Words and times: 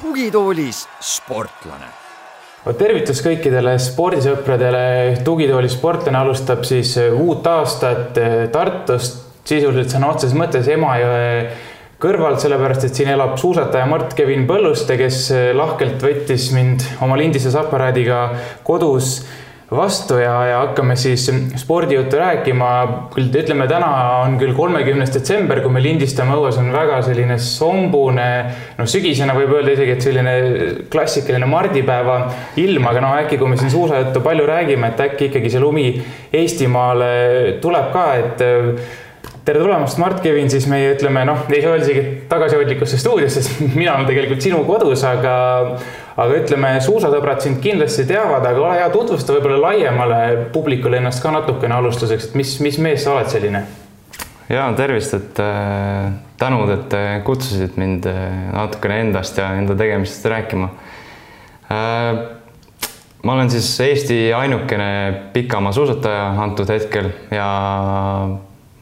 tugitoolis 0.00 0.88
sportlane 1.00 1.88
tervitus 2.76 3.22
kõikidele 3.24 3.78
spordisõpradele. 3.80 5.16
tugitooli 5.24 5.68
sportlane 5.68 6.18
alustab 6.18 6.64
siis 6.68 6.92
uut 7.12 7.46
aastat 7.46 8.18
Tartust, 8.52 9.22
sisuliselt 9.48 9.88
sõna 9.94 10.10
otseses 10.12 10.36
mõttes 10.36 10.68
Emajõe 10.68 11.48
kõrvalt, 12.00 12.40
sellepärast 12.40 12.88
et 12.88 12.96
siin 12.96 13.12
elab 13.12 13.36
suusataja 13.40 13.84
Mart-Kevin 13.90 14.46
Põlluste, 14.48 14.96
kes 15.00 15.28
lahkelt 15.56 16.00
võttis 16.04 16.48
mind 16.56 16.86
oma 17.04 17.18
lindistes 17.20 17.58
aparaadiga 17.60 18.24
kodus 18.64 19.20
vastu 19.70 20.16
ja, 20.18 20.32
ja 20.46 20.56
hakkame 20.64 20.96
siis 20.98 21.28
spordijuttu 21.60 22.18
rääkima. 22.18 22.70
küll 23.14 23.28
ütleme, 23.42 23.68
täna 23.70 23.90
on 24.24 24.36
küll 24.40 24.54
kolmekümnes 24.56 25.12
detsember, 25.14 25.60
kui 25.62 25.70
me 25.70 25.82
lindistame 25.82 26.34
õues, 26.34 26.58
on 26.58 26.72
väga 26.74 26.98
selline 27.06 27.36
sombune, 27.42 28.30
noh, 28.78 28.88
sügisena 28.90 29.36
võib 29.36 29.54
öelda 29.54 29.76
isegi, 29.76 29.94
et 29.94 30.08
selline 30.08 30.34
klassikaline 30.90 31.46
mardipäeva 31.50 32.18
ilm, 32.58 32.88
aga 32.90 33.04
no 33.04 33.12
äkki, 33.20 33.38
kui 33.38 33.52
me 33.52 33.60
siin 33.60 33.70
suusajuttu 33.70 34.24
palju 34.24 34.48
räägime, 34.50 34.90
et 34.90 35.04
äkki 35.06 35.30
ikkagi 35.30 35.54
see 35.54 35.62
lumi 35.62 35.86
Eestimaale 36.40 37.12
tuleb 37.62 37.92
ka, 37.94 38.04
et 38.18 38.44
tere 39.44 39.58
tulemast, 39.58 39.98
Mart 39.98 40.20
Kevin, 40.22 40.50
siis 40.52 40.66
meie 40.70 40.92
ütleme 40.94 41.24
noh, 41.26 41.42
ei 41.50 41.62
saa 41.62 41.74
öelda 41.74 41.86
isegi 41.86 42.02
tagasihoidlikusse 42.30 43.00
stuudiosse, 43.00 43.42
sest 43.42 43.74
mina 43.74 43.96
olen 43.96 44.08
tegelikult 44.08 44.44
sinu 44.44 44.60
kodus, 44.68 45.04
aga 45.08 45.34
aga 46.20 46.36
ütleme, 46.36 46.74
suusasõbrad 46.84 47.40
sind 47.42 47.62
kindlasti 47.64 48.04
teavad, 48.08 48.44
aga 48.44 48.60
ole 48.60 48.74
hea, 48.76 48.88
tutvusta 48.92 49.34
võib-olla 49.36 49.60
laiemale 49.70 50.18
publikule 50.54 51.00
ennast 51.00 51.22
ka 51.24 51.32
natukene 51.32 51.78
alustuseks, 51.78 52.30
et 52.30 52.34
mis, 52.36 52.58
mis 52.64 52.80
mees 52.82 53.06
sa 53.06 53.14
oled 53.16 53.30
selline? 53.32 53.62
ja 54.50 54.66
tervist, 54.76 55.14
et 55.14 55.40
äh, 55.42 56.10
tänud, 56.40 56.72
et 56.74 56.98
kutsusid 57.24 57.78
mind 57.80 58.08
äh, 58.10 58.20
natukene 58.52 59.00
endast 59.06 59.38
ja 59.38 59.52
enda 59.56 59.76
tegemistest 59.78 60.26
rääkima 60.32 60.68
äh,. 61.70 62.20
ma 63.22 63.34
olen 63.34 63.50
siis 63.52 63.72
Eesti 63.84 64.20
ainukene 64.34 64.90
pikamaasuusataja 65.32 66.30
antud 66.44 66.70
hetkel 66.72 67.10
ja 67.30 67.48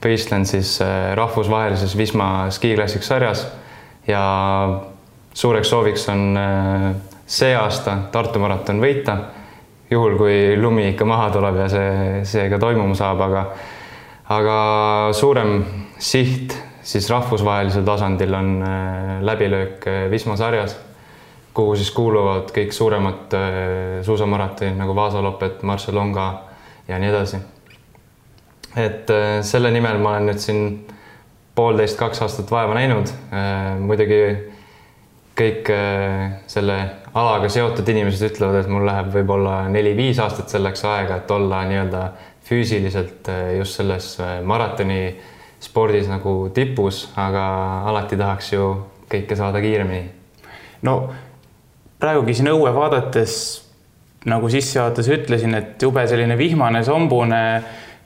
võistlen 0.02 0.46
siis 0.46 0.76
äh, 0.82 1.12
rahvusvahelises 1.18 1.96
Wisma 1.98 2.48
Ski 2.54 2.74
Classic 2.76 3.02
sarjas 3.02 3.46
ja 4.06 4.20
suureks 5.34 5.70
sooviks 5.70 6.06
on 6.12 6.38
äh, 6.38 6.86
see 7.26 7.54
aasta 7.56 7.98
Tartu 8.12 8.40
maraton 8.42 8.80
võita, 8.82 9.18
juhul 9.90 10.16
kui 10.20 10.38
lumi 10.60 10.88
ikka 10.92 11.08
maha 11.08 11.28
tuleb 11.34 11.60
ja 11.64 11.68
see, 11.72 12.22
see 12.28 12.46
ka 12.50 12.60
toimuma 12.62 12.96
saab, 12.98 13.24
aga 13.26 13.44
aga 14.38 14.56
suurem 15.16 15.62
siht 15.98 16.54
siis 16.88 17.08
rahvusvahelisel 17.10 17.84
tasandil 17.84 18.38
on 18.38 18.54
äh, 18.62 19.12
läbilöök 19.26 19.90
Wisma 20.12 20.38
sarjas, 20.38 20.78
kuhu 21.58 21.74
siis 21.76 21.90
kuuluvad 21.90 22.54
kõik 22.54 22.70
suuremad 22.72 23.34
suusamaratonid 24.06 24.78
nagu 24.78 24.94
Vaasa 24.94 25.24
Lopet, 25.24 25.64
Marcialonga 25.66 26.32
ja 26.88 27.00
nii 27.02 27.10
edasi 27.10 27.40
et 28.76 29.10
äh, 29.10 29.40
selle 29.46 29.70
nimel 29.74 30.00
ma 30.02 30.16
olen 30.16 30.30
nüüd 30.32 30.42
siin 30.42 30.62
poolteist, 31.58 31.98
kaks 31.98 32.22
aastat 32.22 32.50
vaeva 32.52 32.76
näinud. 32.76 33.10
Äh, 33.32 33.74
muidugi 33.80 34.20
kõik 35.38 35.70
äh, 35.72 36.38
selle 36.50 36.78
alaga 37.14 37.48
seotud 37.52 37.88
inimesed 37.88 38.32
ütlevad, 38.32 38.60
et 38.60 38.72
mul 38.72 38.86
läheb 38.86 39.12
võib-olla 39.14 39.62
neli-viis 39.72 40.20
aastat 40.22 40.52
selleks 40.52 40.84
aega, 40.86 41.20
et 41.20 41.30
olla 41.34 41.62
nii-öelda 41.70 42.04
füüsiliselt 42.48 43.28
just 43.58 43.76
selles 43.76 44.14
maratoni 44.48 45.02
spordis 45.60 46.06
nagu 46.08 46.48
tipus, 46.54 47.08
aga 47.18 47.42
alati 47.90 48.16
tahaks 48.16 48.52
ju 48.54 48.68
kõike 49.10 49.36
saada 49.36 49.60
kiiremini. 49.60 50.06
no 50.86 50.94
praegugi 52.00 52.38
siin 52.38 52.52
õue 52.52 52.70
vaadates 52.74 53.34
nagu 54.28 54.48
sissejuhatuses 54.50 55.12
ütlesin, 55.18 55.54
et 55.58 55.82
jube 55.82 56.04
selline 56.08 56.38
vihmane, 56.38 56.82
sombune 56.86 57.42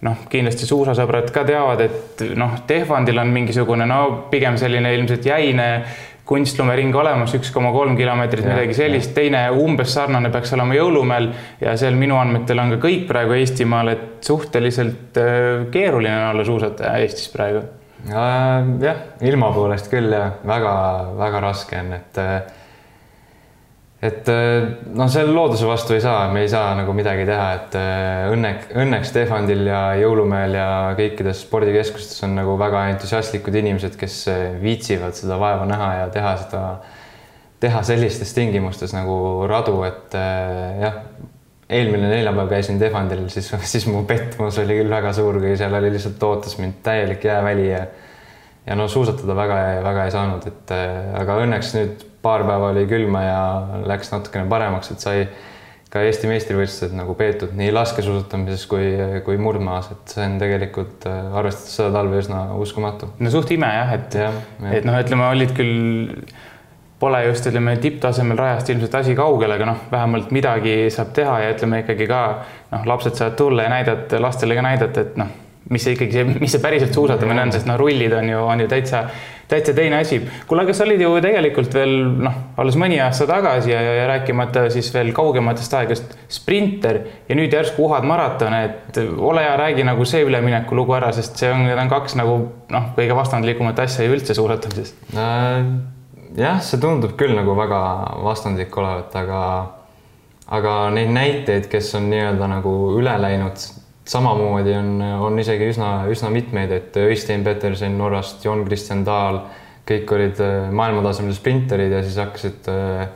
noh, 0.03 0.25
kindlasti 0.31 0.67
suusasõbrad 0.67 1.31
ka 1.35 1.45
teavad, 1.47 1.83
et 1.85 2.25
noh, 2.39 2.57
Tehvandil 2.67 3.21
on 3.23 3.35
mingisugune 3.35 3.87
no 3.89 4.01
pigem 4.33 4.59
selline 4.61 4.95
ilmselt 4.97 5.27
jäine 5.27 5.69
kunstlumering 6.27 6.95
olemas, 6.97 7.35
üks 7.35 7.51
koma 7.53 7.73
kolm 7.75 7.97
kilomeetrit, 7.99 8.47
midagi 8.47 8.77
sellist, 8.79 9.11
teine 9.17 9.43
umbes 9.59 9.91
sarnane 9.95 10.31
peaks 10.33 10.55
olema 10.57 10.77
Jõulumäel 10.77 11.29
ja 11.61 11.75
seal 11.79 11.99
minu 11.99 12.17
andmetel 12.21 12.63
on 12.63 12.77
ka 12.77 12.81
kõik 12.85 13.05
praegu 13.09 13.37
Eestimaal, 13.37 13.93
et 13.93 14.27
suhteliselt 14.27 15.19
äh, 15.21 15.67
keeruline 15.75 16.15
on 16.15 16.29
olla 16.33 16.47
suusataja 16.47 16.95
Eestis 17.03 17.29
praegu. 17.35 17.65
jah, 18.83 19.03
ilma 19.23 19.51
poolest 19.55 19.91
küll 19.91 20.15
ja 20.15 20.29
väga-väga 20.47 21.43
raske 21.43 21.83
on, 21.83 21.93
et 21.99 22.23
äh, 22.23 22.37
et 24.03 24.29
äh, 24.29 24.65
noh, 24.99 25.07
selle 25.11 25.31
looduse 25.31 25.67
vastu 25.69 25.95
ei 25.95 26.03
saa, 26.03 26.25
me 26.35 26.43
ei 26.43 26.49
saa 26.51 26.73
nagu 26.75 26.95
midagi 26.97 27.23
teha, 27.29 27.45
et 27.59 27.77
äh, 27.79 28.25
õnneks, 28.35 28.73
õnneks 28.83 29.13
Tehvandil 29.15 29.63
ja 29.71 29.83
Jõulumäel 30.01 30.57
ja 30.59 30.67
kõikides 30.99 31.45
spordikeskustes 31.47 32.25
on 32.27 32.35
nagu 32.41 32.57
väga 32.59 32.89
entusiastlikud 32.97 33.61
inimesed, 33.63 33.95
kes 34.01 34.19
äh, 34.33 34.43
viitsivad 34.63 35.15
seda 35.19 35.39
vaeva 35.39 35.69
näha 35.71 35.93
ja 36.01 36.11
teha 36.15 36.35
seda, 36.43 36.65
teha 37.63 37.85
sellistes 37.87 38.35
tingimustes 38.35 38.91
nagu 38.97 39.47
radu, 39.47 39.79
et 39.87 40.19
jah, 40.83 40.99
eelmine 41.71 42.11
neljapäev 42.11 42.51
käisin 42.51 42.83
Tehvandil, 42.83 43.29
siis, 43.31 43.55
siis 43.77 43.87
mu 43.87 44.03
pettumus 44.09 44.59
oli 44.65 44.83
küll 44.83 44.91
väga 44.91 45.15
suur, 45.15 45.39
kui 45.45 45.55
seal 45.55 45.79
oli 45.79 45.95
lihtsalt 45.95 46.27
ootas 46.27 46.59
mind 46.59 46.83
täielik 46.83 47.31
jääväli 47.31 47.71
ja 47.71 47.85
ja 48.67 48.75
no 48.79 48.85
suusatada 48.87 49.35
väga, 49.35 49.55
väga 49.83 50.05
ei 50.07 50.13
saanud, 50.15 50.45
et 50.47 50.73
aga 51.19 51.39
õnneks 51.43 51.71
nüüd 51.75 52.11
paar 52.23 52.45
päeva 52.49 52.71
oli 52.73 52.85
külma 52.91 53.25
ja 53.25 53.41
läks 53.89 54.13
natukene 54.13 54.49
paremaks, 54.51 54.93
et 54.95 55.03
sai 55.03 55.25
ka 55.93 56.01
Eesti 56.07 56.29
meistrivõistlused 56.31 56.95
nagu 56.97 57.13
peetud 57.19 57.53
nii 57.57 57.73
laskesuusatamises 57.75 58.65
kui, 58.71 58.87
kui 59.27 59.37
murdmaas, 59.41 59.91
et 59.93 60.15
see 60.15 60.25
on 60.25 60.39
tegelikult 60.41 61.05
arvestades 61.11 61.75
seda 61.77 61.91
talve 61.99 62.23
üsna 62.23 62.47
uskumatu. 62.63 63.11
no 63.19 63.33
suht 63.35 63.53
ime 63.53 63.69
jah, 63.75 63.93
et 63.99 64.17
ja,, 64.17 64.31
et 64.73 64.89
noh, 64.89 64.97
ütleme, 65.03 65.29
olid 65.35 65.53
küll, 65.59 66.25
pole 67.03 67.21
just 67.27 67.51
ütleme 67.51 67.77
tipptasemel 67.83 68.41
rajast 68.41 68.73
ilmselt 68.73 68.97
asi 69.03 69.19
kaugel, 69.19 69.53
aga 69.53 69.69
noh, 69.69 69.85
vähemalt 69.93 70.33
midagi 70.33 70.77
saab 70.95 71.13
teha 71.19 71.39
ja 71.45 71.53
ütleme 71.57 71.83
ikkagi 71.85 72.09
ka 72.09 72.23
noh, 72.73 72.89
lapsed 72.89 73.19
saavad 73.19 73.37
tulla 73.43 73.69
ja 73.69 73.75
näidata, 73.75 74.23
lastele 74.23 74.57
ka 74.57 74.65
näidata, 74.65 75.05
et 75.05 75.21
noh, 75.21 75.37
mis 75.73 75.85
see 75.87 75.97
ikkagi 75.97 76.19
see, 76.19 76.41
mis 76.43 76.53
see 76.53 76.63
päriselt 76.63 76.95
suusatamine 76.97 77.47
on, 77.47 77.55
sest 77.55 77.69
noh, 77.69 77.79
rullid 77.81 78.13
on 78.17 78.29
ju, 78.29 78.43
on 78.55 78.65
ju 78.65 78.71
täitsa 78.71 79.07
täitsa 79.53 79.75
teine 79.75 79.99
asi. 80.01 80.21
kuule, 80.47 80.65
aga 80.65 80.75
sa 80.75 80.85
olid 80.87 81.01
ju 81.03 81.11
tegelikult 81.25 81.75
veel 81.77 81.93
noh, 82.25 82.37
alles 82.61 82.77
mõni 82.81 82.99
aasta 83.05 83.27
tagasi 83.29 83.73
ja, 83.73 83.81
ja 83.83 84.07
rääkimata 84.09 84.65
siis 84.73 84.89
veel 84.95 85.13
kaugematest 85.17 85.77
aegadest 85.77 86.17
sprinter 86.33 87.01
ja 87.29 87.37
nüüd 87.39 87.53
järsku 87.53 87.85
uhad 87.87 88.07
maratone, 88.09 88.63
et 88.69 89.01
ole 89.03 89.45
hea, 89.45 89.57
räägi 89.61 89.87
nagu 89.89 90.07
see 90.09 90.25
ülemineku 90.27 90.79
lugu 90.79 90.97
ära, 90.97 91.13
sest 91.17 91.43
see 91.43 91.53
on, 91.53 91.67
need 91.69 91.81
on 91.85 91.93
kaks 91.93 92.17
nagu 92.21 92.39
noh, 92.73 92.89
kõige 92.97 93.19
vastandlikumat 93.19 93.85
asja 93.85 94.07
ju 94.07 94.17
üldse 94.17 94.37
suusatamises 94.39 94.95
äh,. 95.13 95.69
jah, 96.39 96.63
see 96.65 96.81
tundub 96.81 97.17
küll 97.21 97.37
nagu 97.37 97.57
väga 97.59 97.83
vastandlik 98.25 98.77
olevat, 98.81 99.13
aga 99.21 99.43
aga 100.53 100.73
neid 100.97 101.13
näiteid, 101.13 101.69
kes 101.73 101.95
on 101.99 102.11
nii-öelda 102.13 102.49
nagu 102.57 102.73
üle 102.99 103.15
läinud 103.21 103.69
samamoodi 104.09 104.75
on, 104.75 104.95
on 105.29 105.39
isegi 105.39 105.69
üsna, 105.71 105.93
üsna 106.11 106.31
mitmeid, 106.35 106.73
et 106.75 106.97
Øystein 106.97 107.45
Peterson 107.45 107.95
Norrast, 107.99 108.45
Jon 108.45 108.65
Christian 108.67 109.05
Dahl, 109.07 109.43
kõik 109.89 110.15
olid 110.15 110.41
äh, 110.43 110.71
maailmatasemel 110.75 111.35
sprinterid 111.37 111.93
ja 111.95 112.03
siis 112.05 112.19
hakkasid, 112.21 112.69
äh, 112.71 113.07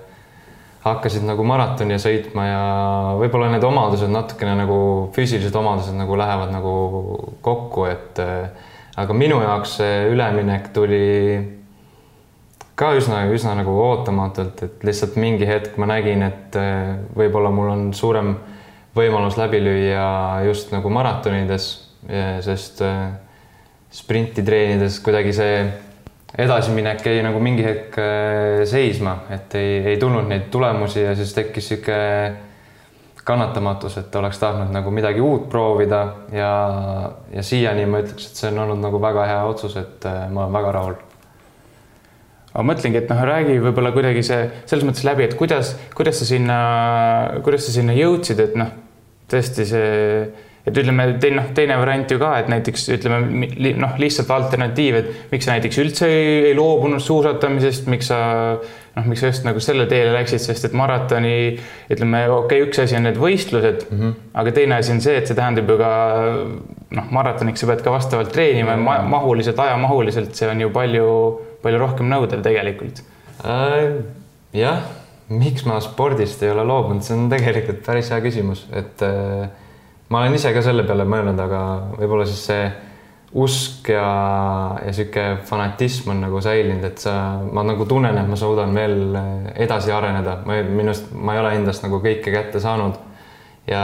hakkasid 0.87 1.27
nagu 1.27 1.47
maratoni 1.47 1.99
sõitma 2.03 2.47
ja 2.47 2.63
võib-olla 3.21 3.51
need 3.53 3.67
omadused 3.67 4.11
natukene 4.13 4.55
nagu 4.63 4.79
füüsilised 5.17 5.55
omadused 5.59 5.99
nagu 5.99 6.19
lähevad 6.19 6.55
nagu 6.55 6.73
kokku, 7.43 7.87
et 7.91 8.23
äh, 8.23 8.73
aga 8.97 9.15
minu 9.15 9.43
jaoks 9.43 9.79
see 9.81 10.01
üleminek 10.13 10.71
tuli 10.75 11.05
ka 12.79 12.93
üsna, 12.99 13.25
üsna 13.33 13.57
nagu 13.59 13.73
ootamatult, 13.81 14.63
et 14.63 14.85
lihtsalt 14.87 15.17
mingi 15.19 15.49
hetk 15.49 15.79
ma 15.81 15.89
nägin, 15.89 16.23
et 16.27 16.57
võib-olla 17.17 17.49
mul 17.49 17.71
on 17.73 17.87
suurem 17.97 18.35
võimalus 18.97 19.37
läbi 19.39 19.61
lüüa 19.63 20.07
just 20.47 20.73
nagu 20.75 20.91
maratonides, 20.93 21.69
sest 22.45 22.81
äh, 22.87 23.11
sprinti 23.93 24.45
treenides 24.47 25.01
kuidagi 25.05 25.35
see 25.37 25.59
edasiminek 26.37 27.05
jäi 27.07 27.23
nagu 27.25 27.41
mingi 27.41 27.65
hetk 27.65 27.97
äh, 28.01 28.65
seisma, 28.69 29.23
et 29.33 29.55
ei, 29.59 29.79
ei 29.93 30.01
tulnud 30.01 30.29
neid 30.29 30.51
tulemusi 30.53 31.05
ja 31.05 31.15
siis 31.17 31.33
tekkis 31.37 31.71
niisugune 31.73 32.45
kannatamatus, 33.27 33.97
et 33.99 34.15
oleks 34.15 34.39
tahtnud 34.39 34.71
nagu 34.71 34.91
midagi 34.95 35.19
uut 35.21 35.49
proovida 35.51 36.03
ja, 36.31 36.51
ja 37.35 37.43
siiani 37.43 37.83
ma 37.91 37.99
ütleks, 38.05 38.29
et 38.29 38.39
see 38.39 38.53
on 38.53 38.61
olnud 38.63 38.79
nagu 38.85 39.01
väga 39.03 39.25
hea 39.27 39.41
otsus, 39.49 39.75
et 39.81 40.07
äh, 40.07 40.27
ma 40.31 40.45
olen 40.45 40.55
väga 40.61 40.75
rahul. 40.77 40.97
Aga 42.53 42.65
mõtlengi, 42.71 43.03
et 43.03 43.11
noh, 43.11 43.19
räägi 43.29 43.59
võib-olla 43.61 43.91
kuidagi 43.93 44.23
see 44.25 44.47
selles 44.65 44.87
mõttes 44.87 45.05
läbi, 45.05 45.27
et 45.27 45.35
kuidas, 45.37 45.75
kuidas 45.97 46.23
sa 46.23 46.29
sinna, 46.29 46.59
kuidas 47.45 47.67
sa 47.67 47.75
sinna 47.75 47.97
jõudsid, 47.99 48.41
et 48.47 48.55
noh, 48.57 48.71
tõesti 49.31 49.67
see, 49.69 50.23
et 50.67 50.81
ütleme, 50.83 51.07
teine, 51.23 51.41
noh, 51.41 51.53
teine 51.55 51.77
variant 51.81 52.11
ju 52.11 52.19
ka, 52.21 52.33
et 52.41 52.51
näiteks 52.51 52.89
ütleme 52.97 53.49
noh, 53.79 53.95
lihtsalt 54.03 54.33
alternatiiv, 54.35 54.99
et 55.01 55.33
miks 55.33 55.47
sa 55.47 55.55
näiteks 55.57 55.79
üldse 55.83 56.11
ei, 56.11 56.35
ei 56.51 56.57
loobunud 56.59 57.03
suusatamisest, 57.03 57.87
miks 57.93 58.11
sa 58.11 58.19
noh, 58.97 59.07
miks 59.11 59.23
sa 59.23 59.31
just 59.31 59.47
nagu 59.47 59.61
selle 59.63 59.87
teele 59.91 60.15
läksid, 60.15 60.43
sest 60.43 60.69
et 60.69 60.77
maratoni 60.77 61.37
ütleme, 61.93 62.25
okei 62.33 62.63
okay,, 62.63 62.67
üks 62.67 62.81
asi 62.83 62.97
on 62.99 63.07
need 63.07 63.21
võistlused 63.21 63.87
mm, 63.87 64.01
-hmm. 64.01 64.29
aga 64.43 64.55
teine 64.57 64.81
asi 64.81 64.95
on 64.95 65.03
see, 65.05 65.17
et 65.21 65.29
see 65.29 65.39
tähendab 65.39 65.71
ju 65.71 65.79
ka 65.81 65.91
noh, 66.97 67.11
maratoniks 67.19 67.63
sa 67.63 67.71
pead 67.71 67.85
ka 67.85 67.95
vastavalt 67.95 68.33
treenima 68.33 68.77
mm 68.77 68.87
-hmm. 68.87 69.11
mahuliselt, 69.15 69.59
ajamahuliselt, 69.59 70.35
see 70.35 70.49
on 70.51 70.61
ju 70.61 70.71
palju, 70.71 71.09
palju 71.63 71.83
rohkem 71.83 72.09
nõudev 72.11 72.43
tegelikult 72.43 73.03
äh,. 73.45 74.01
jah, 74.57 74.83
miks 75.29 75.65
ma 75.67 75.79
spordist 75.83 76.43
ei 76.43 76.53
ole 76.53 76.65
loobunud, 76.67 77.03
see 77.03 77.17
on 77.17 77.31
tegelikult 77.31 77.81
päris 77.87 78.11
hea 78.13 78.21
küsimus, 78.25 78.67
et 78.77 79.03
äh, 79.03 79.47
ma 80.09 80.23
olen 80.23 80.37
ise 80.39 80.53
ka 80.55 80.63
selle 80.63 80.85
peale 80.87 81.07
mõelnud, 81.09 81.41
aga 81.43 81.63
võib-olla 81.97 82.27
siis 82.29 82.45
see 82.51 82.67
usk 83.37 83.91
ja, 83.91 84.07
ja 84.87 84.93
sihuke 84.95 85.25
fanatism 85.49 86.13
on 86.15 86.23
nagu 86.25 86.41
säilinud, 86.41 86.85
et 86.87 87.03
sa, 87.03 87.17
ma 87.43 87.65
nagu 87.67 87.85
tunnen, 87.89 88.17
et 88.17 88.29
ma 88.31 88.39
suudan 88.39 88.75
veel 88.77 89.19
edasi 89.67 89.93
areneda, 89.93 90.39
ma 90.47 90.61
minu 90.63 90.93
arust, 90.93 91.11
ma 91.13 91.35
ei 91.35 91.43
ole 91.43 91.57
endast 91.59 91.85
nagu 91.85 92.01
kõike 92.05 92.33
kätte 92.33 92.63
saanud. 92.63 93.03
ja 93.67 93.83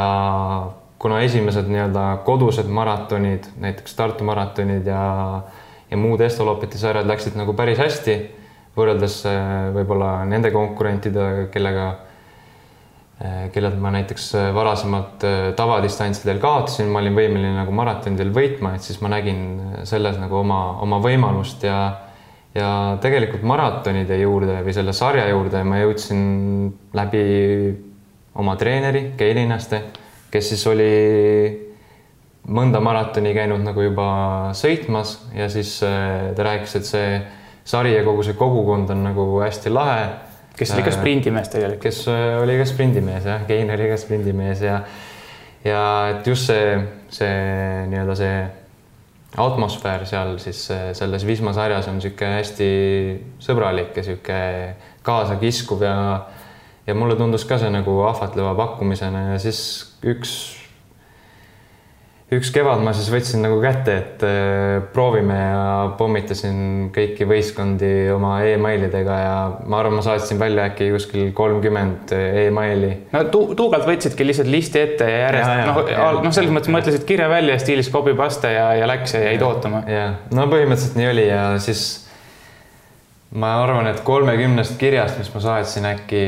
kuna 1.02 1.18
esimesed 1.26 1.66
nii-öelda 1.66 2.04
kodused 2.24 2.68
maratonid, 2.70 3.48
näiteks 3.60 3.96
Tartu 3.98 4.24
maratonid 4.24 4.86
ja, 4.86 5.02
ja 5.90 5.96
muud 5.98 6.22
Estoloppeti 6.22 6.78
sarjad 6.78 7.10
läksid 7.10 7.34
nagu 7.36 7.52
päris 7.58 7.82
hästi 7.82 8.14
võrreldes 8.76 9.18
võib-olla 9.74 10.22
nende 10.24 10.50
konkurentidega, 10.54 11.48
kellega 11.52 11.86
Eh, 13.22 13.50
kellelt 13.54 13.76
ma 13.78 13.92
näiteks 13.94 14.24
eh, 14.34 14.48
varasemalt 14.54 15.22
tavadistantsidel 15.54 16.40
kaotasin, 16.42 16.88
ma 16.90 16.98
olin 16.98 17.14
võimeline 17.14 17.52
nagu 17.54 17.74
maratonidel 17.76 18.32
võitma, 18.34 18.72
et 18.74 18.82
siis 18.82 18.98
ma 19.04 19.12
nägin 19.12 19.44
selles 19.86 20.16
nagu 20.18 20.40
oma, 20.40 20.62
oma 20.82 20.98
võimalust 21.02 21.62
ja 21.68 21.76
ja 22.52 22.98
tegelikult 23.00 23.46
maratonide 23.48 24.18
juurde 24.20 24.58
või 24.66 24.74
selle 24.76 24.92
sarja 24.92 25.22
juurde 25.30 25.62
ma 25.64 25.78
jõudsin 25.80 26.18
läbi 26.92 27.22
oma 28.36 28.56
treeneri 28.60 29.04
Keili 29.16 29.38
Linnaste, 29.38 29.80
kes 30.28 30.50
siis 30.52 30.66
oli 30.68 30.90
mõnda 32.52 32.82
maratoni 32.84 33.32
käinud 33.32 33.62
nagu 33.64 33.86
juba 33.86 34.08
sõitmas 34.58 35.14
ja 35.32 35.46
siis 35.52 35.78
ta 35.80 36.44
rääkis, 36.44 36.76
et 36.76 36.90
see 36.90 37.08
sari 37.64 37.94
ja 37.94 38.04
kogu 38.04 38.22
see 38.26 38.34
kogukond 38.38 38.90
on 38.90 39.04
nagu 39.04 39.26
hästi 39.42 39.70
lahe 39.70 40.06
kes 40.56 40.74
oli 40.74 40.84
ka 40.86 40.94
sprindimees 40.94 41.52
tegelikult. 41.52 41.82
kes 41.82 42.02
äh, 42.08 42.42
oli 42.42 42.58
ka 42.60 42.66
sprindimees 42.68 43.28
jah, 43.28 43.46
Kein 43.48 43.70
oli 43.70 43.88
ka 43.90 43.96
sprindimees 44.00 44.64
ja 44.64 44.80
ja 45.64 45.84
et 46.10 46.26
just 46.26 46.50
see, 46.50 46.76
see 47.08 47.86
nii-öelda 47.90 48.16
see 48.18 48.36
atmosfäär 49.42 50.06
seal 50.06 50.36
siis 50.42 50.64
äh, 50.74 50.90
selles 50.96 51.26
Wisma 51.26 51.54
sarjas 51.56 51.88
on 51.88 52.00
niisugune 52.00 52.38
hästi 52.40 52.70
sõbralik 53.40 53.96
ja 53.96 54.04
niisugune 54.04 54.74
kaasakiskuv 55.06 55.86
ja 55.86 55.96
ja 56.86 56.94
mulle 56.98 57.16
tundus 57.16 57.46
ka 57.48 57.60
see 57.62 57.70
nagu 57.70 58.00
ahvatleva 58.08 58.56
pakkumisena 58.58 59.30
ja 59.32 59.38
siis 59.40 59.62
üks 60.02 60.61
üks 62.32 62.50
kevad 62.54 62.80
ma 62.84 62.94
siis 62.96 63.10
võtsin 63.12 63.42
nagu 63.44 63.58
kätte, 63.62 63.94
et 64.00 64.22
äh, 64.24 64.84
proovime 64.94 65.36
ja 65.36 65.64
pommitasin 65.98 66.88
kõiki 66.94 67.26
võistkondi 67.28 67.90
oma 68.14 68.38
emailidega 68.48 69.18
ja 69.20 69.34
ma 69.68 69.80
arvan, 69.82 69.98
ma 69.98 70.04
saatsin 70.06 70.40
välja 70.40 70.66
äkki 70.70 70.88
kuskil 70.94 71.32
kolmkümmend 71.36 72.14
emaili. 72.46 72.92
no 73.12 73.24
tu 73.32 73.44
tuugalt 73.58 73.86
võtsidki 73.88 74.26
lihtsalt 74.26 74.52
listi 74.52 74.80
ette 74.80 75.08
ja 75.10 75.24
järjest 75.26 75.52
noh, 75.68 75.82
noh, 76.24 76.34
selles 76.34 76.54
mõttes 76.54 76.72
mõtlesid 76.72 77.06
kirja 77.08 77.28
välja 77.32 77.58
stiilis 77.62 77.92
copy 77.92 78.16
paste 78.18 78.54
ja, 78.54 78.70
ja 78.80 78.88
läks 78.90 79.16
ja 79.18 79.24
jäid 79.28 79.44
ootama. 79.46 79.84
jah, 79.90 80.20
no 80.32 80.48
põhimõtteliselt 80.52 81.00
nii 81.00 81.10
oli 81.12 81.26
ja 81.28 81.46
siis 81.62 81.86
ma 83.32 83.56
arvan, 83.62 83.88
et 83.92 84.00
kolmekümnest 84.04 84.78
kirjast, 84.80 85.20
mis 85.20 85.32
ma 85.34 85.44
saatsin, 85.44 85.88
äkki 85.88 86.22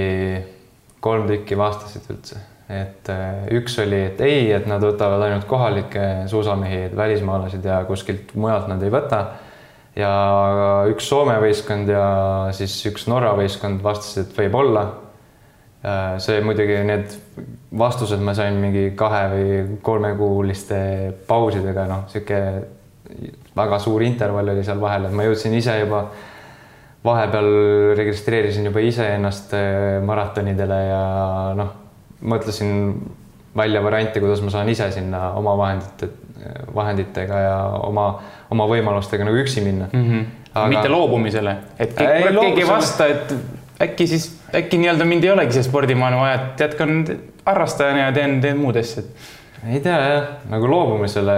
kolm 1.04 1.28
tükki 1.28 1.56
vastasid 1.60 2.12
üldse 2.12 2.40
et 2.68 3.08
äh, 3.12 3.44
üks 3.58 3.76
oli, 3.82 3.98
et 4.08 4.20
ei, 4.24 4.46
et 4.56 4.66
nad 4.68 4.82
võtavad 4.82 5.26
ainult 5.26 5.44
kohalikke 5.48 6.24
suusamehi, 6.30 6.88
välismaalasid 6.96 7.64
ja 7.64 7.82
kuskilt 7.88 8.32
mujalt 8.40 8.70
nad 8.72 8.82
ei 8.82 8.92
võta. 8.92 9.24
ja 9.96 10.10
üks 10.90 11.08
Soome 11.08 11.36
võistkond 11.42 11.90
ja 11.92 12.04
siis 12.56 12.78
üks 12.88 13.06
Norra 13.06 13.34
võistkond 13.36 13.82
vastasid, 13.84 14.30
et 14.30 14.38
võib-olla. 14.38 14.86
Äh, 15.84 16.16
see 16.24 16.40
muidugi, 16.40 16.80
need 16.88 17.18
vastused 17.76 18.22
ma 18.24 18.32
sain 18.34 18.56
mingi 18.56 18.94
kahe 18.96 19.24
või 19.34 19.78
kolmekuuliste 19.84 20.78
pausidega, 21.28 21.84
noh, 21.90 22.06
sihuke 22.08 22.40
väga 23.54 23.78
suur 23.78 24.02
intervall 24.02 24.48
oli 24.54 24.64
seal 24.64 24.80
vahel, 24.80 25.04
et 25.04 25.14
ma 25.14 25.28
jõudsin 25.28 25.52
ise 25.54 25.76
juba 25.82 26.06
vahepeal 27.04 27.92
registreerisin 27.98 28.72
juba 28.72 28.80
iseennast 28.80 29.52
äh, 29.52 30.00
maratonidele 30.00 30.84
ja 30.88 31.06
noh 31.60 31.83
mõtlesin 32.24 32.94
välja 33.56 33.82
variante, 33.84 34.20
kuidas 34.20 34.42
ma 34.42 34.50
saan 34.50 34.68
ise 34.68 34.90
sinna 34.94 35.30
oma 35.38 35.56
vahendite, 35.58 36.08
vahenditega 36.74 37.42
ja 37.44 37.58
oma, 37.86 38.08
oma 38.50 38.66
võimalustega 38.70 39.26
nagu 39.26 39.38
üksi 39.44 39.62
minna 39.64 39.88
mm. 39.92 40.08
-hmm. 40.08 40.24
Aga... 40.54 40.68
mitte 40.70 40.88
loobumisele, 40.88 41.56
et 41.78 41.94
keegi, 41.98 42.28
ei, 42.28 42.34
keegi 42.40 42.62
ei 42.62 42.68
vasta, 42.68 43.06
et 43.10 43.32
äkki 43.82 44.06
siis, 44.06 44.28
äkki 44.54 44.78
nii-öelda 44.78 45.04
mind 45.04 45.24
ei 45.24 45.30
olegi 45.30 45.56
siia 45.56 45.66
spordimaailma 45.66 46.20
vaja, 46.20 46.34
et 46.34 46.60
jätkan 46.60 47.00
harrastajana 47.46 48.04
ja 48.04 48.12
teen, 48.12 48.40
teen 48.40 48.58
muud 48.58 48.76
asja. 48.78 49.02
ei 49.66 49.80
tea 49.82 49.96
jah, 49.98 50.28
nagu 50.50 50.70
loobumisele 50.70 51.34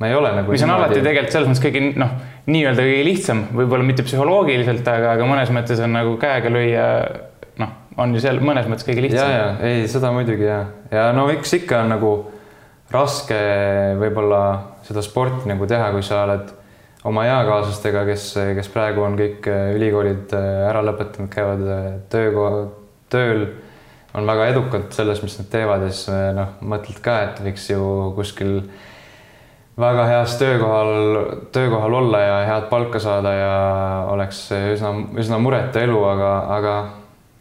ma 0.00 0.08
ei 0.08 0.14
ole 0.14 0.32
nagu. 0.36 0.52
mis 0.52 0.62
on 0.62 0.74
alati 0.74 1.00
tegelikult 1.00 1.32
selles 1.32 1.48
mõttes 1.48 1.64
kõige 1.64 1.82
noh, 2.00 2.12
nii-öelda 2.52 2.84
kõige 2.84 3.04
lihtsam, 3.06 3.44
võib-olla 3.56 3.86
mitte 3.86 4.04
psühholoogiliselt, 4.06 4.88
aga, 4.88 5.16
aga 5.16 5.28
mõnes 5.28 5.52
mõttes 5.54 5.80
on 5.84 5.92
nagu 5.96 6.16
käega 6.20 6.52
lüüa 6.52 6.86
on 8.00 8.14
ju 8.14 8.22
seal 8.24 8.40
mõnes 8.44 8.68
mõttes 8.70 8.86
kõige 8.88 9.06
lihtsam. 9.06 9.28
ja, 9.28 9.42
ja 9.42 9.68
ei, 9.68 9.88
seda 9.90 10.12
muidugi 10.14 10.46
ja, 10.48 10.64
ja 10.92 11.10
no 11.16 11.26
eks 11.32 11.58
ikka 11.60 11.82
on 11.84 11.94
nagu 11.96 12.12
raske 12.92 13.38
võib-olla 14.00 14.42
seda 14.86 15.04
sporti 15.04 15.48
nagu 15.48 15.66
teha, 15.68 15.90
kui 15.94 16.04
sa 16.04 16.24
oled 16.26 16.52
oma 17.08 17.24
eakaaslastega, 17.26 18.04
kes, 18.06 18.28
kes 18.58 18.70
praegu 18.72 19.02
on 19.06 19.16
kõik 19.18 19.48
äh, 19.50 19.72
ülikoolid 19.76 20.32
äh, 20.38 20.48
ära 20.68 20.84
lõpetanud, 20.86 21.30
käivad 21.32 21.64
äh, 21.66 21.90
töökoha, 22.12 22.62
tööl, 23.12 23.46
on 24.14 24.28
väga 24.28 24.48
edukad 24.52 24.88
selles, 24.94 25.22
mis 25.24 25.34
nad 25.40 25.50
teevad. 25.50 25.86
Ja 25.86 25.90
siis 25.90 26.36
noh, 26.36 26.56
mõtled 26.68 26.98
ka, 27.02 27.18
et 27.26 27.42
võiks 27.42 27.64
ju 27.72 27.82
kuskil 28.16 28.58
väga 29.80 30.04
heas 30.10 30.36
töökohal, 30.36 30.92
töökohal 31.54 31.96
olla 32.02 32.20
ja 32.20 32.34
head 32.44 32.68
palka 32.70 33.00
saada 33.00 33.32
ja 33.32 33.54
oleks 34.12 34.44
üsna, 34.52 34.92
üsna 35.18 35.40
muretu 35.40 35.80
elu, 35.80 35.96
aga, 36.10 36.32
aga 36.58 36.74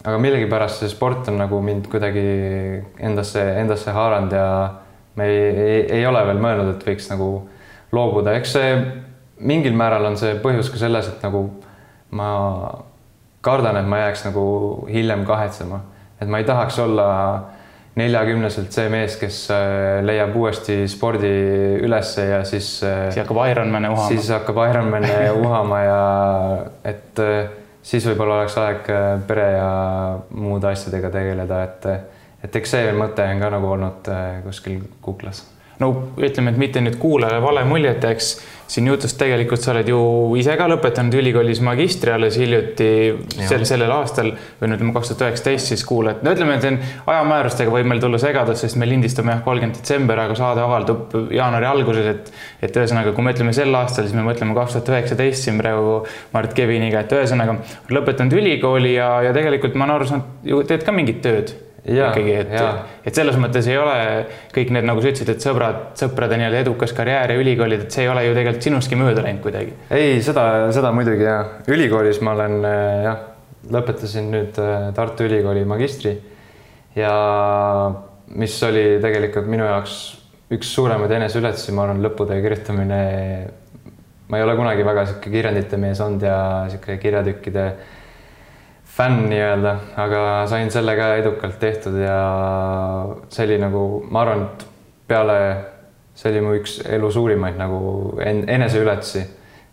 aga 0.02 0.18
millegipärast 0.18 0.82
see 0.82 0.90
sport 0.90 1.30
on 1.30 1.38
nagu 1.42 1.62
mind 1.62 1.88
kuidagi 1.92 2.24
endasse, 3.00 3.44
endasse 3.62 3.94
haaranud 3.94 4.34
ja 4.34 4.48
me 5.16 5.28
ei, 5.30 5.42
ei, 5.50 5.82
ei 6.00 6.06
ole 6.10 6.24
veel 6.26 6.42
mõelnud, 6.42 6.74
et 6.76 6.86
võiks 6.88 7.10
nagu 7.12 7.32
loobuda, 7.94 8.34
eks 8.40 8.56
see 8.58 8.74
mingil 9.46 9.76
määral 9.78 10.06
on 10.10 10.18
see 10.18 10.38
põhjus 10.42 10.72
ka 10.72 10.82
selles, 10.82 11.10
et 11.12 11.24
nagu 11.26 11.46
ma 12.18 12.30
kardan, 13.46 13.80
et 13.82 13.90
ma 13.90 14.06
jääks 14.06 14.26
nagu 14.30 14.44
hiljem 14.90 15.26
kahetsema, 15.28 15.82
et 16.22 16.30
ma 16.30 16.42
ei 16.42 16.48
tahaks 16.48 16.78
olla 16.82 17.08
neljakümneselt 18.00 18.72
see 18.72 18.88
mees, 18.92 19.18
kes 19.20 19.38
äh, 19.52 20.00
leiab 20.06 20.36
uuesti 20.40 20.86
spordi 20.90 21.32
ülesse 21.84 22.24
ja 22.30 22.44
siis. 22.48 22.78
Äh, 22.88 23.10
siis 23.12 23.26
hakkab 23.26 23.42
Ironman'e 23.52 23.92
uhama. 23.92 24.08
siis 24.08 24.30
hakkab 24.32 24.62
Ironman'e 24.70 25.18
uhama 25.44 25.82
ja 25.84 26.04
et 26.88 27.20
äh, 27.20 27.50
siis 27.84 28.06
võib-olla 28.08 28.42
oleks 28.42 28.58
aeg 28.62 28.90
äh, 28.94 29.14
pere 29.28 29.48
ja 29.56 29.70
muude 30.30 30.72
asjadega 30.72 31.12
tegeleda, 31.14 31.64
et, 31.64 31.90
et 32.46 32.60
eks 32.62 32.76
see 32.78 32.94
mõte 32.98 33.26
on 33.26 33.42
ka 33.42 33.52
nagu 33.56 33.72
olnud 33.76 34.12
äh, 34.14 34.42
kuskil 34.46 34.82
kuklas. 35.02 35.44
no 35.80 35.92
ütleme, 36.18 36.54
et 36.54 36.62
mitte 36.62 36.84
nüüd 36.84 37.00
kuulajale 37.02 37.42
vale 37.44 37.66
muljet 37.66 38.04
jääks 38.04 38.34
siin 38.72 38.88
jutust 38.88 39.18
tegelikult 39.20 39.60
sa 39.64 39.74
oled 39.74 39.90
ju 39.92 40.00
ise 40.40 40.54
ka 40.60 40.68
lõpetanud 40.72 41.16
ülikoolis 41.20 41.60
magistri 41.66 42.14
alles 42.14 42.38
hiljuti 42.40 42.88
sel, 43.36 43.66
sellel 43.68 43.92
aastal 43.92 44.30
või 44.32 44.70
no 44.70 44.78
ütleme, 44.78 44.94
kaks 44.96 45.12
tuhat 45.12 45.26
üheksateist 45.26 45.74
siis 45.74 45.84
kuulad. 45.88 46.22
no 46.24 46.32
ütleme, 46.32 46.56
et 46.56 46.64
siin 46.64 46.80
ajamäärustega 47.12 47.74
võib 47.74 47.90
meil 47.92 48.00
tulla 48.04 48.20
segadus, 48.22 48.64
sest 48.64 48.80
me 48.80 48.88
lindistame 48.88 49.36
jah, 49.36 49.42
kolmkümmend 49.48 49.82
detsember, 49.82 50.22
aga 50.24 50.38
saade 50.40 50.64
avaldub 50.64 51.18
jaanuari 51.36 51.68
alguses, 51.68 52.08
et 52.14 52.32
et 52.62 52.78
ühesõnaga, 52.78 53.12
kui 53.18 53.26
me 53.26 53.34
ütleme 53.36 53.56
sel 53.58 53.76
aastal, 53.76 54.08
siis 54.08 54.16
me 54.16 54.24
mõtleme 54.24 54.56
kaks 54.56 54.78
tuhat 54.78 54.94
üheksateist 54.94 55.48
siin 55.48 55.60
praegu 55.60 55.98
Mart 56.32 56.56
Keviniga, 56.56 57.04
et 57.04 57.18
ühesõnaga 57.18 57.58
lõpetanud 57.92 58.38
ülikooli 58.40 58.96
ja, 58.96 59.12
ja 59.28 59.36
tegelikult 59.36 59.76
ma 59.76 59.88
olen 59.88 59.98
aru 59.98 60.10
saanud, 60.14 60.32
ju 60.48 60.64
teed 60.70 60.88
ka 60.88 60.96
mingit 60.96 61.20
tööd 61.26 61.52
Jaa, 61.82 62.12
ikkagi, 62.12 62.34
et 62.38 63.08
et 63.10 63.18
selles 63.18 63.38
mõttes 63.42 63.66
ei 63.66 63.78
ole 63.82 63.96
kõik 64.54 64.70
need, 64.76 64.86
nagu 64.86 65.02
sa 65.02 65.10
ütlesid, 65.10 65.32
et 65.34 65.42
sõbrad, 65.42 65.80
sõprade 65.98 66.38
nii-öelda 66.38 66.60
edukas 66.62 66.94
karjäär 66.94 67.34
ja 67.34 67.42
ülikoolid, 67.42 67.88
et 67.88 67.96
see 67.96 68.06
ei 68.06 68.12
ole 68.12 68.28
ju 68.28 68.36
tegelikult 68.38 68.68
sinustki 68.68 69.00
mööda 69.00 69.24
läinud 69.26 69.42
kuidagi. 69.42 69.74
ei, 69.90 70.20
seda, 70.22 70.44
seda 70.76 70.92
muidugi 70.94 71.26
ja 71.26 71.40
ülikoolis 71.74 72.22
ma 72.22 72.36
olen 72.36 72.60
äh, 72.70 73.02
jah, 73.08 73.24
lõpetasin 73.74 74.30
nüüd 74.30 74.62
äh, 74.62 74.92
Tartu 74.94 75.26
Ülikooli 75.26 75.66
magistri 75.66 76.14
ja 76.96 77.16
mis 78.36 78.58
oli 78.68 78.86
tegelikult 79.02 79.50
minu 79.50 79.66
jaoks 79.66 79.98
üks 80.52 80.70
suuremaid 80.76 81.12
eneseületusi, 81.16 81.74
ma 81.76 81.88
arvan, 81.88 82.04
lõputöö 82.04 82.42
kirjutamine. 82.44 83.02
ma 84.30 84.38
ei 84.38 84.44
ole 84.46 84.54
kunagi 84.56 84.86
väga 84.86 85.06
sihuke 85.10 85.32
kirjandite 85.32 85.78
mees 85.82 86.00
olnud 86.00 86.24
ja 86.24 86.38
sihuke 86.70 86.98
kirjatükkide 87.02 87.66
fänn 88.92 89.30
nii-öelda, 89.32 89.76
aga 90.04 90.22
sain 90.52 90.72
selle 90.72 90.96
ka 91.00 91.14
edukalt 91.22 91.60
tehtud 91.62 91.96
ja 92.02 92.18
see 93.32 93.46
oli 93.48 93.58
nagu, 93.62 93.84
ma 94.12 94.22
arvan, 94.26 94.42
et 94.50 94.66
peale, 95.08 95.38
see 96.16 96.32
oli 96.34 96.42
mu 96.44 96.56
üks 96.60 96.80
elu 96.92 97.12
suurimaid 97.12 97.56
nagu 97.60 98.18
en- 98.26 98.44
eneseületusi 98.52 99.22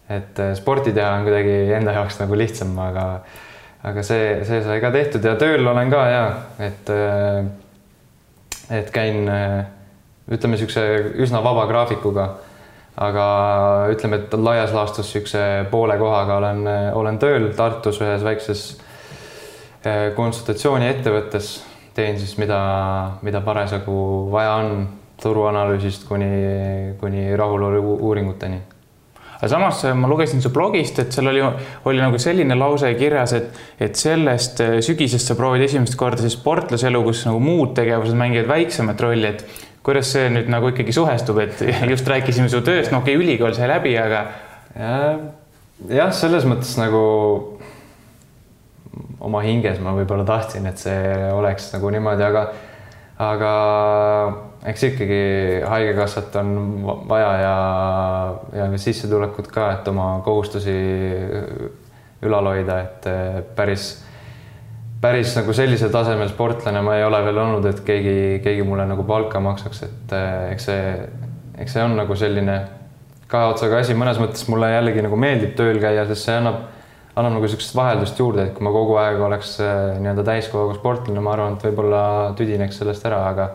et 0.09 0.39
äh, 0.41 0.55
sporti 0.57 0.93
teha 0.97 1.11
on 1.19 1.27
kuidagi 1.27 1.57
enda 1.77 1.93
jaoks 1.99 2.21
nagu 2.23 2.37
lihtsam, 2.39 2.71
aga 2.81 3.07
aga 3.89 4.03
see, 4.03 4.39
see 4.49 4.63
sai 4.65 4.79
ka 4.83 4.89
tehtud 4.95 5.25
ja 5.27 5.35
tööl 5.39 5.67
olen 5.71 5.91
ka 5.93 6.05
ja 6.11 6.23
et 6.65 6.89
äh, 6.95 7.45
et 8.79 8.91
käin 8.95 9.29
äh, 9.29 9.65
ütleme 10.31 10.57
niisuguse 10.57 10.83
üsna 11.25 11.43
vaba 11.45 11.67
graafikuga, 11.71 12.25
aga 13.01 13.27
ütleme, 13.93 14.19
et 14.23 14.35
laias 14.37 14.73
laastus 14.77 15.07
niisuguse 15.13 15.45
poole 15.71 15.97
kohaga 16.01 16.37
olen, 16.41 16.65
olen 16.99 17.19
tööl 17.23 17.51
Tartus 17.57 18.01
ühes 18.05 18.25
väikses 18.27 18.65
äh, 19.87 20.09
konsultatsiooniettevõttes, 20.17 21.53
teen 21.95 22.19
siis 22.21 22.37
mida, 22.39 22.59
mida 23.27 23.43
parasjagu 23.45 23.99
vaja 24.33 24.57
on, 24.63 24.89
turuanalüüsist 25.19 26.05
kuni, 26.07 26.29
kuni 27.01 27.33
rahulolu 27.37 27.97
uuringuteni. 27.97 28.61
Aga 29.39 29.49
samas 29.51 29.85
ma 29.95 30.09
lugesin 30.11 30.43
su 30.43 30.51
blogist, 30.51 30.99
et 30.99 31.15
seal 31.15 31.31
oli, 31.31 31.43
oli 31.87 32.03
nagu 32.03 32.19
selline 32.19 32.57
lause 32.59 32.91
kirjas, 32.99 33.35
et, 33.39 33.59
et 33.87 33.99
sellest 33.99 34.63
äh, 34.65 34.79
sügisest 34.83 35.31
sa 35.31 35.39
proovid 35.39 35.63
esimest 35.69 35.95
korda 35.99 36.23
siis 36.25 36.35
sportlaselu, 36.39 37.03
kus 37.07 37.25
nagu 37.29 37.43
muud 37.43 37.75
tegevused 37.79 38.19
mängivad 38.19 38.51
väiksemat 38.51 39.03
rolli, 39.07 39.31
et 39.31 39.67
kuidas 39.87 40.11
see 40.15 40.27
nüüd 40.35 40.51
nagu 40.51 40.73
ikkagi 40.73 40.95
suhestub, 40.95 41.39
et 41.45 41.63
just 41.93 42.11
rääkisime 42.11 42.51
su 42.51 42.63
tööst, 42.67 42.91
no 42.91 43.03
okei 43.03 43.15
okay,, 43.15 43.27
ülikool 43.27 43.55
sai 43.55 43.71
läbi, 43.71 43.95
aga 43.99 44.25
jah, 44.75 46.11
selles 46.15 46.47
mõttes 46.49 46.75
nagu 46.81 47.03
oma 49.21 49.41
hinges 49.43 49.81
ma 49.83 49.93
võib-olla 49.97 50.25
tahtsin, 50.29 50.67
et 50.71 50.79
see 50.79 51.31
oleks 51.35 51.73
nagu 51.75 51.91
niimoodi, 51.91 52.23
aga 52.27 52.45
aga 53.19 53.53
eks 54.71 54.85
ikkagi 54.93 55.23
Haigekassat 55.67 56.37
on 56.39 56.53
va- 56.87 56.99
vaja 57.09 57.31
ja, 57.41 57.55
ja 58.61 58.69
sissetulekut 58.79 59.51
ka, 59.51 59.73
et 59.79 59.89
oma 59.91 60.21
kohustusi 60.25 60.75
ülal 62.23 62.51
hoida, 62.51 62.79
et 62.83 63.07
eh, 63.11 63.41
päris 63.57 63.89
päris 65.01 65.35
nagu 65.39 65.53
sellisel 65.55 65.93
tasemel 65.95 66.31
sportlane 66.31 66.81
ma 66.83 66.97
ei 66.99 67.05
ole 67.07 67.21
veel 67.27 67.39
olnud, 67.39 67.67
et 67.71 67.83
keegi, 67.87 68.41
keegi 68.43 68.65
mulle 68.67 68.87
nagu 68.91 69.05
palka 69.07 69.41
maksaks, 69.43 69.85
et 69.87 70.15
eh, 70.19 70.51
eks 70.55 70.67
see, 70.71 70.89
eks 71.63 71.77
see 71.77 71.85
on 71.87 71.95
nagu 71.99 72.17
selline 72.19 72.59
kahe 73.31 73.53
otsaga 73.53 73.83
asi, 73.83 73.95
mõnes 73.99 74.19
mõttes 74.23 74.47
mulle 74.51 74.71
jällegi 74.73 75.05
nagu 75.05 75.19
meeldib 75.21 75.55
tööl 75.59 75.79
käia, 75.83 76.07
sest 76.09 76.27
see 76.27 76.39
annab, 76.39 76.65
annab 77.19 77.35
nagu 77.35 77.47
niisugust 77.47 77.75
vaheldust 77.75 78.21
juurde, 78.21 78.47
et 78.47 78.55
kui 78.55 78.65
ma 78.67 78.73
kogu 78.75 78.95
aeg 79.01 79.21
oleks 79.27 79.57
eh, 79.65 79.99
nii-öelda 79.99 80.25
täiskohaga 80.29 80.77
sportlane, 80.79 81.23
ma 81.25 81.35
arvan, 81.35 81.57
et 81.59 81.67
võib-olla 81.67 82.03
tüdineks 82.39 82.79
sellest 82.83 83.07
ära, 83.09 83.25
aga 83.33 83.51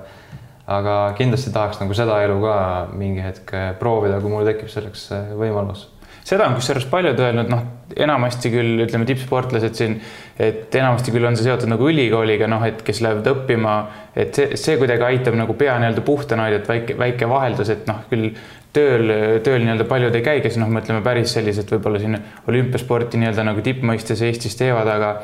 aga 0.74 0.93
kindlasti 1.17 1.51
tahaks 1.51 1.82
nagu 1.82 1.96
seda 1.96 2.22
elu 2.24 2.38
ka 2.43 2.55
mingi 2.96 3.24
hetk 3.24 3.55
eh, 3.55 3.72
proovida, 3.79 4.20
kui 4.24 4.32
mul 4.32 4.48
tekib 4.48 4.72
selleks 4.72 5.10
eh, 5.15 5.34
võimalus 5.39 5.88
seda 6.24 6.48
on 6.48 6.58
kusjuures 6.58 6.86
paljud 6.92 7.20
öelnud, 7.20 7.51
noh, 7.51 7.63
enamasti 8.06 8.51
küll 8.53 8.86
ütleme 8.86 9.06
tippsportlased 9.10 9.77
siin, 9.77 9.98
et 10.39 10.74
enamasti 10.75 11.13
küll 11.13 11.27
on 11.27 11.38
see 11.38 11.48
seotud 11.48 11.70
nagu 11.72 11.88
ülikooliga, 11.92 12.48
noh, 12.51 12.63
et 12.68 12.82
kes 12.86 13.03
lähevad 13.03 13.30
õppima, 13.34 13.75
et 14.15 14.34
see, 14.36 14.58
see 14.60 14.80
kuidagi 14.82 15.08
aitab 15.10 15.38
nagu 15.39 15.56
pea 15.60 15.75
nii-öelda 15.82 16.03
puhtana 16.06 16.48
hoida, 16.48 16.62
et 16.62 16.70
väike, 16.72 16.98
väike 17.00 17.30
vaheldus, 17.30 17.74
et 17.75 17.88
noh, 17.89 18.01
küll 18.10 18.32
tööl, 18.74 19.13
tööl 19.46 19.62
nii-öelda 19.65 19.88
paljud 19.89 20.15
ei 20.18 20.25
käi, 20.25 20.42
kes 20.46 20.58
noh, 20.62 20.72
mõtleme 20.74 21.03
päris 21.06 21.36
sellised 21.36 21.70
võib-olla 21.75 22.01
siin 22.01 22.18
olümpiasporti 22.50 23.22
nii-öelda 23.22 23.46
nagu 23.51 23.65
tippmõistes 23.65 24.24
Eestis 24.25 24.58
teevad, 24.60 24.89
aga 24.89 25.15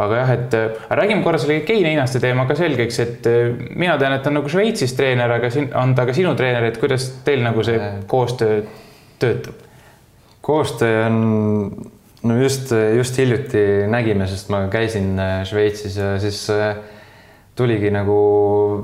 aga 0.00 0.20
jah, 0.20 0.30
et 0.36 0.54
äh, 0.54 0.84
räägime 0.96 1.24
korra 1.24 1.38
selle 1.40 1.60
Kein 1.66 1.86
Einaste 1.90 2.20
teema 2.22 2.44
ka 2.48 2.54
selgeks, 2.58 3.00
et 3.02 3.26
äh, 3.26 3.48
mina 3.74 3.96
tean, 3.98 4.14
et 4.14 4.22
ta 4.22 4.30
on 4.30 4.38
nagu 4.38 4.52
Šveitsis 4.52 4.94
treener, 4.98 5.32
aga 5.34 5.50
siin 5.52 5.70
on 5.76 5.96
ta 5.98 6.06
ka 6.08 6.14
sinu 6.16 6.36
treener, 6.38 6.68
et 6.70 6.78
kuidas 6.80 7.08
teil 7.26 7.42
nagu 7.44 7.64
see 7.66 7.90
koostöö 8.10 8.62
töötab? 9.20 9.69
Koostöö 10.40 11.06
on, 11.06 11.16
no 12.22 12.36
just, 12.42 12.72
just 12.96 13.18
hiljuti 13.18 13.86
nägime, 13.88 14.26
sest 14.26 14.50
ma 14.52 14.64
käisin 14.72 15.18
äh, 15.18 15.40
Šveitsis 15.48 15.96
ja 15.96 16.14
siis 16.20 16.42
äh, 16.50 16.76
tuligi 17.56 17.90
nagu 17.92 18.20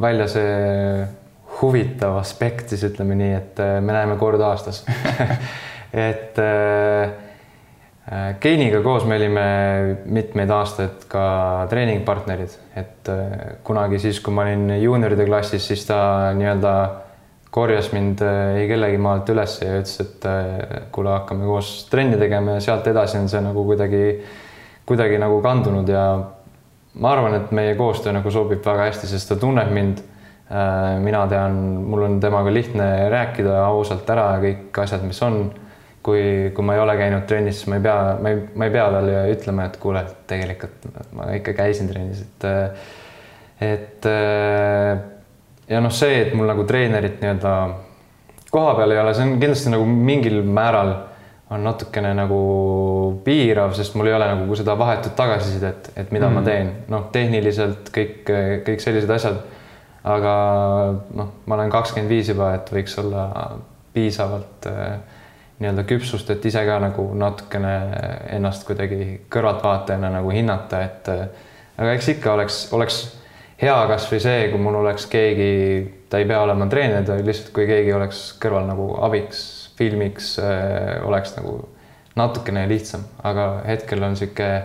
välja 0.01 0.29
see 0.31 1.07
huvitav 1.61 2.19
aspekt, 2.21 2.69
siis 2.73 2.85
ütleme 2.91 3.17
nii, 3.17 3.37
et 3.37 3.63
äh, 3.63 3.79
me 3.81 3.97
näeme 3.97 4.19
kord 4.21 4.43
aastas. 4.45 4.85
Et 5.97 6.37
Keiniga 8.43 8.83
koos 8.85 9.07
me 9.09 9.17
olime 9.17 9.45
mitmeid 10.13 10.51
aastaid 10.53 11.07
ka 11.09 11.23
treeningpartnerid, 11.71 12.53
et 12.77 13.09
kunagi 13.65 13.99
siis, 14.03 14.19
kui 14.21 14.35
ma 14.35 14.45
olin 14.45 14.75
juunioride 14.83 15.25
klassis, 15.31 15.65
siis 15.71 15.87
ta 15.89 15.97
nii-öelda 16.37 16.75
korjas 17.57 17.89
mind 17.95 18.21
äh, 18.21 18.59
ei 18.61 18.69
kellegi 18.69 18.99
maalt 19.01 19.31
üles 19.33 19.55
ja 19.63 19.79
ütles, 19.81 19.97
et 20.03 20.27
äh, 20.29 20.89
kuule, 20.93 21.15
hakkame 21.15 21.47
koos 21.49 21.87
trenni 21.89 22.19
tegema 22.21 22.59
ja 22.59 22.65
sealt 22.67 22.89
edasi 22.91 23.17
on 23.17 23.31
see 23.33 23.41
nagu 23.45 23.65
kuidagi, 23.65 24.03
kuidagi 24.89 25.17
nagu 25.23 25.39
kandunud 25.45 25.89
ja 25.89 26.03
ma 27.01 27.15
arvan, 27.15 27.39
et 27.39 27.55
meie 27.57 27.73
koostöö 27.79 28.13
nagu 28.17 28.33
sobib 28.33 28.61
väga 28.65 28.91
hästi, 28.91 29.09
sest 29.09 29.33
ta 29.33 29.41
tunneb 29.41 29.73
mind. 29.73 30.05
mina 31.03 31.25
tean, 31.27 31.57
mul 31.91 32.05
on 32.07 32.21
temaga 32.23 32.53
lihtne 32.55 32.85
rääkida 33.11 33.57
ausalt 33.65 34.07
ära 34.15 34.29
kõik 34.39 34.79
asjad, 34.79 35.03
mis 35.03 35.19
on. 35.27 35.49
kui, 36.07 36.53
kui 36.55 36.63
ma 36.63 36.77
ei 36.77 36.81
ole 36.81 36.95
käinud 36.95 37.25
trennis, 37.27 37.57
siis 37.59 37.67
ma 37.67 37.81
ei 37.81 37.83
pea, 37.83 37.97
ma 38.23 38.31
ei, 38.31 38.45
ma 38.55 38.69
ei 38.69 38.71
pea 38.77 38.85
talle 38.95 39.25
ütlema, 39.33 39.65
et 39.67 39.81
kuule, 39.83 40.05
tegelikult 40.31 40.87
ma 41.19 41.33
ikka 41.35 41.57
käisin 41.65 41.91
trennis, 41.91 42.23
et 42.23 42.47
et 43.67 44.07
ja 45.69 45.81
noh, 45.83 45.93
see, 45.93 46.23
et 46.23 46.35
mul 46.35 46.49
nagu 46.49 46.65
treenerit 46.69 47.21
nii-öelda 47.23 47.53
koha 48.51 48.75
peal 48.79 48.95
ei 48.95 49.03
ole, 49.03 49.15
see 49.15 49.27
on 49.27 49.37
kindlasti 49.41 49.73
nagu 49.73 49.87
mingil 49.87 50.41
määral 50.47 50.95
on 51.51 51.63
natukene 51.63 52.11
nagu 52.17 52.39
piirav, 53.25 53.75
sest 53.79 53.95
mul 53.95 54.11
ei 54.11 54.17
ole 54.17 54.27
nagu 54.33 54.57
seda 54.59 54.75
vahetut 54.79 55.15
tagasisidet, 55.19 55.93
et 55.95 56.11
mida 56.15 56.27
mm. 56.27 56.35
ma 56.35 56.43
teen, 56.47 56.73
noh, 56.91 57.05
tehniliselt 57.15 57.93
kõik, 57.95 58.33
kõik 58.67 58.83
sellised 58.83 59.13
asjad. 59.15 59.45
aga 60.07 60.33
noh, 61.19 61.31
ma 61.47 61.55
olen 61.59 61.71
kakskümmend 61.71 62.11
viis 62.11 62.29
juba, 62.31 62.53
et 62.55 62.69
võiks 62.71 62.95
olla 63.03 63.25
piisavalt 63.95 64.67
äh, 64.71 64.99
nii-öelda 65.59 65.83
küpsust, 65.89 66.31
et 66.31 66.45
ise 66.47 66.63
ka 66.67 66.79
nagu 66.83 67.09
natukene 67.19 67.75
ennast 68.37 68.67
kuidagi 68.69 69.23
kõrvaltvaatajana 69.33 70.13
nagu 70.19 70.31
hinnata, 70.35 70.83
et 70.87 71.11
äh, 71.11 71.25
aga 71.79 71.95
eks 71.97 72.11
ikka 72.17 72.35
oleks, 72.35 72.61
oleks 72.77 73.01
hea 73.61 73.77
kasvõi 73.91 74.21
see, 74.23 74.49
kui 74.53 74.61
mul 74.63 74.81
oleks 74.83 75.07
keegi, 75.13 75.51
ta 76.11 76.21
ei 76.21 76.29
pea 76.29 76.43
olema 76.45 76.69
treener, 76.73 77.05
ta 77.07 77.17
lihtsalt, 77.21 77.53
kui 77.57 77.69
keegi 77.69 77.95
oleks 77.97 78.29
kõrval 78.43 78.69
nagu 78.69 78.91
abiks, 79.07 79.43
filmiks 79.79 80.37
äh,, 80.43 81.03
oleks 81.07 81.37
nagu 81.39 81.59
natukene 82.17 82.65
lihtsam, 82.71 83.05
aga 83.27 83.51
hetkel 83.67 84.05
on 84.05 84.17
niisugune 84.17 84.63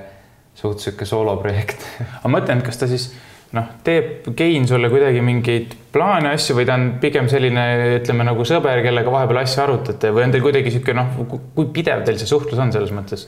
suht 0.56 0.80
niisugune 0.80 1.10
sooloprojekt 1.10 1.84
aga 2.20 2.24
ma 2.32 2.38
mõtlen, 2.40 2.62
et 2.62 2.68
kas 2.68 2.80
ta 2.80 2.90
siis 2.92 3.12
noh, 3.56 3.68
teeb 3.84 4.32
Kein 4.38 4.68
sulle 4.68 4.90
kuidagi 4.92 5.24
mingeid 5.26 5.76
plaane, 5.92 6.32
asju 6.36 6.56
või 6.60 6.68
ta 6.68 6.78
on 6.80 6.88
pigem 7.04 7.28
selline, 7.32 7.66
ütleme 8.00 8.28
nagu 8.28 8.46
sõber, 8.48 8.84
kellega 8.86 9.12
vahepeal 9.12 9.42
asju 9.44 9.64
arutate 9.66 10.12
või 10.16 10.28
on 10.28 10.36
teil 10.36 10.46
kuidagi 10.46 10.72
niisugune 10.72 11.04
noh, 11.04 11.40
kui 11.56 11.72
pidev 11.76 12.06
teil 12.08 12.20
see 12.20 12.30
suhtlus 12.30 12.60
on 12.64 12.72
selles 12.76 12.94
mõttes? 12.96 13.28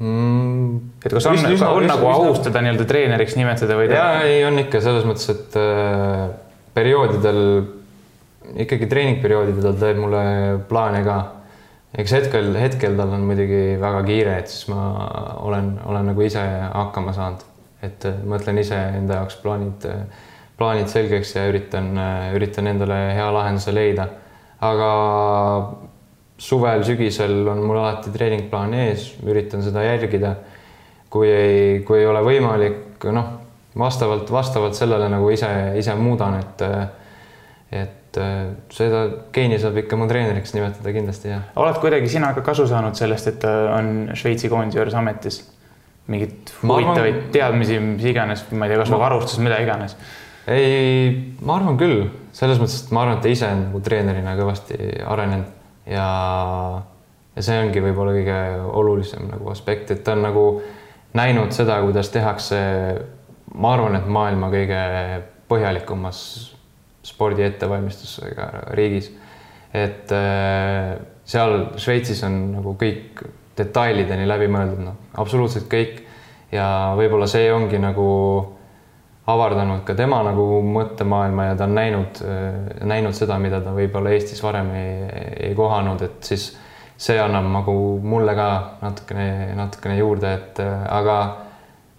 mm,. 0.00 0.76
et 1.04 1.12
kas 1.12 1.26
on, 1.30 1.36
Üsna- 1.36 1.50
üsna- 1.54 1.72
on 1.74 1.84
üsna- 1.84 1.94
nagu 1.94 2.06
üsna- 2.08 2.30
aus 2.30 2.40
teda 2.44 2.62
nii-öelda 2.64 2.86
treeneriks 2.88 3.36
nimetada 3.38 3.76
või 3.78 3.90
ta 3.90 3.98
ja 3.98 4.06
ei, 4.28 4.40
on 4.48 4.58
ikka 4.62 4.80
selles 4.84 5.04
mõttes, 5.08 5.28
et 5.34 5.58
äh, 5.60 6.24
perioodidel 6.76 7.42
ikkagi 8.64 8.88
treeningperioodidel 8.90 9.68
ta 9.68 9.74
teeb 9.84 10.00
mulle 10.02 10.22
plaane 10.70 11.04
ka. 11.06 11.18
eks 11.98 12.12
hetkel, 12.14 12.52
hetkel 12.54 12.96
tal 12.98 13.12
on 13.16 13.24
muidugi 13.26 13.76
väga 13.82 14.02
kiire, 14.06 14.38
et 14.38 14.48
siis 14.50 14.68
ma 14.70 14.82
olen, 15.42 15.72
olen 15.90 16.06
nagu 16.12 16.22
ise 16.22 16.42
hakkama 16.70 17.12
saanud, 17.16 17.42
et 17.82 18.04
äh, 18.08 18.18
mõtlen 18.24 18.60
ise 18.62 18.78
enda 18.98 19.20
jaoks 19.20 19.36
plaanid, 19.42 19.86
plaanid 20.60 20.88
selgeks 20.92 21.34
ja 21.36 21.46
üritan, 21.48 21.94
üritan 22.36 22.66
endale 22.70 22.98
hea 23.16 23.30
lahenduse 23.32 23.72
leida. 23.74 24.08
aga 24.60 24.88
suvel-sügisel 26.40 27.44
on 27.52 27.60
mul 27.66 27.78
alati 27.82 28.12
treeningplaan 28.14 28.72
ees, 28.78 29.10
üritan 29.28 29.64
seda 29.64 29.84
järgida 29.84 30.34
kui 31.10 31.28
ei, 31.28 31.82
kui 31.86 32.00
ei 32.00 32.06
ole 32.08 32.22
võimalik, 32.24 33.04
noh, 33.12 33.30
vastavalt, 33.78 34.30
vastavalt 34.32 34.78
sellele 34.78 35.10
nagu 35.10 35.30
ise, 35.34 35.50
ise 35.80 35.96
muudan, 35.98 36.40
et 36.40 36.66
et 37.70 38.18
seda 38.74 39.04
geeni 39.30 39.60
saab 39.62 39.76
ikka 39.84 39.94
mu 39.94 40.08
treeneriks 40.10 40.56
nimetada 40.56 40.90
kindlasti, 40.94 41.28
jah. 41.30 41.44
oled 41.62 41.76
kuidagi 41.82 42.08
sina 42.10 42.32
ka 42.34 42.42
kasu 42.46 42.66
saanud 42.66 42.98
sellest, 42.98 43.28
et 43.30 43.38
ta 43.44 43.52
on 43.76 44.10
Šveitsi 44.18 44.50
koondise 44.50 44.80
juures 44.80 44.96
ametis? 44.98 45.44
mingeid 46.10 46.50
huvitavaid 46.64 47.14
arvan... 47.14 47.28
teadmisi, 47.30 47.76
mis 47.84 48.08
iganes, 48.10 48.42
ma 48.50 48.66
ei 48.66 48.72
tea, 48.72 48.80
kasvõi 48.82 48.98
varustus, 49.04 49.38
mida 49.44 49.60
iganes? 49.62 49.94
ei, 50.50 51.12
ma 51.46 51.60
arvan 51.60 51.78
küll, 51.78 52.08
selles 52.34 52.58
mõttes, 52.58 52.80
et 52.82 52.90
ma 52.96 53.04
arvan, 53.04 53.20
et 53.20 53.26
ta 53.28 53.30
ise 53.30 53.46
on 53.46 53.64
nagu 53.68 53.82
treenerina 53.86 54.34
kõvasti 54.40 54.80
arenenud 55.06 55.59
ja 55.90 56.08
ja 57.36 57.44
see 57.46 57.58
ongi 57.62 57.82
võib-olla 57.82 58.14
kõige 58.14 58.38
olulisem 58.80 59.28
nagu 59.30 59.50
aspekt, 59.52 59.90
et 59.94 60.02
ta 60.04 60.16
on 60.16 60.24
nagu 60.26 60.44
näinud 61.16 61.54
seda, 61.54 61.78
kuidas 61.84 62.10
tehakse, 62.14 62.60
ma 63.54 63.74
arvan, 63.74 63.98
et 63.98 64.08
maailma 64.10 64.50
kõige 64.52 64.80
põhjalikumas 65.50 66.20
spordi 67.06 67.46
ettevalmistusega 67.46 68.50
riigis. 68.78 69.10
et 69.74 70.10
äh, 70.12 70.98
seal 71.24 71.56
Šveitsis 71.78 72.22
on 72.26 72.38
nagu 72.56 72.74
kõik 72.78 73.22
detailideni 73.58 74.26
läbi 74.28 74.48
mõeldud, 74.50 74.82
noh, 74.84 74.96
absoluutselt 75.22 75.68
kõik. 75.70 76.02
ja 76.52 76.94
võib-olla 76.98 77.28
see 77.30 77.52
ongi 77.54 77.78
nagu 77.78 78.06
avardanud 79.28 79.84
ka 79.84 79.94
tema 79.98 80.22
nagu 80.24 80.60
mõttemaailma 80.64 81.50
ja 81.50 81.58
ta 81.58 81.66
on 81.68 81.76
näinud, 81.76 82.22
äh, 82.24 82.56
näinud 82.88 83.16
seda, 83.16 83.38
mida 83.42 83.60
ta 83.64 83.74
võib-olla 83.76 84.14
Eestis 84.14 84.42
varem 84.42 84.72
ei, 84.76 84.96
ei 85.50 85.54
kohanud, 85.58 86.02
et 86.06 86.32
siis 86.32 86.50
see 87.00 87.20
annab 87.20 87.46
nagu 87.52 87.74
mulle 88.04 88.34
ka 88.36 88.48
natukene, 88.82 89.54
natukene 89.58 89.98
juurde, 90.00 90.32
et 90.36 90.60
äh, 90.64 90.82
aga, 90.96 91.18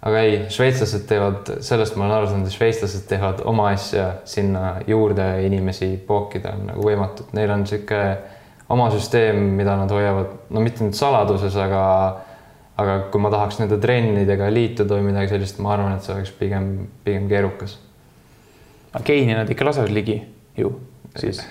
aga 0.02 0.24
ei, 0.26 0.36
šveitslased 0.52 1.06
teevad, 1.10 1.54
sellest 1.64 1.96
ma 1.96 2.06
olen 2.06 2.18
aru 2.18 2.30
saanud, 2.32 2.50
et 2.50 2.58
šveitslased 2.58 3.06
teevad 3.10 3.42
oma 3.48 3.70
asja 3.72 4.12
sinna 4.28 4.76
juurde 4.86 5.26
inimesi 5.46 5.94
pookida 6.06 6.56
on 6.58 6.68
nagu 6.72 6.86
võimatu, 6.86 7.28
et 7.28 7.38
neil 7.38 7.54
on 7.54 7.64
niisugune 7.64 8.40
oma 8.72 8.88
süsteem, 8.92 9.40
mida 9.58 9.74
nad 9.76 9.90
hoiavad, 9.92 10.36
no 10.50 10.62
mitte 10.64 10.84
nüüd 10.84 10.96
saladuses, 10.96 11.56
aga 11.60 11.82
aga 12.82 12.98
kui 13.12 13.22
ma 13.22 13.32
tahaks 13.32 13.62
nende 13.62 13.80
trennidega 13.82 14.50
liituda 14.52 14.98
või 14.98 15.10
midagi 15.10 15.32
sellist, 15.34 15.58
ma 15.64 15.76
arvan, 15.76 15.96
et 15.96 16.06
see 16.06 16.14
oleks 16.16 16.32
pigem, 16.38 16.72
pigem 17.06 17.28
keerukas. 17.30 17.78
aga 18.92 19.04
geini 19.08 19.38
nad 19.38 19.50
ikka 19.50 19.70
lasevad 19.70 19.94
ligi 19.94 20.20
ju 20.58 20.74
siis 21.18 21.42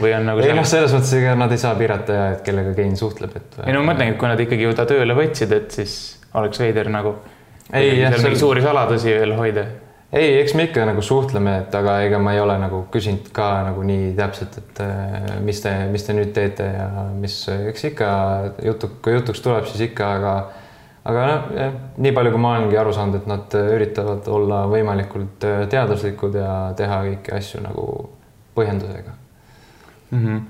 või 0.00 0.12
on 0.16 0.28
nagu 0.28 0.42
ei 0.44 0.54
noh, 0.56 0.68
selles 0.68 0.92
mõttes, 0.94 1.14
ega 1.18 1.34
nad 1.38 1.52
ei 1.54 1.60
saa 1.60 1.74
piirata 1.78 2.14
ja 2.14 2.28
et 2.36 2.44
kellega 2.46 2.74
Kein 2.76 2.96
suhtleb, 3.00 3.34
et. 3.38 3.58
ei 3.64 3.74
no 3.74 3.82
ma 3.82 3.92
mõtlengi, 3.92 4.16
et 4.16 4.20
kui 4.20 4.30
nad 4.30 4.40
ikkagi 4.44 4.68
ju 4.68 4.76
ta 4.76 4.86
tööle 4.88 5.16
võtsid, 5.16 5.52
et 5.56 5.74
siis 5.80 5.98
oleks 6.38 6.60
veider 6.62 6.90
nagu. 6.92 7.16
ei 7.72 7.98
jah. 8.00 8.12
seal 8.12 8.24
mingeid 8.24 8.42
suuri 8.42 8.64
saladusi 8.64 9.14
veel 9.14 9.34
hoida. 9.38 9.64
ei, 10.12 10.36
eks 10.42 10.54
me 10.58 10.68
ikka 10.68 10.84
nagu 10.88 11.04
suhtleme, 11.04 11.58
et 11.64 11.74
aga 11.80 11.98
ega 12.04 12.20
ma 12.22 12.36
ei 12.36 12.42
ole 12.44 12.58
nagu 12.60 12.84
küsinud 12.92 13.32
ka 13.36 13.48
nagu 13.70 13.84
nii 13.88 14.12
täpselt, 14.18 14.60
et 14.60 14.84
äh, 14.84 15.34
mis 15.44 15.64
te, 15.64 15.74
mis 15.92 16.04
te 16.04 16.16
nüüd 16.16 16.32
teete 16.36 16.68
ja 16.68 16.88
mis, 17.16 17.40
eks 17.72 17.90
ikka 17.92 18.08
jutu, 18.64 18.92
kui 19.04 19.16
jutuks 19.16 19.44
tuleb, 19.44 19.68
siis 19.70 19.88
ikka, 19.90 20.14
aga 20.20 20.34
aga 21.08 21.26
noh, 21.30 21.76
nii 22.04 22.14
palju, 22.16 22.32
kui 22.34 22.42
ma 22.42 22.54
olengi 22.56 22.78
aru 22.80 22.92
saanud, 22.96 23.20
et 23.20 23.28
nad 23.30 23.58
üritavad 23.60 24.28
olla 24.32 24.62
võimalikult 24.70 25.46
äh, 25.48 25.62
teaduslikud 25.72 26.36
ja 26.36 26.52
teha 26.78 27.02
kõiki 27.06 27.34
asju 27.38 27.62
nagu 27.64 27.86
põhjendusega 28.58 29.14
mm. 30.10 30.18
-hmm. 30.18 30.40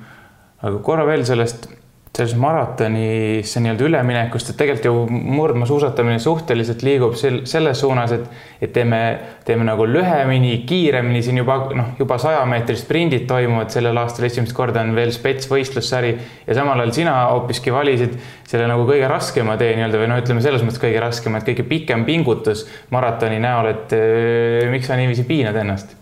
aga 0.68 0.82
korra 0.90 1.06
veel 1.06 1.24
sellest, 1.28 1.68
sellest 2.18 2.38
maratonisse 2.40 3.60
nii-öelda 3.62 3.84
üleminekust, 3.86 4.50
et 4.50 4.56
tegelikult 4.58 4.88
ju 4.88 5.18
murdmaasuusatamine 5.38 6.18
suhteliselt 6.18 6.82
liigub 6.82 7.14
sel, 7.18 7.44
selles 7.46 7.78
suunas, 7.78 8.10
et, 8.16 8.24
et 8.64 8.72
teeme, 8.74 8.98
teeme 9.46 9.66
nagu 9.68 9.86
lühemini, 9.86 10.56
kiiremini 10.66 11.22
siin 11.22 11.38
juba 11.38 11.60
noh, 11.78 11.92
juba 12.00 12.18
saja 12.18 12.40
meetri 12.50 12.74
sprindid 12.80 13.28
toimuvad 13.30 13.70
sellel 13.74 14.02
aastal 14.02 14.26
esimest 14.26 14.56
korda 14.56 14.82
on 14.82 14.90
veel 14.98 15.14
spetsvõistlussari 15.14 16.10
ja 16.48 16.58
samal 16.58 16.82
ajal 16.82 16.96
sina 16.96 17.14
hoopiski 17.36 17.74
valisid 17.74 18.18
selle 18.48 18.66
nagu 18.70 18.88
kõige 18.88 19.06
raskema 19.10 19.54
tee 19.60 19.76
nii-öelda 19.78 20.02
või 20.02 20.10
noh, 20.10 20.22
ütleme 20.24 20.42
selles 20.42 20.66
mõttes 20.66 20.82
kõige 20.82 21.04
raskem, 21.04 21.38
et 21.38 21.46
kõige 21.52 21.68
pikem 21.70 22.02
pingutus 22.08 22.66
maratoni 22.90 23.38
näol, 23.46 23.70
et 23.76 23.94
eh, 23.94 24.66
miks 24.74 24.90
sa 24.90 24.98
niiviisi 24.98 25.28
piinad 25.28 25.62
ennast? 25.62 25.97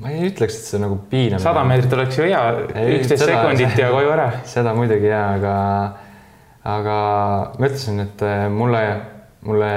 Ma 0.00 0.10
ei 0.12 0.28
ütleks, 0.30 0.58
et 0.58 0.68
see 0.72 0.80
nagu 0.82 0.98
piinamine. 1.10 1.42
sada 1.42 1.62
meetrit 1.68 1.92
oleks 1.96 2.18
ju 2.18 2.26
hea, 2.26 2.42
üksteist 2.98 3.26
sekundit 3.28 3.78
ja 3.78 3.90
koju 3.94 4.12
ära. 4.14 4.28
seda 4.54 4.74
muidugi 4.76 5.10
ja, 5.10 5.22
aga, 5.36 5.54
aga 6.74 6.98
ma 7.58 7.70
ütlesin, 7.70 8.02
et 8.04 8.24
äh, 8.26 8.46
mulle, 8.52 8.82
mulle 9.46 9.70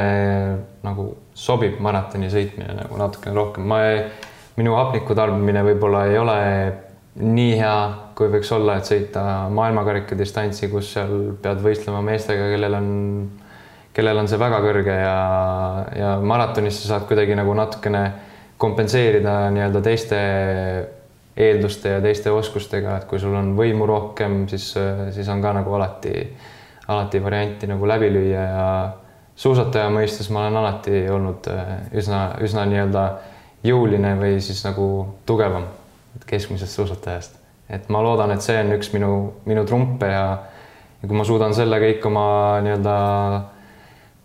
nagu 0.88 1.10
sobib 1.38 1.78
maratoni 1.84 2.32
sõitmine 2.34 2.74
nagu 2.80 2.98
natukene 3.00 3.38
rohkem, 3.38 3.68
ma 3.70 3.84
ei, 3.92 4.04
minu 4.58 4.74
hapniku 4.78 5.16
tarbimine 5.18 5.62
võib-olla 5.68 6.08
ei 6.10 6.18
ole 6.18 6.38
nii 7.18 7.58
hea, 7.58 7.76
kui 8.18 8.30
võiks 8.34 8.50
olla, 8.54 8.78
et 8.78 8.90
sõita 8.90 9.24
maailmakarika 9.54 10.18
distantsi, 10.18 10.70
kus 10.70 10.92
seal 10.96 11.34
pead 11.42 11.62
võistlema 11.66 12.02
meestega, 12.06 12.50
kellel 12.54 12.78
on, 12.78 12.90
kellel 13.94 14.22
on 14.22 14.30
see 14.30 14.40
väga 14.42 14.62
kõrge 14.66 14.98
ja, 14.98 15.18
ja 15.98 16.12
maratonis 16.22 16.82
sa 16.82 16.94
saad 16.94 17.08
kuidagi 17.10 17.38
nagu 17.38 17.54
natukene 17.58 18.04
kompenseerida 18.58 19.40
nii-öelda 19.54 19.82
teiste 19.86 20.20
eelduste 21.38 21.90
ja 21.90 22.02
teiste 22.02 22.32
oskustega, 22.34 22.98
et 22.98 23.10
kui 23.10 23.20
sul 23.22 23.36
on 23.38 23.54
võimu 23.58 23.86
rohkem, 23.86 24.46
siis, 24.50 24.72
siis 25.14 25.28
on 25.30 25.42
ka 25.44 25.54
nagu 25.60 25.74
alati, 25.78 26.14
alati 26.90 27.22
varianti 27.24 27.70
nagu 27.70 27.90
läbi 27.90 28.10
lüüa 28.14 28.46
ja 28.48 28.70
suusataja 29.38 29.90
mõistes 29.94 30.32
ma 30.34 30.46
olen 30.46 30.58
alati 30.64 31.04
olnud 31.14 31.50
äh, 31.54 31.74
üsna, 32.02 32.22
üsna 32.42 32.66
nii-öelda 32.70 33.04
jõuline 33.68 34.16
või 34.18 34.40
siis 34.42 34.64
nagu 34.66 34.88
tugevam 35.30 35.68
keskmisest 36.26 36.74
suusatajast. 36.74 37.38
et 37.70 37.90
ma 37.94 38.02
loodan, 38.02 38.32
et 38.32 38.42
see 38.42 38.58
on 38.64 38.74
üks 38.78 38.90
minu, 38.94 39.12
minu 39.46 39.66
trumpe 39.66 40.10
ja, 40.10 40.26
ja 41.02 41.08
kui 41.08 41.18
ma 41.18 41.26
suudan 41.28 41.54
selle 41.54 41.78
kõik 41.84 42.06
oma 42.10 42.26
nii-öelda 42.66 42.98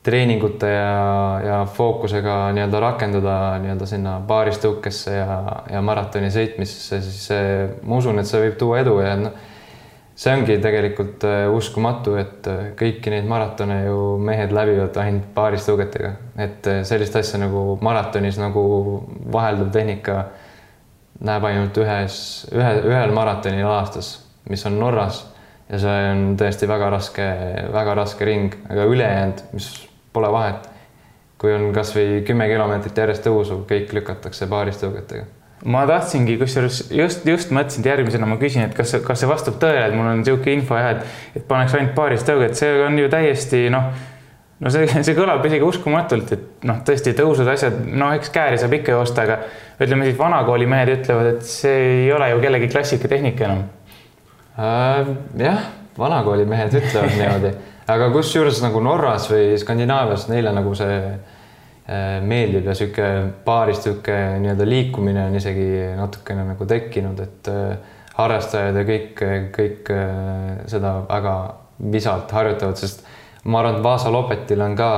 treeningute 0.03 0.67
ja, 0.67 1.41
ja 1.47 1.57
fookusega 1.75 2.51
nii-öelda 2.57 2.81
rakenduda 2.83 3.37
nii-öelda 3.63 3.87
sinna 3.87 4.17
baaristõukesse 4.27 5.15
ja, 5.15 5.39
ja 5.71 5.83
maratoni 5.85 6.31
sõitmisesse, 6.35 6.99
siis 7.05 7.21
see, 7.29 7.67
ma 7.87 8.01
usun, 8.03 8.19
et 8.19 8.27
see 8.27 8.41
võib 8.43 8.57
tuua 8.59 8.81
edu 8.83 8.97
ja 8.99 9.15
noh, 9.21 9.37
see 10.19 10.35
ongi 10.35 10.59
tegelikult 10.63 11.23
äh, 11.29 11.45
uskumatu, 11.55 12.17
et 12.21 12.49
äh, 12.51 12.65
kõiki 12.79 13.15
neid 13.15 13.29
maratone 13.31 13.79
ju 13.85 14.01
mehed 14.23 14.55
läbivad 14.55 14.99
ainult 15.05 15.31
baaristõugetega, 15.37 16.13
et 16.49 16.67
äh, 16.71 16.83
sellist 16.89 17.17
asja 17.23 17.39
nagu 17.43 17.79
maratonis 17.83 18.41
nagu 18.43 18.65
vahelduv 19.33 19.71
tehnika 19.75 20.25
näeb 21.23 21.47
ainult 21.47 21.79
ühes, 21.79 22.17
ühe, 22.51 22.75
ühel 22.91 23.15
maratonil 23.15 23.71
aastas, 23.71 24.17
mis 24.51 24.67
on 24.67 24.81
Norras 24.83 25.23
ja 25.71 25.79
see 25.79 26.05
on 26.11 26.27
tõesti 26.41 26.67
väga 26.69 26.91
raske, 26.93 27.31
väga 27.73 27.97
raske 28.03 28.27
ring, 28.27 28.59
aga 28.67 28.91
ülejäänud, 28.91 29.47
mis 29.55 29.71
pole 30.13 30.33
vahet. 30.33 30.69
kui 31.43 31.51
on 31.51 31.73
kasvõi 31.75 32.23
kümme 32.27 32.47
kilomeetrit 32.47 32.99
järjest 32.99 33.25
tõusu, 33.27 33.65
kõik 33.67 33.91
lükatakse 33.97 34.47
baaristõugetega 34.47 35.25
ma 35.65 35.83
tahtsingi, 35.87 36.37
kusjuures 36.41 36.79
just, 36.91 37.27
just 37.27 37.53
mõtlesin, 37.55 37.85
et 37.85 37.91
järgmisena 37.93 38.27
ma 38.27 38.39
küsin, 38.41 38.65
et 38.67 38.75
kas, 38.75 38.95
kas 39.05 39.23
see 39.23 39.31
vastab 39.31 39.61
tõele, 39.63 39.85
et 39.87 39.95
mul 39.95 40.09
on 40.11 40.23
niisugune 40.23 40.57
info 40.59 40.79
jah, 40.79 40.97
et, 40.97 41.21
et 41.39 41.45
paneks 41.47 41.77
ainult 41.79 41.95
baaristõuget, 41.99 42.57
see 42.59 42.73
on 42.87 42.99
ju 42.99 43.11
täiesti 43.13 43.63
noh, 43.73 43.93
no 44.63 44.73
see, 44.75 44.89
see 45.07 45.15
kõlab 45.19 45.45
isegi 45.47 45.67
uskumatult, 45.67 46.33
et 46.35 46.67
noh, 46.69 46.81
tõesti 46.87 47.15
tõusud, 47.19 47.51
asjad, 47.53 47.79
no 47.87 48.11
eks 48.17 48.33
kääri 48.35 48.59
saab 48.59 48.75
ikka 48.79 48.97
joosta, 48.97 49.27
aga 49.27 49.39
ütleme 49.83 50.09
siis 50.09 50.19
vanakooli 50.19 50.67
mehed 50.71 50.97
ütlevad, 50.97 51.37
et 51.37 51.47
see 51.47 51.77
ei 52.07 52.11
ole 52.15 52.33
ju 52.33 52.43
kellegi 52.43 52.71
klassikatehnika 52.73 53.47
enam 53.47 53.63
äh,. 54.59 55.15
jah, 55.47 55.69
vanakooli 55.99 56.49
mehed 56.51 56.75
ütlevad 56.83 57.15
niimoodi 57.19 57.55
aga 57.91 58.11
kusjuures 58.15 58.61
nagu 58.63 58.83
Norras 58.85 59.29
või 59.31 59.57
Skandinaavias 59.59 60.29
neile 60.31 60.53
nagu 60.55 60.75
see 60.79 60.99
äh, 61.03 62.21
meeldib 62.23 62.69
ja 62.71 62.77
sihuke 62.79 63.09
paaris 63.47 63.83
sihuke 63.83 64.19
nii-öelda 64.43 64.69
liikumine 64.69 65.27
on 65.31 65.41
isegi 65.41 65.67
natukene 65.99 66.47
nagu 66.53 66.69
tekkinud, 66.69 67.19
et 67.25 67.51
äh, 67.51 67.99
harrastajad 68.19 68.79
ja 68.79 68.87
kõik, 68.87 69.27
kõik 69.57 69.93
äh, 69.95 70.63
seda 70.71 71.01
väga 71.09 71.37
visalt 71.93 72.31
harjutavad, 72.31 72.79
sest 72.79 73.03
ma 73.45 73.63
arvan, 73.63 73.81
et 73.81 73.85
Vaasa 73.85 74.13
Lopetil 74.13 74.63
on 74.63 74.77
ka 74.79 74.91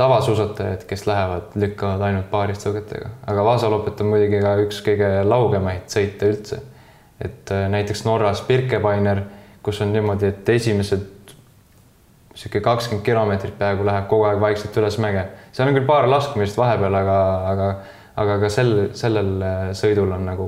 tavasuusatajad, 0.00 0.86
kes 0.88 1.04
lähevad, 1.06 1.52
lükkavad 1.60 2.00
ainult 2.06 2.30
paaristõugetega, 2.32 3.10
aga 3.28 3.44
Vaasa 3.44 3.68
Lopet 3.70 4.00
on 4.00 4.08
muidugi 4.14 4.40
ka 4.40 4.54
üks 4.64 4.80
kõige 4.86 5.10
laugemaid 5.28 5.84
sõite 5.92 6.30
üldse. 6.32 6.62
et 7.22 7.50
näiteks 7.70 8.00
Norras 8.04 8.40
Birkebeiner, 8.42 9.20
kus 9.62 9.78
on 9.84 9.92
niimoodi, 9.92 10.26
et 10.26 10.48
esimesed 10.48 11.21
niisugune 12.32 12.64
kakskümmend 12.64 13.04
kilomeetrit 13.04 13.58
peaaegu 13.58 13.84
läheb 13.84 14.06
kogu 14.08 14.24
aeg 14.24 14.40
vaikselt 14.40 14.76
üles 14.80 14.98
mäge. 15.02 15.26
seal 15.52 15.68
on 15.68 15.76
küll 15.76 15.86
paar 15.86 16.08
laskmist 16.08 16.56
vahepeal, 16.56 16.94
aga, 16.94 17.16
aga, 17.50 17.66
aga 18.24 18.38
ka 18.40 18.48
sel, 18.52 18.72
sellel 18.96 19.34
äh, 19.42 19.64
sõidul 19.76 20.12
on 20.16 20.24
nagu 20.30 20.46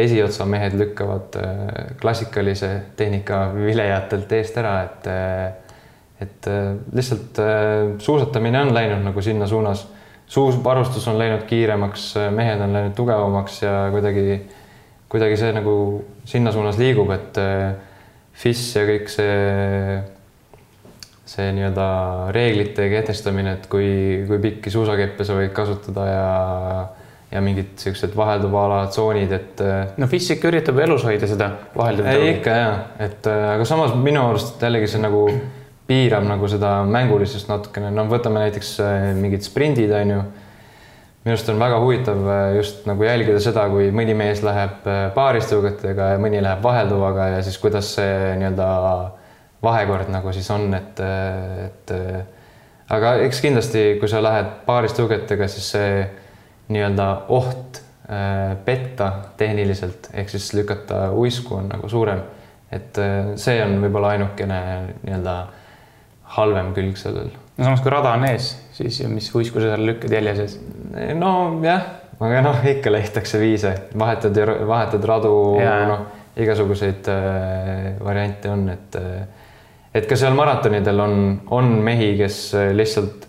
esiotsa 0.00 0.46
mehed 0.48 0.78
lükkavad 0.80 1.36
äh, 1.36 1.74
klassikalise 2.00 2.70
tehnika 2.96 3.50
vilejatelt 3.54 4.32
eest 4.38 4.60
ära, 4.60 4.78
et 4.88 5.10
äh, 5.10 5.50
et 6.20 6.44
lihtsalt 6.92 7.38
suusatamine 8.04 8.60
on 8.60 8.74
läinud 8.76 9.06
nagu 9.06 9.22
sinna 9.24 9.46
suunas. 9.48 9.86
suusvarustus 10.28 11.06
on 11.08 11.16
läinud 11.18 11.46
kiiremaks, 11.48 12.10
mehed 12.36 12.60
on 12.60 12.74
läinud 12.76 12.92
tugevamaks 12.94 13.62
ja 13.62 13.88
kuidagi, 13.90 14.36
kuidagi 15.08 15.38
see 15.40 15.54
nagu 15.56 15.72
sinna 16.28 16.52
suunas 16.52 16.76
liigub, 16.78 17.08
et 17.16 17.40
FIS 18.36 18.66
ja 18.76 18.84
kõik 18.84 19.08
see, 19.08 19.32
see 21.30 21.52
nii-öelda 21.54 21.84
reeglite 22.34 22.88
kehtestamine, 22.90 23.54
et 23.58 23.68
kui, 23.70 23.90
kui 24.26 24.40
pikki 24.42 24.72
suusakeppe 24.72 25.26
sa 25.26 25.38
võid 25.38 25.54
kasutada 25.56 26.08
ja 26.08 26.26
ja 27.30 27.38
mingid 27.38 27.76
siuksed 27.78 28.16
vahelduva 28.18 28.64
ala 28.66 28.78
tsoonid, 28.90 29.32
et. 29.36 29.60
no 30.02 30.08
FIS 30.10 30.32
ikka 30.34 30.50
üritab 30.50 30.80
elus 30.82 31.04
hoida 31.06 31.28
seda 31.30 31.46
vahelduvat. 31.76 32.16
ei 32.18 32.32
ikka 32.32 32.56
ja, 32.56 32.70
et 33.06 33.28
aga 33.30 33.66
samas 33.68 33.94
minu 33.94 34.24
arust 34.32 34.62
jällegi 34.62 34.90
see 34.90 35.02
nagu 35.04 35.22
piirab 35.90 36.26
nagu 36.26 36.50
seda 36.50 36.80
mängulisust 36.86 37.50
natukene, 37.50 37.90
no 37.94 38.06
võtame 38.10 38.44
näiteks 38.44 38.76
äh, 38.84 39.08
mingid 39.18 39.46
sprindid, 39.46 39.90
on 39.94 40.12
ju. 40.14 40.18
minu 41.24 41.34
arust 41.34 41.50
on 41.52 41.62
väga 41.62 41.78
huvitav 41.82 42.26
äh, 42.26 42.42
just 42.58 42.84
nagu 42.90 43.06
jälgida 43.06 43.38
seda, 43.42 43.68
kui 43.72 43.90
mõni 43.94 44.14
mees 44.18 44.42
läheb 44.46 44.86
äh, 44.90 45.00
paaristõugetega 45.16 46.12
ja 46.14 46.20
mõni 46.22 46.42
läheb 46.42 46.62
vahelduvaga 46.66 47.30
ja 47.36 47.40
siis 47.46 47.58
kuidas 47.62 47.94
see 47.96 48.36
nii-öelda 48.42 48.68
vahekord 49.62 50.08
nagu 50.12 50.32
siis 50.32 50.48
on, 50.54 50.68
et, 50.74 51.00
et 51.66 51.92
aga 52.90 53.14
eks 53.26 53.42
kindlasti, 53.44 53.84
kui 54.00 54.08
sa 54.10 54.22
lähed 54.24 54.50
paaristõugetega, 54.66 55.48
siis 55.52 55.70
see 55.76 56.02
nii-öelda 56.70 57.08
oht 57.36 57.82
petta 58.64 59.10
tehniliselt 59.38 60.08
ehk 60.18 60.32
siis 60.32 60.48
lükata 60.56 61.10
uisku 61.14 61.60
on 61.60 61.68
nagu 61.70 61.88
suurem. 61.88 62.22
et 62.72 62.98
see 63.38 63.62
on 63.62 63.76
võib-olla 63.82 64.14
ainukene 64.16 64.58
nii-öelda 65.02 65.34
halvem 66.36 66.72
külg 66.74 66.98
sellel. 66.98 67.30
no 67.56 67.64
samas, 67.64 67.82
kui 67.82 67.92
rada 67.92 68.14
on 68.16 68.26
ees, 68.28 68.52
siis 68.76 69.00
mis 69.10 69.30
uisku 69.34 69.60
sa 69.60 69.72
seal 69.72 69.86
lükkad 69.86 70.14
jälje 70.14 70.36
sees? 70.38 70.56
nojah, 71.18 71.86
aga 72.20 72.42
noh, 72.44 72.64
ikka 72.74 72.92
leitakse 72.92 73.40
viise, 73.42 73.74
vahetad, 73.98 74.38
vahetad 74.68 75.06
radu, 75.08 75.34
noh, 75.90 76.06
igasuguseid 76.40 77.10
äh, 77.10 77.86
variante 78.04 78.50
on, 78.50 78.68
et 78.72 78.98
äh, 78.98 79.39
et 79.94 80.06
ka 80.06 80.18
seal 80.18 80.34
maratonidel 80.38 81.02
on, 81.02 81.14
on 81.54 81.70
mehi, 81.84 82.14
kes 82.18 82.40
äh, 82.58 82.70
lihtsalt 82.76 83.26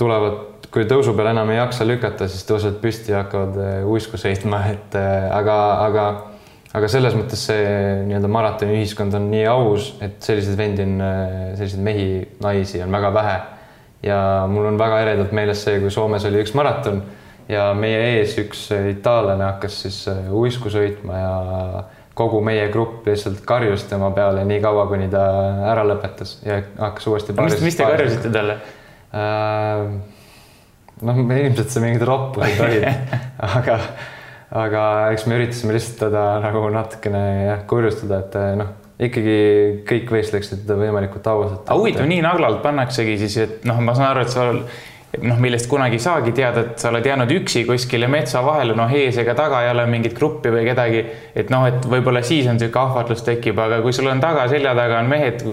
tulevad, 0.00 0.68
kui 0.72 0.86
tõusu 0.88 1.14
peal 1.16 1.32
enam 1.32 1.50
ei 1.52 1.58
jaksa 1.58 1.86
lükata, 1.86 2.28
siis 2.30 2.46
tõusevad 2.48 2.78
püsti 2.82 3.14
ja 3.14 3.24
hakkavad 3.24 3.58
äh, 3.60 3.72
uisku 3.88 4.20
sõitma, 4.20 4.62
et 4.72 4.98
äh, 4.98 5.26
aga, 5.34 5.56
aga 5.88 6.10
aga 6.72 6.88
selles 6.88 7.12
mõttes 7.12 7.42
see 7.50 7.64
nii-öelda 8.06 8.30
maratoniühiskond 8.32 9.12
on 9.18 9.26
nii 9.28 9.42
aus, 9.50 9.90
et 10.00 10.22
selliseid 10.24 10.56
vendi 10.56 10.86
on, 10.86 11.02
selliseid 11.58 11.82
mehi, 11.84 12.06
naisi 12.40 12.80
on 12.80 12.94
väga 12.94 13.10
vähe. 13.12 13.34
ja 14.02 14.16
mul 14.48 14.70
on 14.70 14.78
väga 14.80 15.02
eredalt 15.02 15.34
meeles 15.36 15.60
see, 15.62 15.76
kui 15.82 15.92
Soomes 15.92 16.24
oli 16.24 16.40
üks 16.40 16.54
maraton 16.56 17.02
ja 17.48 17.68
meie 17.76 17.98
ees 18.14 18.38
üks 18.40 18.64
itaallane 18.72 19.44
hakkas 19.44 19.76
siis 19.84 19.98
uisku 20.32 20.72
sõitma 20.72 21.20
ja 21.20 21.36
kogu 22.14 22.40
meie 22.44 22.68
grupp 22.72 23.06
lihtsalt 23.08 23.40
karjus 23.48 23.86
tema 23.90 24.10
peale 24.16 24.44
nii 24.48 24.60
kaua, 24.64 24.86
kuni 24.90 25.08
ta 25.12 25.26
ära 25.72 25.84
lõpetas 25.88 26.38
ja 26.46 26.60
hakkas 26.78 27.08
uuesti. 27.08 27.36
mis, 27.38 27.60
mis 27.64 27.78
te 27.78 27.88
karjusite 27.88 28.32
talle 28.34 28.58
äh,? 29.12 29.86
noh, 31.02 31.22
ilmselt 31.22 31.72
see 31.72 31.82
mingid 31.82 32.04
roppurid 32.06 32.60
olid, 32.62 32.86
aga 33.58 33.78
aga 34.52 34.84
eks 35.14 35.26
me 35.26 35.38
üritasime 35.38 35.74
lihtsalt 35.76 36.06
teda 36.06 36.22
nagu 36.44 36.66
natukene 36.72 37.24
jah, 37.48 37.66
kurjustada, 37.68 38.20
et 38.26 38.38
eh, 38.38 38.54
noh, 38.60 38.72
ikkagi 39.02 39.36
kõik 39.88 40.12
võistleksid 40.12 40.68
võimalikult 40.68 41.28
ausalt. 41.32 41.72
huvitav, 41.72 42.06
nii 42.10 42.22
naglalt 42.24 42.60
pannaksegi 42.64 43.16
siis, 43.24 43.38
et 43.46 43.68
noh, 43.68 43.80
ma 43.84 43.96
saan 43.98 44.12
aru, 44.12 44.26
et 44.26 44.34
sa 44.34 44.50
noh, 45.20 45.38
millest 45.42 45.68
kunagi 45.68 45.98
ei 45.98 46.02
saagi 46.02 46.32
teada, 46.36 46.64
et 46.64 46.80
sa 46.80 46.88
oled 46.88 47.06
jäänud 47.06 47.32
üksi 47.36 47.64
kuskile 47.68 48.08
metsa 48.10 48.40
vahele, 48.44 48.76
noh, 48.78 48.92
ees 48.96 49.18
ega 49.20 49.34
taga 49.36 49.60
ei 49.64 49.70
ole 49.72 49.84
mingit 49.90 50.14
gruppi 50.16 50.52
või 50.52 50.64
kedagi. 50.68 51.04
et 51.36 51.52
noh, 51.52 51.66
et 51.68 51.84
võib-olla 51.88 52.22
siis 52.24 52.48
on 52.48 52.56
niisugune 52.56 52.84
ahvatlus 52.86 53.24
tekib, 53.26 53.60
aga 53.60 53.82
kui 53.84 53.92
sul 53.92 54.08
on 54.08 54.22
taga, 54.22 54.46
selja 54.48 54.74
taga 54.78 55.02
on 55.02 55.10
mehed. 55.12 55.44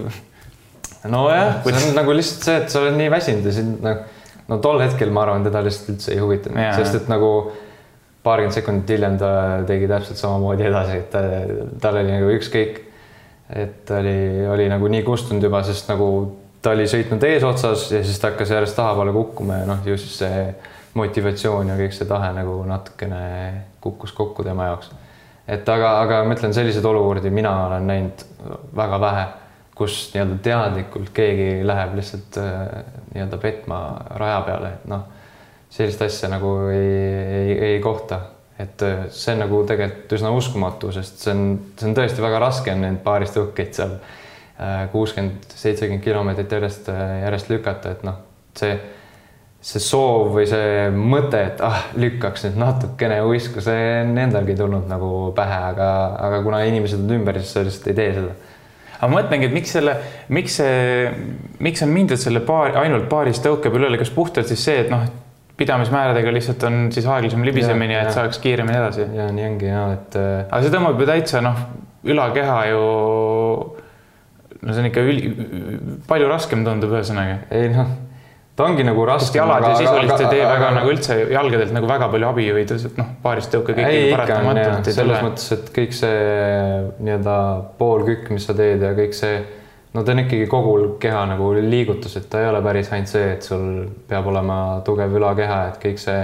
nojah, 1.10 1.60
see 1.66 1.90
on 1.90 1.96
nagu 1.96 2.16
lihtsalt 2.16 2.48
see, 2.48 2.56
et 2.62 2.72
sa 2.72 2.80
oled 2.80 2.96
nii 2.96 3.12
väsinud 3.12 3.48
ja 3.48 3.56
sind 3.56 3.84
nagu, 3.84 4.20
no 4.48 4.60
tol 4.64 4.80
hetkel 4.80 5.12
ma 5.12 5.26
arvan, 5.26 5.44
teda 5.44 5.64
lihtsalt 5.64 5.94
üldse 5.94 6.14
ei 6.14 6.22
huvitanud, 6.24 6.64
sest 6.80 7.02
et 7.02 7.12
nagu 7.12 7.30
paarkümmend 8.24 8.56
sekundit 8.56 8.96
hiljem 8.96 9.16
ta 9.20 9.32
tegi 9.68 9.88
täpselt 9.88 10.20
samamoodi 10.20 10.68
edasi, 10.68 11.00
et 11.00 11.12
ta, 11.12 11.24
tal 11.80 12.00
oli 12.00 12.16
nagu 12.16 12.32
ükskõik. 12.36 12.86
et 13.50 13.80
ta 13.84 13.98
oli, 13.98 14.46
oli 14.46 14.68
nagu 14.70 14.88
nii 14.88 15.02
kustunud 15.02 15.42
juba, 15.42 15.64
sest 15.66 15.88
nagu 15.90 16.06
ta 16.62 16.74
oli 16.74 16.86
sõitnud 16.88 17.24
eesotsas 17.24 17.88
ja 17.94 18.02
siis 18.04 18.18
ta 18.20 18.30
hakkas 18.30 18.52
järjest 18.52 18.76
tahapoole 18.76 19.12
kukkuma 19.12 19.62
ja 19.62 19.68
noh, 19.68 19.80
ju 19.86 19.96
siis 19.98 20.18
see 20.22 20.46
motivatsioon 20.98 21.70
ja 21.72 21.76
kõik 21.78 21.94
see 21.96 22.08
tahe 22.08 22.32
nagu 22.36 22.56
natukene 22.68 23.20
kukkus 23.80 24.12
kokku 24.16 24.44
tema 24.44 24.70
jaoks. 24.70 24.90
et 25.48 25.68
aga, 25.68 25.92
aga 26.02 26.24
ma 26.24 26.36
ütlen, 26.36 26.54
selliseid 26.54 26.84
olukordi 26.84 27.30
mina 27.30 27.54
olen 27.66 27.86
näinud 27.86 28.26
väga 28.76 29.00
vähe, 29.00 29.24
kus 29.78 30.10
nii-öelda 30.14 30.36
teadlikult 30.44 31.14
keegi 31.16 31.62
läheb 31.66 31.94
lihtsalt 31.96 32.36
äh, 32.42 32.58
nii-öelda 33.14 33.40
petma 33.40 33.80
raja 34.20 34.42
peale, 34.48 34.74
et 34.76 34.84
noh 34.90 35.08
sellist 35.70 36.02
asja 36.02 36.28
nagu 36.28 36.52
ei, 36.74 36.92
ei, 37.40 37.58
ei 37.70 37.80
kohta. 37.80 38.20
et 38.60 38.82
äh, 38.84 39.06
see 39.08 39.32
on 39.32 39.46
nagu 39.46 39.64
tegelikult 39.64 40.18
üsna 40.18 40.34
uskumatu, 40.36 40.92
sest 40.92 41.22
see 41.24 41.32
on, 41.32 41.44
see 41.78 41.88
on 41.88 41.94
tõesti 41.96 42.20
väga 42.20 42.42
raske 42.42 42.74
on 42.74 42.82
neid 42.84 42.98
paaristõukeid 43.06 43.78
seal 43.78 43.94
äh, 43.96 44.16
kuuskümmend, 44.92 45.52
seitsekümmend 45.56 46.04
kilomeetrit 46.04 46.52
järjest, 46.52 46.88
äh, 46.92 47.20
järjest 47.24 47.52
lükata, 47.52 47.94
et 47.96 48.02
noh, 48.06 48.18
see, 48.58 48.74
see 49.60 49.82
soov 49.84 50.34
või 50.36 50.46
see 50.50 50.90
mõte, 50.96 51.40
et 51.52 51.64
ah, 51.64 51.86
lükkaks 51.96 52.48
nüüd 52.48 52.60
natukene 52.60 53.22
uisku, 53.28 53.64
see 53.64 53.88
on 54.04 54.14
endalgi 54.20 54.56
tulnud 54.58 54.88
nagu 54.90 55.10
pähe, 55.36 55.58
aga, 55.72 55.90
aga 56.28 56.44
kuna 56.46 56.62
inimesed 56.68 57.02
on 57.04 57.18
ümber, 57.20 57.40
siis 57.40 57.56
sa 57.56 57.64
lihtsalt 57.66 57.92
ei 57.92 58.00
tee 58.02 58.14
seda 58.20 58.36
aga 59.00 59.08
ma 59.08 59.22
mõtlengi, 59.22 59.48
et 59.48 59.56
miks 59.56 59.72
selle, 59.72 59.96
miks 60.36 60.58
see, 60.60 61.08
miks 61.64 61.80
on 61.86 61.92
mindud 61.94 62.20
selle 62.20 62.42
paari, 62.44 62.76
ainult 62.82 63.08
paaris 63.08 63.40
tõuke 63.40 63.72
peale 63.72 63.88
üle, 63.88 64.00
kas 64.00 64.12
puhtalt 64.12 64.50
siis 64.50 64.60
see, 64.66 64.82
et 64.84 64.92
noh, 64.92 65.06
pidamismääradega 65.60 66.32
lihtsalt 66.32 66.64
on 66.68 66.88
siis 66.92 67.06
aeglasem 67.08 67.44
libisemine, 67.44 67.96
et 68.00 68.12
saaks 68.16 68.40
kiiremini 68.44 68.76
edasi. 68.76 69.06
ja 69.16 69.28
nii 69.32 69.46
ongi 69.46 69.68
ja 69.68 69.84
et. 69.94 70.16
Äh, 70.16 70.42
aga 70.46 70.60
see 70.64 70.72
tõmbab 70.72 71.00
ju 71.00 71.08
täitsa 71.08 71.42
noh, 71.44 71.64
ülakeha 72.04 72.58
ju. 72.70 72.84
No 74.62 74.76
see 74.76 74.84
on 74.84 74.88
ikka 74.90 75.04
üli, 75.08 75.34
palju 76.08 76.30
raskem 76.30 76.64
tundub 76.66 76.94
ühesõnaga. 76.96 77.42
ei 77.54 77.70
noh, 77.72 77.92
ta 78.56 78.66
ongi 78.68 78.84
nagu 78.84 79.06
raske. 79.08 79.38
jalad 79.38 79.64
ju 79.68 79.76
sisuliselt 79.78 80.24
ei 80.24 80.32
tee 80.34 80.42
väga 80.44 80.56
aga, 80.58 80.74
nagu 80.80 80.92
üldse 80.92 81.16
jalgadelt 81.32 81.72
nagu 81.76 81.88
väga 81.88 82.10
palju 82.12 82.28
abi 82.28 82.50
või 82.56 82.66
noh, 82.98 83.14
paarist 83.22 83.54
tõuke 83.54 83.76
kõik 83.78 83.86
ei, 83.86 84.10
paratamatult 84.12 84.74
ei 84.74 84.82
tule. 84.84 84.96
selles 84.98 85.24
mõttes, 85.24 85.48
et 85.56 85.72
kõik 85.78 85.96
see 85.96 86.20
nii-öelda 87.00 87.38
poolkükk, 87.80 88.28
mis 88.34 88.48
sa 88.48 88.56
teed 88.58 88.84
ja 88.84 88.92
kõik 88.98 89.16
see 89.16 89.40
no 89.94 90.04
ta 90.04 90.14
on 90.14 90.22
ikkagi 90.24 90.46
kogu 90.50 90.76
keha 91.02 91.24
nagu 91.32 91.52
liigutus, 91.56 92.16
et 92.20 92.28
ta 92.30 92.42
ei 92.42 92.50
ole 92.50 92.60
päris 92.62 92.92
ainult 92.92 93.10
see, 93.10 93.32
et 93.36 93.46
sul 93.46 93.64
peab 94.08 94.28
olema 94.30 94.58
tugev 94.86 95.16
ülakeha, 95.18 95.60
et 95.72 95.80
kõik 95.82 96.02
see, 96.02 96.20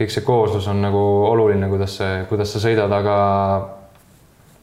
kõik 0.00 0.14
see 0.14 0.24
kooslus 0.26 0.66
on 0.72 0.80
nagu 0.82 1.02
oluline, 1.28 1.68
kuidas 1.70 1.98
see, 2.00 2.24
kuidas 2.30 2.54
sa 2.54 2.62
sõidad, 2.64 2.90
aga 2.96 3.18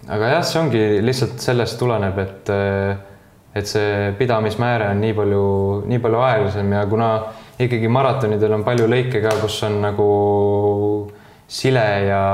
aga 0.07 0.31
jah, 0.35 0.43
see 0.47 0.61
ongi 0.61 0.83
lihtsalt 1.03 1.37
sellest 1.43 1.79
tuleneb, 1.79 2.17
et 2.23 2.51
et 3.57 3.65
see 3.65 4.11
pidamismääre 4.19 4.91
on 4.93 4.99
nii 5.01 5.13
palju, 5.17 5.45
nii 5.89 5.99
palju 6.03 6.19
aeglasem 6.21 6.73
ja 6.75 6.83
kuna 6.85 7.07
ikkagi 7.59 7.89
maratonidel 7.89 8.53
on 8.59 8.65
palju 8.67 8.85
lõike 8.91 9.21
ka, 9.23 9.31
kus 9.41 9.55
on 9.65 9.79
nagu 9.81 10.09
sile 11.47 11.87
ja 12.05 12.25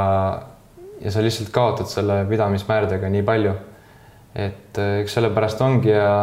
ja 1.03 1.11
sa 1.11 1.23
lihtsalt 1.23 1.51
kaotad 1.51 1.87
selle 1.91 2.23
pidamismäärdega 2.27 3.09
nii 3.11 3.23
palju 3.27 3.53
et 4.35 4.77
äh, 4.81 4.99
eks 5.03 5.17
sellepärast 5.17 5.61
ongi 5.61 5.93
ja, 5.93 6.13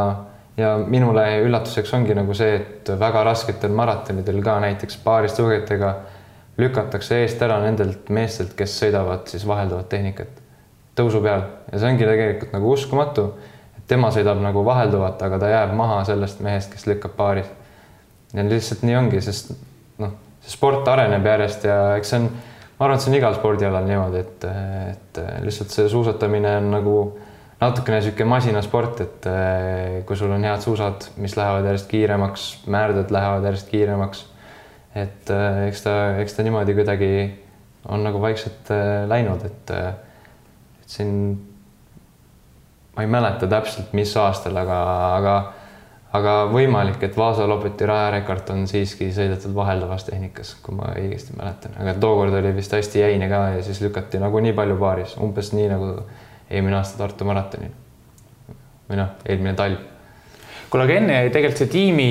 ja 0.59 0.75
minule 0.83 1.25
üllatuseks 1.47 1.93
ongi 1.95 2.17
nagu 2.19 2.35
see, 2.37 2.57
et 2.59 2.93
väga 2.99 3.23
rasketel 3.31 3.75
maratonidel 3.77 4.43
ka 4.45 4.59
näiteks 4.65 4.99
paaristõugetega 5.05 5.95
lükatakse 6.61 7.23
eest 7.23 7.43
ära 7.47 7.61
nendelt 7.63 8.11
meestelt, 8.13 8.57
kes 8.59 8.75
sõidavad 8.83 9.31
siis 9.31 9.47
vahelduvat 9.49 9.89
tehnikat 9.93 10.40
tõusu 11.01 11.23
peal 11.25 11.47
ja 11.73 11.81
see 11.81 11.91
ongi 11.91 12.07
tegelikult 12.07 12.53
nagu 12.55 12.75
uskumatu, 12.75 13.27
et 13.79 13.87
tema 13.91 14.13
sõidab 14.15 14.43
nagu 14.45 14.65
vahelduvat, 14.67 15.23
aga 15.27 15.41
ta 15.41 15.51
jääb 15.51 15.75
maha 15.79 16.03
sellest 16.09 16.43
mehest, 16.45 16.73
kes 16.75 16.87
lükkab 16.91 17.17
paaris. 17.19 17.49
ja 18.35 18.45
lihtsalt 18.47 18.85
nii 18.87 18.97
ongi, 18.97 19.21
sest 19.25 19.51
noh, 19.99 20.15
see 20.45 20.55
sport 20.55 20.89
areneb 20.89 21.27
järjest 21.27 21.67
ja 21.67 21.81
eks 21.99 22.13
see 22.13 22.21
on, 22.23 22.29
ma 22.79 22.87
arvan, 22.87 22.99
et 22.99 23.05
see 23.05 23.11
on 23.11 23.19
igal 23.19 23.35
spordialal 23.39 23.89
niimoodi, 23.89 24.23
et, 24.23 24.47
et 24.93 25.21
lihtsalt 25.47 25.75
see 25.75 25.89
suusatamine 25.91 26.57
on 26.61 26.71
nagu 26.77 26.95
natukene 27.61 27.99
niisugune 27.99 28.31
masinasport, 28.31 29.01
et 29.05 29.27
kui 30.09 30.17
sul 30.17 30.33
on 30.33 30.45
head 30.49 30.63
suusad, 30.65 31.11
mis 31.21 31.35
lähevad 31.37 31.67
järjest 31.69 31.91
kiiremaks, 31.91 32.47
määrded 32.73 33.13
lähevad 33.13 33.45
järjest 33.51 33.69
kiiremaks. 33.73 34.27
et 34.95 35.31
eks 35.67 35.83
ta, 35.85 35.97
eks 36.23 36.35
ta 36.35 36.43
niimoodi 36.43 36.75
kuidagi 36.75 37.11
on 37.89 38.03
nagu 38.05 38.21
vaikselt 38.21 38.73
läinud, 39.09 39.45
et 39.47 39.75
siin 40.91 41.15
ma 42.97 43.05
ei 43.05 43.11
mäleta 43.11 43.47
täpselt, 43.47 43.93
mis 43.97 44.13
aastal, 44.19 44.57
aga, 44.61 44.79
aga, 45.17 45.35
aga 46.19 46.35
võimalik, 46.51 47.03
et 47.07 47.17
Vaasa 47.17 47.47
Lopeti 47.49 47.87
rajarekord 47.89 48.51
on 48.55 48.67
siiski 48.71 49.13
sõidetud 49.15 49.55
vaheldavas 49.55 50.05
tehnikas, 50.09 50.57
kui 50.65 50.75
ma 50.77 50.91
õigesti 50.99 51.37
mäletan, 51.39 51.77
aga 51.81 51.95
tookord 52.03 52.35
oli 52.41 52.55
vist 52.57 52.75
hästi 52.75 53.05
jäine 53.05 53.31
ka 53.31 53.45
ja 53.57 53.63
siis 53.67 53.81
lükati 53.85 54.21
nagunii 54.23 54.57
palju 54.57 54.79
paaris, 54.81 55.15
umbes 55.23 55.53
nii 55.55 55.71
nagu 55.71 55.95
eelmine 56.51 56.81
aasta 56.81 56.99
Tartu 56.99 57.29
maratonil. 57.29 57.73
või 58.91 58.99
noh, 58.99 59.15
eelmine 59.25 59.55
talv 59.55 59.90
kuule, 60.71 60.87
aga 60.87 60.97
enne 61.01 61.17
jäi 61.17 61.31
tegelikult 61.35 61.61
see 61.61 61.71
tiimi, 61.71 62.09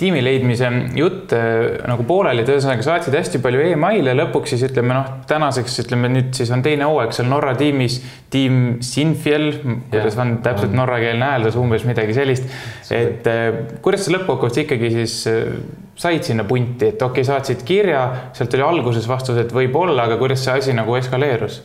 tiimi 0.00 0.22
leidmise 0.24 0.70
jutt 0.96 1.34
äh, 1.36 1.82
nagu 1.88 2.06
pooleli, 2.08 2.42
et 2.42 2.52
ühesõnaga 2.52 2.84
saatsid 2.86 3.16
hästi 3.16 3.40
palju 3.44 3.60
email'e, 3.74 4.14
lõpuks 4.16 4.54
siis 4.54 4.64
ütleme 4.70 4.96
noh, 4.96 5.10
tänaseks 5.28 5.76
ütleme 5.84 6.08
nüüd 6.12 6.32
siis 6.36 6.52
on 6.54 6.64
teine 6.64 6.88
hooaeg 6.88 7.12
seal 7.16 7.28
Norra 7.30 7.52
tiimis, 7.60 7.98
tiim 8.32 8.80
Sinfjell, 8.84 9.52
kuidas 9.90 10.16
on 10.22 10.38
täpselt 10.44 10.74
norrakeelne 10.76 11.28
hääldus, 11.34 11.60
umbes 11.60 11.84
midagi 11.88 12.16
sellist. 12.16 12.48
et 12.96 13.28
äh, 13.28 13.62
kuidas 13.84 14.06
sa 14.06 14.16
lõppkokkuvõttes 14.16 14.64
ikkagi 14.64 14.92
siis 14.96 15.20
äh, 15.28 15.54
said 16.00 16.24
sinna 16.24 16.48
punti, 16.48 16.94
et 16.94 17.02
okei 17.02 17.20
okay,, 17.20 17.28
saatsid 17.28 17.64
kirja, 17.68 18.06
sealt 18.36 18.56
oli 18.56 18.64
alguses 18.64 19.08
vastus, 19.08 19.40
et 19.42 19.52
võib-olla, 19.52 20.08
aga 20.08 20.16
kuidas 20.20 20.46
see 20.46 20.56
asi 20.56 20.76
nagu 20.76 20.96
eskaleerus? 20.96 21.60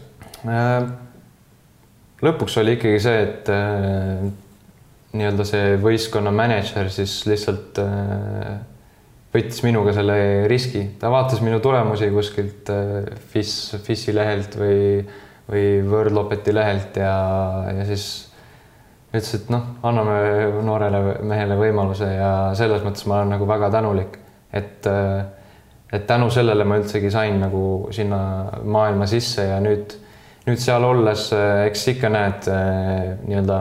lõpuks 2.26 2.60
oli 2.62 2.76
ikkagi 2.76 3.00
see, 3.02 3.22
et 3.24 3.50
nii-öelda 5.16 5.46
see 5.48 5.76
võistkonna 5.82 6.32
mänedžer 6.36 6.90
siis 6.94 7.18
lihtsalt 7.30 7.80
äh, 7.82 8.56
võttis 9.36 9.62
minuga 9.66 9.94
selle 9.96 10.18
riski, 10.52 10.86
ta 11.00 11.12
vaatas 11.14 11.42
minu 11.44 11.60
tulemusi 11.64 12.10
kuskilt 12.14 12.72
äh, 12.74 13.10
FIS, 13.32 13.76
FIS-i 13.86 14.16
lehelt 14.16 14.58
või, 14.60 15.04
või 15.50 15.66
Wordlopeti 15.90 16.56
lehelt 16.56 17.00
ja, 17.00 17.16
ja 17.76 17.88
siis 17.88 18.08
ütles, 19.16 19.32
et 19.38 19.52
noh, 19.54 19.78
anname 19.88 20.20
noorele 20.66 21.02
mehele 21.24 21.58
võimaluse 21.60 22.10
ja 22.12 22.32
selles 22.58 22.84
mõttes 22.84 23.08
ma 23.08 23.22
olen 23.22 23.36
nagu 23.38 23.48
väga 23.50 23.72
tänulik, 23.78 24.20
et 24.56 24.92
äh, 24.92 25.26
et 25.94 26.08
tänu 26.10 26.28
sellele 26.34 26.66
ma 26.68 26.80
üldsegi 26.82 27.12
sain 27.14 27.38
nagu 27.40 27.88
sinna 27.94 28.20
maailma 28.68 29.06
sisse 29.08 29.46
ja 29.48 29.62
nüüd, 29.64 29.94
nüüd 30.48 30.60
seal 30.60 30.84
olles, 30.84 31.30
eks 31.70 31.86
ikka 31.94 32.10
näed 32.12 32.50
nii-öelda 32.50 33.60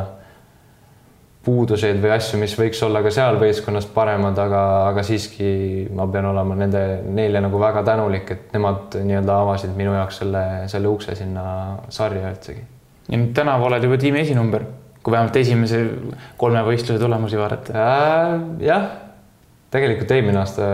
puuduseid 1.45 2.01
või 2.03 2.13
asju, 2.15 2.39
mis 2.41 2.55
võiks 2.59 2.81
olla 2.87 3.03
ka 3.05 3.13
seal 3.13 3.37
võistkonnas 3.41 3.87
paremad, 3.93 4.39
aga, 4.41 4.63
aga 4.91 5.05
siiski 5.07 5.49
ma 5.95 6.07
pean 6.11 6.31
olema 6.31 6.57
nende, 6.59 6.83
neile 7.05 7.43
nagu 7.45 7.61
väga 7.61 7.85
tänulik, 7.87 8.33
et 8.33 8.55
nemad 8.57 8.97
nii-öelda 8.97 9.39
avasid 9.45 9.75
minu 9.77 9.95
jaoks 9.97 10.23
selle, 10.23 10.45
selle 10.73 10.91
ukse 10.93 11.17
sinna 11.19 11.45
sarja 11.93 12.33
üldsegi. 12.33 12.65
ja 13.11 13.21
nüüd 13.21 13.35
tänavu 13.37 13.69
oled 13.69 13.85
juba 13.85 14.01
tiimi 14.01 14.23
esinumber, 14.25 14.67
kui 15.05 15.13
vähemalt 15.13 15.37
esimese 15.37 15.85
kolme 16.41 16.65
võistluse 16.65 17.01
tulemusi 17.03 17.41
vaadata 17.41 17.77
äh,. 17.77 18.37
jah, 18.65 18.87
tegelikult 19.75 20.13
eelmine 20.15 20.41
aasta 20.41 20.67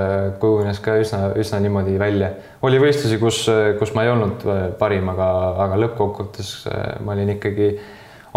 kujunes 0.43 0.79
ka 0.85 0.99
üsna, 1.01 1.33
üsna 1.41 1.59
niimoodi 1.65 1.97
välja. 1.99 2.35
oli 2.63 2.79
võistlusi, 2.83 3.19
kus, 3.23 3.47
kus 3.81 3.95
ma 3.97 4.07
ei 4.07 4.13
olnud 4.13 4.45
parim, 4.79 5.09
aga, 5.15 5.31
aga 5.67 5.81
lõppkokkuvõttes 5.87 6.53
ma 7.03 7.17
olin 7.17 7.35
ikkagi 7.39 7.73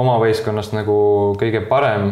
oma 0.01 0.17
võistkonnast 0.21 0.73
nagu 0.77 0.95
kõige 1.39 1.63
parem. 1.69 2.11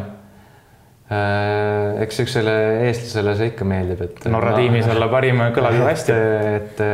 Äh, 1.12 2.04
eks 2.06 2.22
niisugusele 2.22 2.54
eestlasele 2.88 3.34
see 3.36 3.50
ikka 3.52 3.66
meeldib, 3.68 4.06
et. 4.06 4.30
Norra 4.32 4.54
tiimis 4.56 4.88
olla 4.94 5.10
parim 5.12 5.42
kõlab 5.56 5.76
ju 5.76 5.90
hästi. 5.90 6.22
et 6.56 6.86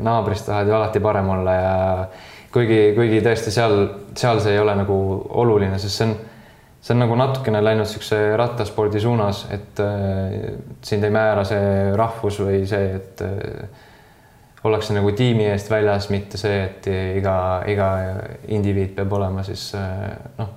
naabrist 0.00 0.48
tahad 0.48 0.70
ju 0.70 0.78
alati 0.78 1.02
parem 1.04 1.28
olla 1.34 1.58
ja 1.58 1.74
kuigi, 2.56 2.80
kuigi 2.96 3.20
tõesti 3.24 3.52
seal, 3.54 3.76
seal 4.16 4.40
see 4.44 4.56
ei 4.56 4.62
ole 4.62 4.76
nagu 4.78 4.96
oluline, 5.42 5.78
sest 5.82 6.00
see 6.00 6.08
on, 6.08 6.14
see 6.80 6.94
on 6.94 7.02
nagu 7.04 7.18
natukene 7.18 7.62
läinud 7.64 7.86
niisuguse 7.86 8.20
rattaspordi 8.38 9.02
suunas, 9.02 9.44
et 9.54 9.82
äh, 9.82 10.54
sind 10.86 11.06
ei 11.06 11.14
määra 11.14 11.44
see 11.48 11.92
rahvus 11.98 12.40
või 12.44 12.62
see, 12.68 12.96
et 13.00 13.24
äh, 13.26 13.84
ollakse 14.66 14.94
nagu 14.96 15.10
tiimi 15.16 15.46
eest 15.52 15.70
väljas, 15.70 16.10
mitte 16.10 16.38
see, 16.40 16.60
et 16.66 16.90
iga, 17.20 17.36
iga 17.70 17.88
indiviid 18.52 18.94
peab 18.98 19.12
olema 19.18 19.44
siis 19.46 19.70
noh, 20.38 20.52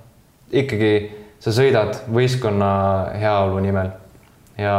ikkagi 0.52 0.94
sa 1.40 1.54
sõidad 1.56 2.04
võistkonna 2.12 2.70
heaolu 3.20 3.60
nimel. 3.64 3.92
Ja 4.60 4.78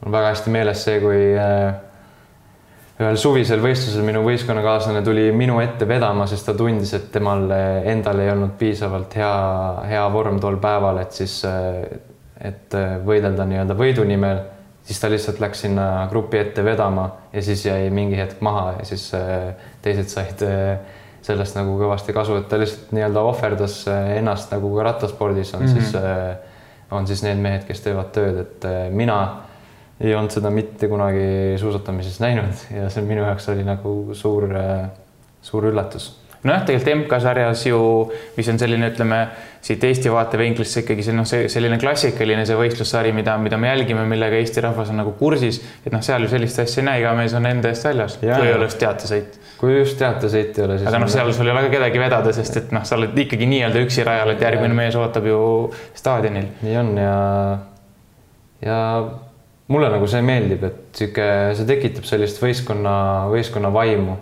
mul 0.00 0.10
on 0.10 0.14
väga 0.14 0.32
hästi 0.32 0.52
meeles 0.54 0.84
see, 0.86 1.00
kui 1.02 1.22
äh, 1.34 1.72
ühel 3.00 3.18
suvisel 3.18 3.62
võistlusel 3.64 4.04
minu 4.06 4.22
võistkonnakaaslane 4.26 5.02
tuli 5.04 5.26
minu 5.34 5.58
ette 5.62 5.88
vedama, 5.88 6.28
sest 6.30 6.46
ta 6.46 6.54
tundis, 6.56 6.92
et 6.96 7.10
temal 7.12 7.50
endal 7.90 8.22
ei 8.22 8.30
olnud 8.34 8.54
piisavalt 8.60 9.16
hea, 9.18 9.34
hea 9.90 10.06
vorm 10.12 10.38
tol 10.42 10.60
päeval, 10.62 11.02
et 11.02 11.18
siis, 11.18 11.40
äh, 11.48 11.82
et 12.40 12.78
võidelda 13.04 13.44
nii-öelda 13.48 13.76
võidu 13.76 14.06
nimel 14.08 14.38
siis 14.90 14.98
ta 15.00 15.06
lihtsalt 15.10 15.38
läks 15.38 15.60
sinna 15.62 16.08
grupi 16.10 16.40
ette 16.40 16.64
vedama 16.66 17.04
ja 17.32 17.42
siis 17.46 17.62
jäi 17.66 17.90
mingi 17.94 18.16
hetk 18.18 18.40
maha 18.42 18.72
ja 18.80 18.86
siis 18.88 19.04
äh, 19.14 19.52
teised 19.82 20.10
said 20.10 20.42
äh, 20.42 20.80
sellest 21.22 21.54
nagu 21.54 21.76
kõvasti 21.78 22.14
kasu, 22.16 22.40
et 22.40 22.48
ta 22.50 22.58
lihtsalt 22.58 22.90
nii-öelda 22.96 23.22
ohverdas 23.22 23.84
äh, 23.86 24.16
ennast 24.18 24.50
nagu 24.50 24.72
ka 24.74 24.88
rattaspordis 24.88 25.54
on 25.54 25.62
mm 25.62 25.66
-hmm. 25.66 25.80
siis, 25.80 25.94
on 26.90 27.06
siis 27.06 27.22
need 27.22 27.38
mehed, 27.38 27.62
kes 27.68 27.84
teevad 27.86 28.10
tööd, 28.10 28.40
et 28.40 28.66
mina 28.90 29.20
ei 30.00 30.14
olnud 30.14 30.30
seda 30.34 30.50
mitte 30.50 30.88
kunagi 30.88 31.54
suusatamises 31.58 32.20
näinud 32.20 32.66
ja 32.74 32.90
see 32.90 33.04
minu 33.06 33.22
jaoks 33.22 33.48
oli 33.48 33.64
nagu 33.64 34.14
suur, 34.14 34.48
suur 35.42 35.70
üllatus 35.70 36.19
nojah, 36.46 36.64
tegelikult 36.66 37.04
MK-sarjas 37.04 37.62
ju, 37.68 37.78
mis 38.36 38.48
on 38.48 38.58
selline, 38.60 38.88
ütleme 38.92 39.20
siit 39.64 39.82
Eesti 39.84 40.12
vaatevinklist 40.12 40.80
ikkagi 40.80 41.04
see 41.04 41.14
noh, 41.16 41.26
see 41.28 41.48
selline 41.52 41.76
klassikaline 41.80 42.46
see 42.48 42.56
võistlussari, 42.56 43.12
mida, 43.16 43.34
mida 43.42 43.58
me 43.60 43.68
jälgime, 43.68 44.06
millega 44.08 44.38
Eesti 44.40 44.64
rahvas 44.64 44.92
on 44.92 45.00
nagu 45.02 45.12
kursis, 45.18 45.60
et 45.84 45.92
noh, 45.92 46.02
seal 46.04 46.24
ju 46.24 46.30
sellist 46.32 46.62
asja 46.64 46.80
ei 46.80 46.86
näe, 46.88 47.02
iga 47.02 47.12
mees 47.18 47.34
on 47.36 47.48
enda 47.50 47.72
eest 47.72 47.84
väljas, 47.84 48.16
kui 48.22 48.30
ei 48.32 48.54
ole 48.54 48.68
just 48.68 48.80
teatesõit. 48.80 49.36
kui 49.60 49.74
just 49.76 49.98
teatesõit 50.00 50.56
ei 50.56 50.64
ole, 50.64 50.78
siis. 50.80 50.88
aga 50.88 51.02
noh, 51.02 51.12
seal 51.12 51.32
sul 51.36 51.50
ei 51.50 51.54
ole 51.54 51.66
ka 51.66 51.74
kedagi 51.76 52.00
vedada, 52.00 52.32
sest 52.36 52.56
et 52.62 52.72
noh, 52.76 52.86
sa 52.88 52.96
oled 52.96 53.20
ikkagi 53.26 53.48
nii-öelda 53.50 53.84
üksi 53.84 54.06
rajal, 54.08 54.32
et 54.32 54.46
järgmine 54.48 54.78
mees 54.80 54.96
ootab 54.96 55.28
ju 55.28 55.42
staadionil. 55.98 56.48
nii 56.64 56.80
on 56.80 56.94
ja, 57.02 57.18
ja 58.64 58.80
mulle 59.68 59.92
nagu 59.92 60.08
see 60.08 60.24
meeldib, 60.24 60.64
et 60.72 60.80
sihuke, 60.96 61.28
see 61.58 61.68
tekitab 61.68 62.08
sellist 62.08 62.40
võistkonna, 62.40 62.96
võistkonna 63.28 63.68
vaimu 63.76 64.16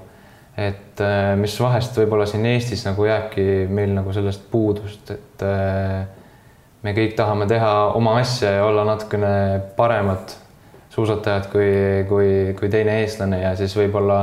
et 0.59 1.01
äh, 1.01 1.37
mis 1.39 1.55
vahest 1.63 1.95
võib-olla 2.01 2.27
siin 2.27 2.47
Eestis 2.51 2.83
nagu 2.87 3.07
jääbki 3.07 3.69
meil 3.71 3.93
nagu 3.95 4.13
sellest 4.15 4.49
puudust, 4.51 5.13
et 5.15 5.45
äh, 5.47 6.03
me 6.83 6.95
kõik 6.97 7.15
tahame 7.19 7.47
teha 7.51 7.73
oma 7.99 8.17
asja 8.19 8.57
ja 8.57 8.67
olla 8.67 8.83
natukene 8.89 9.31
paremad 9.77 10.35
suusatajad 10.91 11.47
kui, 11.53 11.71
kui, 12.09 12.31
kui 12.59 12.71
teine 12.73 12.97
eestlane 13.05 13.39
ja 13.45 13.53
siis 13.59 13.77
võib-olla, 13.79 14.19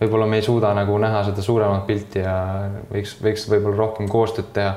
võib-olla 0.00 0.28
me 0.30 0.40
ei 0.40 0.46
suuda 0.46 0.70
nagu 0.76 0.96
näha 1.02 1.26
seda 1.26 1.44
suuremat 1.44 1.84
pilti 1.88 2.22
ja 2.22 2.36
võiks, 2.92 3.18
võiks 3.20 3.44
võib-olla 3.52 3.82
rohkem 3.82 4.08
koostööd 4.08 4.48
teha. 4.56 4.70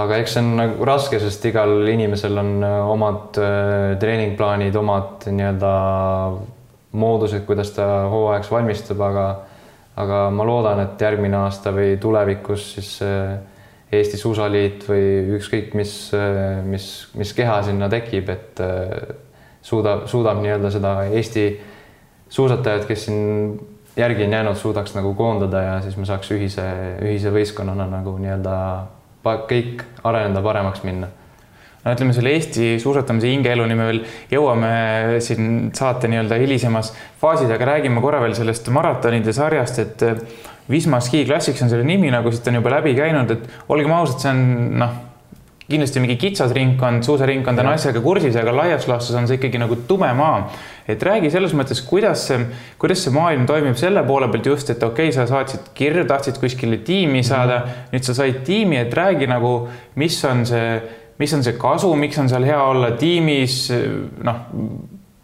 aga 0.00 0.20
eks 0.22 0.36
see 0.36 0.44
on 0.44 0.54
nagu 0.62 0.88
raske, 0.88 1.20
sest 1.20 1.44
igal 1.50 1.76
inimesel 1.92 2.40
on 2.40 2.54
äh, 2.64 2.78
omad 2.94 3.36
treeningplaanid, 4.00 4.80
omad 4.80 5.28
nii-öelda 5.28 5.74
moodused, 6.96 7.44
kuidas 7.44 7.74
ta 7.76 8.06
hooajaks 8.08 8.48
valmistub, 8.48 9.04
aga 9.04 9.26
aga 9.96 10.26
ma 10.30 10.46
loodan, 10.46 10.82
et 10.84 11.00
järgmine 11.00 11.38
aasta 11.44 11.72
või 11.74 11.96
tulevikus 12.00 12.72
siis 12.76 12.96
äh, 13.04 13.36
Eesti 13.96 14.18
Suusaliit 14.20 14.84
või 14.88 15.36
ükskõik 15.38 15.76
mis, 15.78 15.94
äh, 16.16 16.60
mis, 16.66 16.88
mis 17.16 17.32
keha 17.36 17.62
sinna 17.68 17.88
tekib, 17.92 18.28
et 18.32 18.60
äh, 18.64 19.14
suudab, 19.64 20.04
suudab 20.10 20.42
nii-öelda 20.42 20.72
seda 20.74 20.96
Eesti 21.08 21.48
suusatajat, 22.28 22.86
kes 22.88 23.06
siin 23.06 23.58
järgi 23.96 24.26
on 24.26 24.36
jäänud, 24.36 24.58
suudaks 24.60 24.96
nagu 24.98 25.14
koondada 25.16 25.62
ja 25.62 25.76
siis 25.84 25.96
me 25.96 26.08
saaks 26.08 26.32
ühise, 26.34 26.66
ühise 27.06 27.32
võistkonnana 27.32 27.88
nagu 27.88 28.18
nii-öelda 28.20 28.56
kõik 29.48 29.82
areneda, 30.06 30.42
paremaks 30.44 30.84
minna 30.86 31.08
no 31.86 31.94
ütleme, 31.94 32.14
selle 32.16 32.34
Eesti 32.34 32.74
suusatamise 32.82 33.30
hingeeluni 33.30 33.78
me 33.78 33.88
veel 33.92 34.02
jõuame 34.32 35.20
siin 35.24 35.70
saate 35.76 36.10
nii-öelda 36.10 36.40
hilisemas 36.42 36.92
faasis, 37.22 37.50
aga 37.54 37.72
räägime 37.76 38.02
korra 38.02 38.20
veel 38.24 38.34
sellest 38.38 38.68
maratonide 38.74 39.34
sarjast, 39.36 39.82
et 39.84 40.06
eh, 40.06 40.22
Wisma 40.70 40.98
Ski 41.00 41.22
Classics 41.28 41.62
on 41.62 41.70
selle 41.70 41.86
nimi, 41.86 42.10
nagu 42.10 42.32
siit 42.34 42.48
on 42.50 42.58
juba 42.58 42.72
läbi 42.74 42.96
käinud, 42.98 43.30
et 43.30 43.70
olgem 43.70 43.94
ausad, 43.94 44.18
see 44.18 44.32
on 44.32 44.40
noh, 44.82 44.96
kindlasti 45.66 46.02
mingi 46.02 46.16
kitsas 46.18 46.50
ringkond, 46.54 47.06
suusaringkond 47.06 47.62
on 47.62 47.70
asjaga 47.72 48.02
kursis, 48.02 48.34
aga 48.38 48.54
laias 48.54 48.86
laastus 48.90 49.14
on 49.18 49.26
see 49.30 49.38
ikkagi 49.38 49.58
nagu 49.62 49.78
tume 49.86 50.10
maa. 50.14 50.48
et 50.86 51.02
räägi 51.02 51.30
selles 51.34 51.54
mõttes, 51.58 51.80
kuidas 51.82 52.28
see, 52.28 52.44
kuidas 52.78 53.00
see 53.02 53.14
maailm 53.14 53.46
toimib 53.46 53.74
selle 53.78 54.04
poole 54.06 54.28
pealt 54.30 54.46
just, 54.46 54.70
et 54.70 54.82
okei 54.82 55.08
okay,, 55.08 55.14
sa 55.14 55.26
saatsid 55.26 55.72
kirju, 55.74 56.04
tahtsid 56.06 56.38
kuskile 56.38 56.78
tiimi 56.86 57.22
saada 57.26 57.58
mm, 57.58 57.64
-hmm. 57.64 57.88
nüüd 57.94 58.06
sa 58.06 58.14
said 58.14 58.44
tiimi, 58.46 58.78
et 58.78 58.94
räägi 58.94 59.26
nagu, 59.26 59.68
mis 59.94 60.24
on 60.24 60.46
see 60.46 60.80
mis 61.18 61.34
on 61.34 61.44
see 61.44 61.56
kasu, 61.60 61.92
miks 61.96 62.18
on 62.20 62.28
seal 62.28 62.44
hea 62.44 62.62
olla 62.62 62.90
tiimis, 62.98 63.58
noh, 64.24 64.40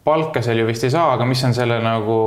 palka 0.04 0.42
seal 0.42 0.62
ju 0.62 0.68
vist 0.68 0.84
ei 0.84 0.94
saa, 0.94 1.12
aga 1.16 1.26
mis 1.28 1.42
on 1.46 1.54
selle 1.54 1.78
nagu 1.84 2.18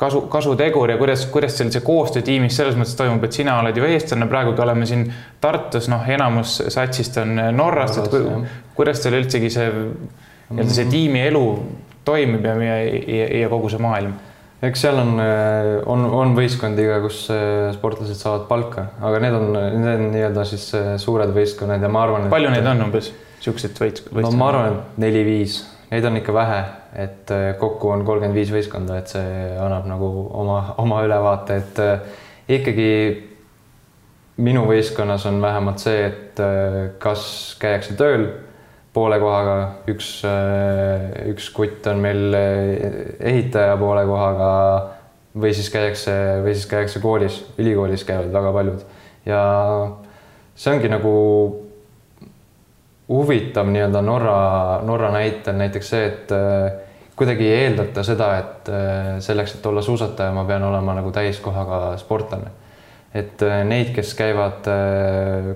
kasu, 0.00 0.22
kasutegur 0.32 0.90
ja 0.90 0.98
kuidas, 1.00 1.26
kuidas 1.32 1.58
seal 1.58 1.72
see 1.72 1.84
koostöö 1.84 2.24
tiimis 2.26 2.56
selles 2.56 2.78
mõttes 2.78 2.96
toimub, 2.98 3.24
et 3.26 3.36
sina 3.36 3.58
oled 3.60 3.76
ju 3.76 3.88
eestlane, 3.88 4.28
praegugi 4.30 4.64
oleme 4.64 4.88
siin 4.88 5.06
Tartus, 5.40 5.88
noh, 5.92 6.06
enamus 6.08 6.60
satsist 6.68 7.18
on 7.22 7.36
Norrast, 7.56 8.00
et 8.04 8.10
ku, 8.12 8.42
kuidas 8.78 9.02
teil 9.04 9.20
üldsegi 9.20 9.52
see 9.52 9.70
nii-öelda 10.50 10.74
see 10.74 10.88
tiimielu 10.90 11.44
toimib 12.04 12.44
ja, 12.44 12.56
ja, 12.64 12.76
ja, 12.82 13.30
ja 13.42 13.52
kogu 13.52 13.70
see 13.72 13.82
maailm? 13.82 14.16
Eks 14.66 14.82
seal 14.84 14.98
on, 15.00 15.14
on, 15.88 16.04
on 16.20 16.34
võistkondi 16.36 16.84
ka, 16.88 16.98
kus 17.04 17.22
äh, 17.32 17.70
sportlased 17.76 18.18
saavad 18.18 18.46
palka, 18.50 18.90
aga 19.00 19.20
need 19.24 19.36
on, 19.36 19.46
need 19.56 19.92
on 19.94 20.06
nii-öelda 20.14 20.44
siis 20.48 20.66
äh, 20.76 20.92
suured 21.00 21.32
võistkonnad 21.36 21.82
ja 21.84 21.90
ma 21.92 22.04
arvan. 22.04 22.28
palju 22.32 22.52
neid 22.52 22.68
on 22.68 22.84
umbes, 22.88 23.12
siukseid 23.40 23.80
võistkondi? 23.80 24.24
no 24.26 24.34
ma 24.36 24.50
arvan, 24.52 24.76
et 24.76 25.00
neli-viis, 25.06 25.62
neid 25.92 26.08
on 26.10 26.20
ikka 26.20 26.36
vähe, 26.36 26.60
et 27.06 27.32
äh, 27.34 27.46
kokku 27.60 27.94
on 27.94 28.04
kolmkümmend 28.08 28.36
viis 28.36 28.52
võistkonda, 28.52 29.00
et 29.00 29.14
see 29.14 29.48
annab 29.56 29.88
nagu 29.88 30.12
oma, 30.42 30.60
oma 30.82 31.00
ülevaate, 31.08 31.58
et 31.62 32.54
ikkagi 32.60 32.92
minu 34.40 34.66
võistkonnas 34.68 35.24
on 35.28 35.40
vähemalt 35.40 35.80
see, 35.82 36.04
et 36.08 36.40
kas 37.00 37.24
käiakse 37.60 37.96
tööl 37.98 38.28
poole 38.92 39.20
kohaga, 39.22 39.56
üks, 39.92 40.08
üks 41.30 41.50
kutt 41.54 41.86
on 41.86 42.00
meil 42.02 42.34
ehitaja 42.34 43.76
poole 43.78 44.02
kohaga 44.08 44.48
või 45.38 45.52
siis 45.54 45.70
käiakse, 45.70 46.14
või 46.42 46.56
siis 46.56 46.66
käiakse 46.66 47.02
koolis, 47.02 47.36
ülikoolis 47.62 48.02
käivad 48.08 48.32
väga 48.34 48.50
paljud 48.56 48.82
ja 49.28 49.42
see 50.54 50.74
ongi 50.74 50.90
nagu 50.90 51.14
huvitav 53.10 53.66
nii-öelda 53.66 54.02
Norra, 54.02 54.36
Norra 54.86 55.10
näitel 55.14 55.58
näiteks 55.58 55.90
see, 55.90 56.06
et 56.06 56.32
äh, 56.34 56.72
kuidagi 57.18 57.48
ei 57.48 57.64
eeldata 57.64 58.04
seda, 58.06 58.30
et 58.38 58.70
äh, 58.70 59.16
selleks, 59.24 59.56
et 59.56 59.66
olla 59.66 59.82
suusataja, 59.82 60.32
ma 60.34 60.44
pean 60.48 60.62
olema 60.62 60.94
nagu 60.98 61.10
täiskohaga 61.14 61.96
sportlane. 61.98 62.52
et 63.14 63.42
äh, 63.42 63.64
neid, 63.66 63.90
kes 63.94 64.14
käivad 64.14 64.68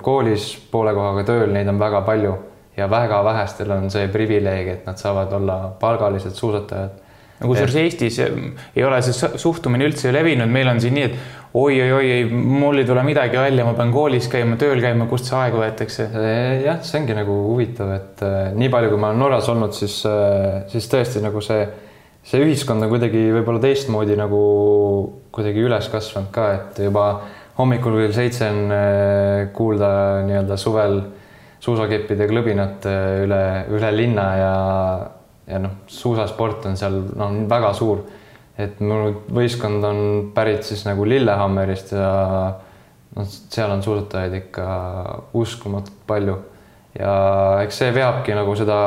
koolis 0.03 0.49
poole 0.71 0.95
kohaga 0.95 1.23
tööl, 1.25 1.53
neid 1.55 1.71
on 1.71 1.79
väga 1.79 2.03
palju 2.07 2.35
ja 2.77 2.91
väga 2.91 3.23
vähestel 3.25 3.71
on 3.71 3.89
see 3.93 4.09
privileeg, 4.13 4.69
et 4.69 4.87
nad 4.87 4.99
saavad 4.99 5.33
olla 5.33 5.59
palgalised 5.81 6.35
suusatajad. 6.35 7.01
no 7.41 7.49
kusjuures 7.51 7.77
Eestis 7.77 8.19
ei 8.21 8.85
ole 8.85 9.01
see 9.03 9.31
suhtumine 9.39 9.87
üldse 9.89 10.13
levinud, 10.15 10.51
meil 10.51 10.71
on 10.71 10.81
siin 10.83 10.95
nii, 10.99 11.07
et 11.09 11.15
oi-oi-oi, 11.55 12.11
ei, 12.11 12.25
mul 12.35 12.81
ei 12.83 12.87
tule 12.87 13.03
midagi 13.07 13.39
välja, 13.39 13.67
ma 13.67 13.75
pean 13.79 13.93
koolis 13.95 14.27
käima, 14.31 14.59
tööl 14.59 14.83
käima, 14.83 15.07
kust 15.11 15.31
see 15.31 15.39
aeg 15.39 15.57
võetakse? 15.59 16.09
jah, 16.65 16.83
see 16.83 17.01
ongi 17.01 17.19
nagu 17.19 17.39
huvitav, 17.53 17.95
et 17.95 18.27
äh, 18.27 18.53
nii 18.59 18.71
palju, 18.75 18.91
kui 18.95 19.03
ma 19.03 19.13
olen 19.13 19.23
Norras 19.23 19.51
olnud, 19.53 19.75
siis 19.77 20.01
äh,, 20.11 20.65
siis 20.73 20.91
tõesti 20.91 21.23
nagu 21.23 21.43
see, 21.45 21.67
see 22.27 22.43
ühiskond 22.43 22.87
on 22.87 22.91
kuidagi 22.91 23.29
võib-olla 23.37 23.63
teistmoodi 23.63 24.19
nagu 24.19 24.45
kuidagi 25.35 25.63
üles 25.63 25.91
kasvanud 25.93 26.31
ka, 26.35 26.51
et 26.59 26.87
juba 26.87 27.09
hommikul 27.59 28.01
kell 28.01 28.17
seitse 28.17 28.49
on 28.51 28.73
kuulda 29.55 29.91
nii-öelda 30.27 30.59
suvel 30.59 30.99
äh, 30.99 31.24
suusakeppide 31.65 32.27
klõbinat 32.29 32.85
üle, 33.25 33.41
üle 33.73 33.93
linna 33.95 34.27
ja, 34.37 34.57
ja 35.49 35.61
noh, 35.63 35.79
suusasport 35.89 36.67
on 36.69 36.77
seal 36.81 37.01
noh, 37.17 37.41
väga 37.51 37.73
suur. 37.77 38.05
et 38.59 38.79
mu 38.81 38.99
võistkond 39.35 39.83
on 39.83 40.01
pärit 40.35 40.63
siis 40.63 40.85
nagu 40.87 41.07
Lillehammerist 41.09 41.95
ja 41.97 42.11
noh, 43.17 43.27
seal 43.27 43.73
on 43.75 43.83
suusatajaid 43.83 44.37
ikka 44.43 44.67
uskumatult 45.41 46.05
palju. 46.07 46.37
ja 46.99 47.15
eks 47.65 47.81
see 47.83 47.95
veabki 47.95 48.37
nagu 48.37 48.55
seda 48.59 48.79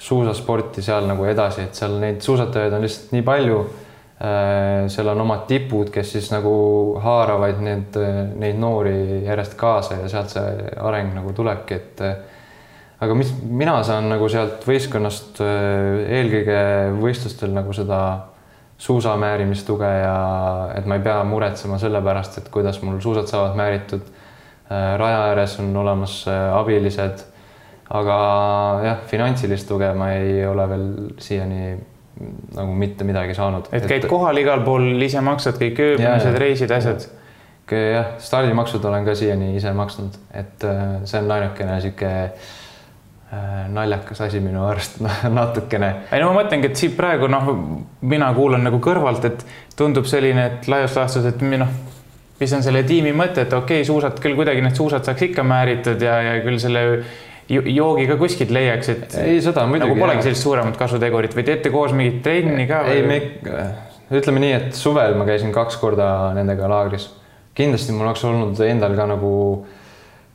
suusasporti 0.00 0.82
seal 0.82 1.06
nagu 1.06 1.26
edasi, 1.28 1.68
et 1.68 1.76
seal 1.76 1.98
neid 2.00 2.24
suusatajaid 2.24 2.72
on 2.72 2.86
lihtsalt 2.86 3.12
nii 3.12 3.26
palju 3.26 3.60
seal 4.20 5.08
on 5.08 5.20
omad 5.22 5.46
tipud, 5.48 5.88
kes 5.94 6.10
siis 6.12 6.26
nagu 6.28 6.50
haaravad 7.00 7.62
need, 7.64 7.94
neid 8.36 8.58
noori 8.60 9.22
järjest 9.24 9.54
kaasa 9.56 10.02
ja 10.02 10.10
sealt 10.12 10.34
see 10.34 10.74
areng 10.76 11.14
nagu 11.16 11.32
tulebki, 11.32 11.78
et 11.78 12.02
aga 13.00 13.16
mis 13.16 13.30
mina 13.42 13.78
saan 13.86 14.10
nagu 14.12 14.28
sealt 14.28 14.64
võistkonnast 14.68 15.40
äh, 15.44 16.02
eelkõige 16.18 16.60
võistlustel 17.00 17.54
nagu 17.56 17.72
seda 17.76 18.00
suusamäärimistuge 18.80 19.88
ja 19.88 20.16
et 20.76 20.86
ma 20.88 20.96
ei 20.96 21.04
pea 21.04 21.18
muretsema 21.28 21.78
selle 21.80 22.00
pärast, 22.04 22.38
et 22.40 22.48
kuidas 22.52 22.80
mul 22.84 23.00
suusad 23.00 23.28
saavad 23.28 23.56
määritud. 23.56 24.04
Äh, 24.70 24.94
raja 25.00 25.24
ääres 25.30 25.56
on 25.60 25.72
olemas 25.76 26.22
abilised, 26.28 27.24
aga 27.90 28.18
jah, 28.84 29.00
finantsilist 29.10 29.68
tuge 29.68 29.90
ma 29.96 30.12
ei 30.16 30.44
ole 30.46 30.68
veel 30.70 30.86
siiani 31.20 31.62
nagu 32.56 32.74
mitte 32.76 33.04
midagi 33.08 33.34
saanud. 33.34 33.70
et 33.72 33.86
käid 33.86 34.04
et... 34.04 34.10
kohal 34.10 34.36
igal 34.40 34.64
pool, 34.66 34.92
ise 35.02 35.22
maksad 35.24 35.58
kõik 35.60 35.80
ööbimised, 35.86 36.38
reisid, 36.40 36.72
asjad? 36.76 37.08
jah, 37.70 38.16
stardimaksud 38.18 38.84
olen 38.84 39.04
ka 39.06 39.14
siiani 39.14 39.52
ise 39.56 39.70
maksnud, 39.76 40.16
et 40.34 40.64
äh, 40.66 40.80
see 41.06 41.20
on 41.22 41.30
ainukene 41.30 41.76
niisugune 41.76 42.14
äh, 42.24 43.44
naljakas 43.70 44.24
asi 44.26 44.40
minu 44.42 44.64
arust 44.66 44.98
natukene. 45.38 45.92
ei 46.10 46.22
no 46.22 46.32
ma 46.32 46.42
mõtlengi, 46.42 46.72
et 46.72 46.82
siit 46.82 46.96
praegu 46.98 47.30
noh, 47.30 47.52
mina 48.02 48.32
kuulan 48.34 48.66
nagu 48.66 48.82
kõrvalt, 48.82 49.28
et 49.30 49.46
tundub 49.78 50.08
selline, 50.10 50.46
et 50.50 50.68
laias 50.68 50.98
laastus, 50.98 51.30
et 51.30 51.46
noh, 51.46 51.70
mis 52.40 52.56
on 52.56 52.66
selle 52.66 52.82
tiimi 52.88 53.14
mõte, 53.16 53.46
et 53.46 53.54
okei 53.54 53.84
okay,, 53.84 53.88
suusad 53.88 54.18
küll 54.22 54.38
kuidagi 54.38 54.64
need 54.64 54.78
suusad 54.78 55.06
saaks 55.06 55.28
ikka 55.30 55.46
määritud 55.46 56.02
ja, 56.02 56.20
ja 56.26 56.38
küll 56.44 56.58
selle 56.62 56.84
joogi 57.50 58.06
ka 58.06 58.16
kuskilt 58.20 58.52
leiaks, 58.54 58.88
et 58.92 59.14
ei, 59.20 59.38
seda 59.42 59.64
muidugi. 59.66 59.90
nagu 59.90 60.00
polegi 60.00 60.26
sellist 60.28 60.46
suuremat 60.46 60.76
kasutegurit 60.78 61.34
või 61.36 61.46
teete 61.46 61.72
koos 61.74 61.94
mingit 61.96 62.20
trenni 62.26 62.66
ka? 62.70 62.84
ei, 62.92 63.02
me 63.06 63.18
ütleme 64.10 64.42
nii, 64.42 64.52
et 64.58 64.78
suvel 64.78 65.16
ma 65.18 65.26
käisin 65.28 65.52
kaks 65.54 65.78
korda 65.82 66.06
nendega 66.36 66.68
laagris. 66.70 67.08
kindlasti 67.58 67.94
mul 67.94 68.08
oleks 68.08 68.24
olnud 68.28 68.62
endal 68.66 68.94
ka 68.98 69.08
nagu 69.10 69.32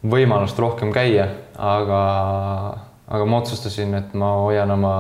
võimalust 0.06 0.60
rohkem 0.62 0.92
käia, 0.94 1.30
aga, 1.58 2.02
aga 3.08 3.26
ma 3.30 3.40
otsustasin, 3.40 3.96
et 3.98 4.14
ma 4.14 4.36
hoian 4.44 4.72
oma 4.76 4.96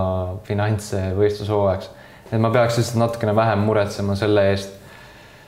finantse 0.47 1.11
võistlushooajaks. 1.19 1.91
et 2.31 2.39
ma 2.41 2.51
peaks 2.53 2.79
lihtsalt 2.79 3.01
natukene 3.03 3.35
vähem 3.35 3.67
muretsema 3.67 4.15
selle 4.19 4.49
eest 4.53 4.84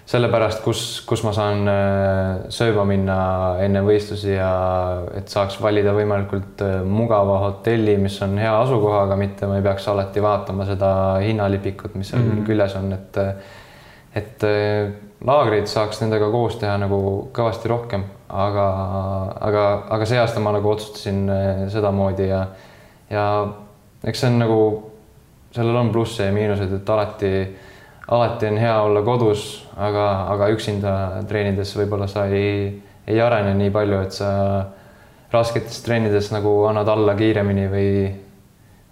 sellepärast, 0.08 0.62
kus, 0.64 0.82
kus 1.08 1.22
ma 1.28 1.34
saan 1.36 1.68
äh, 1.68 2.46
sööma 2.54 2.86
minna 2.88 3.18
enne 3.64 3.82
võistlusi 3.84 4.38
ja 4.38 4.52
et 5.18 5.28
saaks 5.32 5.58
valida 5.60 5.92
võimalikult 5.96 6.64
äh, 6.64 6.78
mugava 6.88 7.42
hotelli, 7.44 7.98
mis 8.00 8.16
on 8.24 8.38
hea 8.40 8.54
asukohaga, 8.62 9.18
mitte 9.20 9.50
ma 9.50 9.60
ei 9.60 9.66
peaks 9.66 9.90
alati 9.92 10.24
vaatama 10.24 10.68
seda 10.70 10.92
hinnalipikut, 11.26 12.00
mis 12.00 12.14
seal 12.14 12.24
mm 12.24 12.32
-hmm. 12.32 12.48
küljes 12.48 12.78
on, 12.80 12.94
et 12.94 13.22
et 14.16 14.44
äh, 14.48 14.94
laagreid 15.28 15.68
saaks 15.68 16.02
nendega 16.02 16.32
koos 16.32 16.56
teha 16.56 16.78
nagu 16.78 17.30
kõvasti 17.36 17.68
rohkem, 17.68 18.06
aga, 18.30 18.68
aga, 19.42 19.68
aga 19.90 20.06
see 20.06 20.20
aasta 20.20 20.40
ma 20.40 20.56
nagu 20.56 20.72
otsustasin 20.72 21.30
sedamoodi 21.70 22.28
ja 22.28 22.46
ja 23.10 23.48
eks 24.04 24.20
see 24.20 24.30
on 24.30 24.40
nagu, 24.40 24.60
sellel 25.52 25.76
on 25.76 25.90
plusse 25.92 26.26
ja 26.26 26.32
miinuseid, 26.32 26.74
et 26.74 26.90
alati 26.90 27.32
alati 28.08 28.48
on 28.48 28.58
hea 28.58 28.76
olla 28.82 29.02
kodus, 29.02 29.66
aga, 29.76 30.06
aga 30.32 30.50
üksinda 30.56 30.94
treenides 31.28 31.74
võib-olla 31.78 32.08
sa 32.08 32.26
ei, 32.32 32.70
ei 33.08 33.20
arene 33.22 33.54
nii 33.58 33.74
palju, 33.74 34.00
et 34.06 34.16
sa 34.16 34.30
rasketes 35.34 35.82
treenides 35.84 36.32
nagu 36.32 36.54
annad 36.70 36.88
alla 36.88 37.16
kiiremini 37.20 37.68
või, 37.72 37.92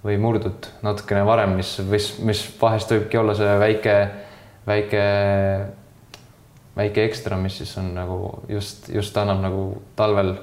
või 0.03 0.19
murdud 0.19 0.67
natukene 0.83 1.23
varem, 1.27 1.55
mis, 1.61 1.77
mis, 1.87 2.11
mis 2.19 2.43
vahest 2.61 2.91
võibki 2.91 3.21
olla 3.21 3.35
see 3.37 3.55
väike, 3.61 3.95
väike, 4.67 5.05
väike 6.75 7.07
ekstra, 7.07 7.39
mis 7.39 7.61
siis 7.61 7.71
on 7.79 7.93
nagu 7.95 8.19
just, 8.51 8.89
just 8.91 9.15
annab 9.17 9.39
nagu 9.45 9.69
talvel, 9.95 10.35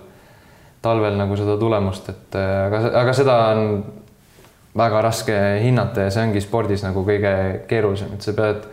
talvel 0.82 1.20
nagu 1.20 1.36
seda 1.36 1.58
tulemust, 1.60 2.08
et 2.08 2.40
aga, 2.40 2.86
aga 3.02 3.16
seda 3.20 3.36
on 3.52 3.66
väga 4.78 5.02
raske 5.04 5.36
hinnata 5.62 6.06
ja 6.06 6.12
see 6.14 6.24
ongi 6.28 6.40
spordis 6.40 6.84
nagu 6.84 7.04
kõige 7.04 7.32
keerulisem, 7.68 8.14
et 8.16 8.24
sa 8.24 8.32
pead 8.36 8.64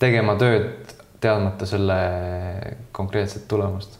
tegema 0.00 0.36
tööd 0.40 0.94
teadmata 1.20 1.68
selle 1.68 2.00
konkreetset 2.96 3.46
tulemust. 3.48 3.98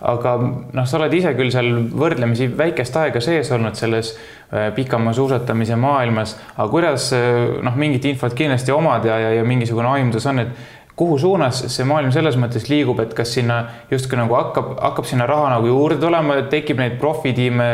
aga 0.00 0.30
noh, 0.40 0.86
sa 0.88 0.96
oled 0.96 1.12
ise 1.12 1.34
küll 1.36 1.50
seal 1.52 1.66
võrdlemisi 1.92 2.46
väikest 2.56 2.94
aega 2.96 3.20
sees 3.20 3.50
olnud 3.52 3.76
selles 3.76 4.14
äh, 4.14 4.70
pikamaa 4.72 5.12
suusatamise 5.12 5.76
maailmas, 5.76 6.38
aga 6.56 6.68
kuidas 6.72 7.10
äh, 7.12 7.60
noh, 7.60 7.76
mingit 7.76 8.08
infot 8.08 8.34
kindlasti 8.36 8.72
omad 8.72 9.04
ja, 9.04 9.18
ja, 9.20 9.34
ja 9.36 9.44
mingisugune 9.44 9.92
aimdus 9.92 10.26
on, 10.32 10.40
et 10.46 10.79
kuhu 11.00 11.16
suunas 11.18 11.62
see 11.72 11.84
maailm 11.88 12.12
selles 12.12 12.36
mõttes 12.36 12.66
liigub, 12.68 12.98
et 13.00 13.14
kas 13.16 13.32
sinna 13.38 13.60
justkui 13.88 14.18
nagu 14.20 14.36
hakkab, 14.36 14.74
hakkab 14.84 15.06
sinna 15.08 15.24
raha 15.28 15.54
nagu 15.54 15.70
juurde 15.70 15.96
tulema, 16.02 16.36
tekib 16.52 16.80
neid 16.82 16.98
profitiime 17.00 17.68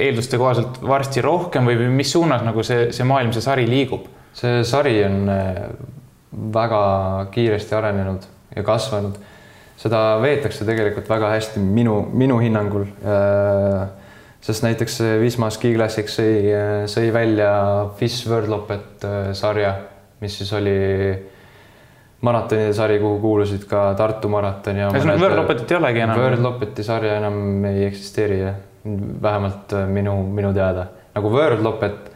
eelduste 0.00 0.40
kohaselt 0.40 0.78
varsti 0.80 1.24
rohkem 1.24 1.68
või 1.68 1.90
mis 1.92 2.12
suunas 2.14 2.44
nagu 2.46 2.64
see, 2.64 2.86
see 2.96 3.04
maailm, 3.08 3.34
see 3.36 3.44
sari 3.44 3.66
liigub? 3.68 4.08
see 4.34 4.62
sari 4.66 4.96
on 5.06 5.28
äh, 5.30 5.58
väga 6.54 6.80
kiiresti 7.34 7.76
arenenud 7.76 8.24
ja 8.56 8.64
kasvanud. 8.66 9.20
seda 9.78 10.00
veetakse 10.22 10.64
tegelikult 10.64 11.08
väga 11.10 11.34
hästi 11.34 11.60
minu, 11.60 11.98
minu 12.16 12.40
hinnangul. 12.40 12.88
Äh, 13.04 13.84
sest 14.44 14.64
näiteks 14.64 14.98
Wisma 15.20 15.50
Ski 15.52 15.74
Classics 15.76 16.16
sõi, 16.16 16.48
sõi 16.90 17.12
välja 17.12 17.52
FIS 18.00 18.24
World 18.28 18.48
Lopet 18.52 19.06
sarja, 19.36 19.76
mis 20.20 20.40
siis 20.40 20.52
oli 20.56 20.74
maratonide 22.24 22.72
sari, 22.76 22.98
kuhu 23.02 23.18
kuulusid 23.22 23.66
ka 23.70 23.86
Tartu 23.98 24.30
maraton 24.32 24.80
ja 24.80 24.90
ühesõnaga 24.92 25.22
World 25.24 25.40
Lopetit 25.42 25.74
ei 25.74 25.78
olegi 25.80 26.04
enam? 26.04 26.22
World 26.22 26.44
Lopeti 26.44 26.86
sarja 26.86 27.18
enam 27.20 27.66
ei 27.70 27.84
eksisteeri 27.88 28.40
vähemalt 29.22 29.72
äh, 29.76 29.86
minu, 29.88 30.16
minu 30.28 30.52
teada. 30.56 30.86
nagu 31.14 31.32
World 31.32 31.64
Lopet 31.64 32.12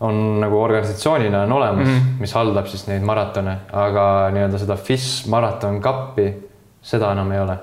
on 0.00 0.40
nagu 0.40 0.56
organisatsioonina 0.62 1.42
on 1.42 1.52
olemas 1.52 1.88
mm, 1.88 1.96
-hmm. 1.96 2.20
mis 2.20 2.32
haldab 2.32 2.66
siis 2.66 2.86
neid 2.88 3.02
maratone, 3.04 3.56
aga 3.72 4.04
nii-öelda 4.32 4.58
seda 4.58 4.76
FIS 4.76 5.26
maraton 5.28 5.80
kappi, 5.80 6.30
seda 6.82 7.12
enam 7.12 7.32
ei 7.32 7.40
ole 7.40 7.58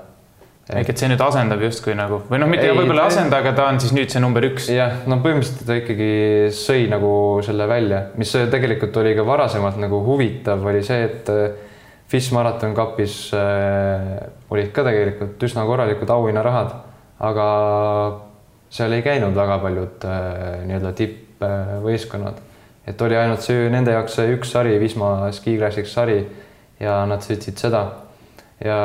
ehk 0.68 0.90
et 0.92 1.00
see 1.00 1.08
nüüd 1.08 1.22
asendab 1.24 1.62
justkui 1.64 1.94
nagu 1.96 2.20
või 2.28 2.40
noh, 2.42 2.48
mitte 2.50 2.68
võib-olla 2.68 3.06
ei 3.06 3.14
asenda, 3.14 3.38
aga 3.40 3.54
ta 3.56 3.68
on 3.72 3.78
siis 3.80 3.94
nüüd 3.96 4.12
see 4.12 4.20
number 4.20 4.44
üks. 4.50 4.68
jah, 4.72 5.00
no 5.08 5.16
põhimõtteliselt 5.24 5.64
ta 5.66 5.78
ikkagi 5.80 6.10
sõi 6.52 6.84
nagu 6.92 7.12
selle 7.44 7.68
välja, 7.70 8.02
mis 8.20 8.34
tegelikult 8.52 8.96
oli 9.00 9.14
ka 9.16 9.24
varasemalt 9.26 9.80
nagu 9.80 10.02
huvitav, 10.04 10.66
oli 10.68 10.82
see, 10.84 11.08
et 11.08 11.32
äh, 11.32 11.67
FIS 12.08 12.30
Marathon 12.32 12.74
Cupis 12.74 13.30
äh, 13.36 14.16
olid 14.48 14.72
ka 14.72 14.84
tegelikult 14.86 15.42
üsna 15.44 15.66
korralikud 15.68 16.08
auhinnarahad, 16.10 16.74
aga 17.20 17.46
seal 18.72 18.94
ei 18.96 19.04
käinud 19.04 19.36
väga 19.36 19.58
paljud 19.60 20.06
äh, 20.08 20.28
nii-öelda 20.68 20.92
tippvõistkonnad, 20.96 22.38
et 22.88 23.02
oli 23.04 23.18
ainult 23.18 23.44
see 23.44 23.68
nende 23.72 23.92
jaoks 23.92 24.16
see 24.16 24.36
üks 24.36 24.54
sari, 24.56 24.78
Wisma 24.80 25.32
Ski 25.36 25.58
Classics 25.58 25.92
sari 25.92 26.22
ja 26.80 27.02
nad 27.10 27.24
sõitsid 27.24 27.60
seda. 27.60 27.82
Ja 28.64 28.78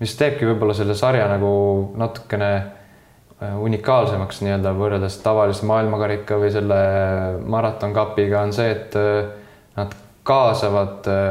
mis 0.00 0.16
teebki 0.18 0.48
võib-olla 0.48 0.74
selle 0.76 0.96
sarja 0.98 1.28
nagu 1.30 1.50
natukene 1.98 2.50
äh, 2.58 3.54
unikaalsemaks 3.54 4.42
nii-öelda 4.44 4.72
võrreldes 4.78 5.20
tavalise 5.22 5.66
maailmakarika 5.68 6.40
või 6.40 6.50
selle 6.54 6.80
maratonkapiga 7.46 8.42
on 8.42 8.56
see, 8.56 8.74
et 8.74 8.98
äh, 8.98 9.30
nad 9.78 9.94
kaasavad 10.28 11.08
äh, 11.10 11.30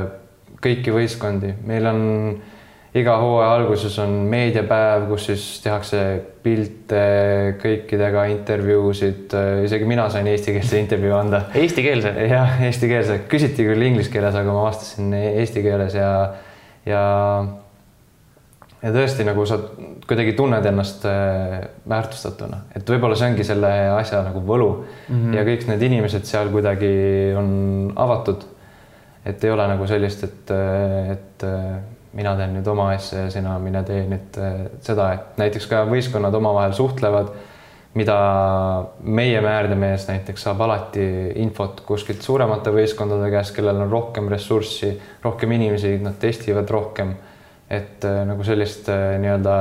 kõiki 0.63 0.93
võistkondi, 0.93 1.53
meil 1.67 1.89
on 1.89 2.01
iga 2.97 3.17
hooaja 3.21 3.51
alguses 3.59 3.97
on 4.01 4.15
meediapäev, 4.31 5.05
kus 5.11 5.27
siis 5.29 5.43
tehakse 5.61 6.01
pilte 6.43 7.03
kõikidega, 7.61 8.25
intervjuusid, 8.33 9.35
isegi 9.67 9.89
mina 9.89 10.07
sain 10.09 10.27
eestikeelse 10.31 10.81
intervjuu 10.81 11.13
anda. 11.17 11.43
Eestikeelse? 11.57 12.15
jah, 12.31 12.57
eestikeelse, 12.65 13.21
küsiti 13.29 13.67
küll 13.67 13.89
inglise 13.89 14.13
keeles, 14.13 14.35
aga 14.35 14.55
ma 14.55 14.65
vastasin 14.69 15.13
eesti 15.13 15.65
keeles 15.65 15.97
ja, 15.99 16.11
ja 16.87 17.05
ja 18.83 18.91
tõesti 18.93 19.25
nagu 19.25 19.45
sa 19.49 19.57
kuidagi 20.07 20.35
tunned 20.37 20.65
ennast 20.69 21.05
äh, 21.09 21.63
väärtustatuna, 21.89 22.63
et 22.77 22.89
võib-olla 22.89 23.17
see 23.17 23.31
ongi 23.31 23.45
selle 23.47 23.71
asja 23.95 24.21
nagu 24.25 24.43
võlu 24.45 24.69
mm 24.77 25.15
-hmm. 25.15 25.33
ja 25.37 25.45
kõik 25.47 25.65
need 25.71 25.87
inimesed 25.89 26.27
seal 26.29 26.51
kuidagi 26.53 26.93
on 27.37 27.49
avatud. 27.95 28.45
Et 29.27 29.43
ei 29.43 29.51
ole 29.51 29.67
nagu 29.67 29.87
sellist, 29.89 30.23
et, 30.23 30.51
et 31.11 31.45
mina 32.17 32.33
teen 32.39 32.55
nüüd 32.55 32.67
oma 32.71 32.91
asja 32.95 33.25
ja 33.25 33.33
sina 33.33 33.57
mine 33.61 33.83
tee 33.87 34.05
nüüd 34.07 34.39
seda, 34.85 35.11
et 35.13 35.37
näiteks 35.41 35.67
ka 35.69 35.83
võistkonnad 35.89 36.35
omavahel 36.39 36.73
suhtlevad, 36.77 37.33
mida 37.97 38.17
meie 39.01 39.39
määrdemees 39.41 40.07
näiteks 40.09 40.43
saab 40.47 40.61
alati 40.65 41.05
infot 41.41 41.81
kuskilt 41.87 42.21
suuremate 42.25 42.73
võistkondade 42.73 43.29
käest, 43.33 43.55
kellel 43.55 43.81
on 43.85 43.91
rohkem 43.91 44.29
ressurssi, 44.31 44.91
rohkem 45.23 45.55
inimesi, 45.57 45.95
nad 46.03 46.19
testivad 46.21 46.69
rohkem. 46.69 47.15
Et 47.67 48.05
äh, 48.07 48.21
nagu 48.27 48.45
sellist 48.47 48.87
äh, 48.91 49.17
nii-öelda 49.19 49.55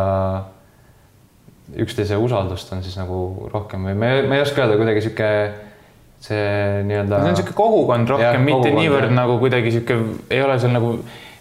üksteise 1.83 2.19
usaldust 2.23 2.71
on 2.73 2.85
siis 2.85 2.95
nagu 3.01 3.49
rohkem 3.51 3.89
või 3.89 3.97
ma 3.99 4.11
ei, 4.13 4.27
ma 4.29 4.37
ei 4.39 4.45
oska 4.45 4.63
öelda, 4.63 4.77
kuidagi 4.79 5.03
sihuke 5.03 5.31
see 6.25 6.83
nii-öelda. 6.89 7.21
see 7.21 7.29
on 7.29 7.35
niisugune 7.35 7.57
kogukond 7.61 8.13
rohkem, 8.15 8.43
mitte 8.47 8.59
kogukond, 8.59 8.81
niivõrd 8.81 9.09
jah. 9.11 9.17
nagu 9.21 9.39
kuidagi 9.43 9.73
sihuke, 9.75 9.99
ei 10.33 10.43
ole 10.43 10.59
seal 10.63 10.75
nagu 10.75 10.97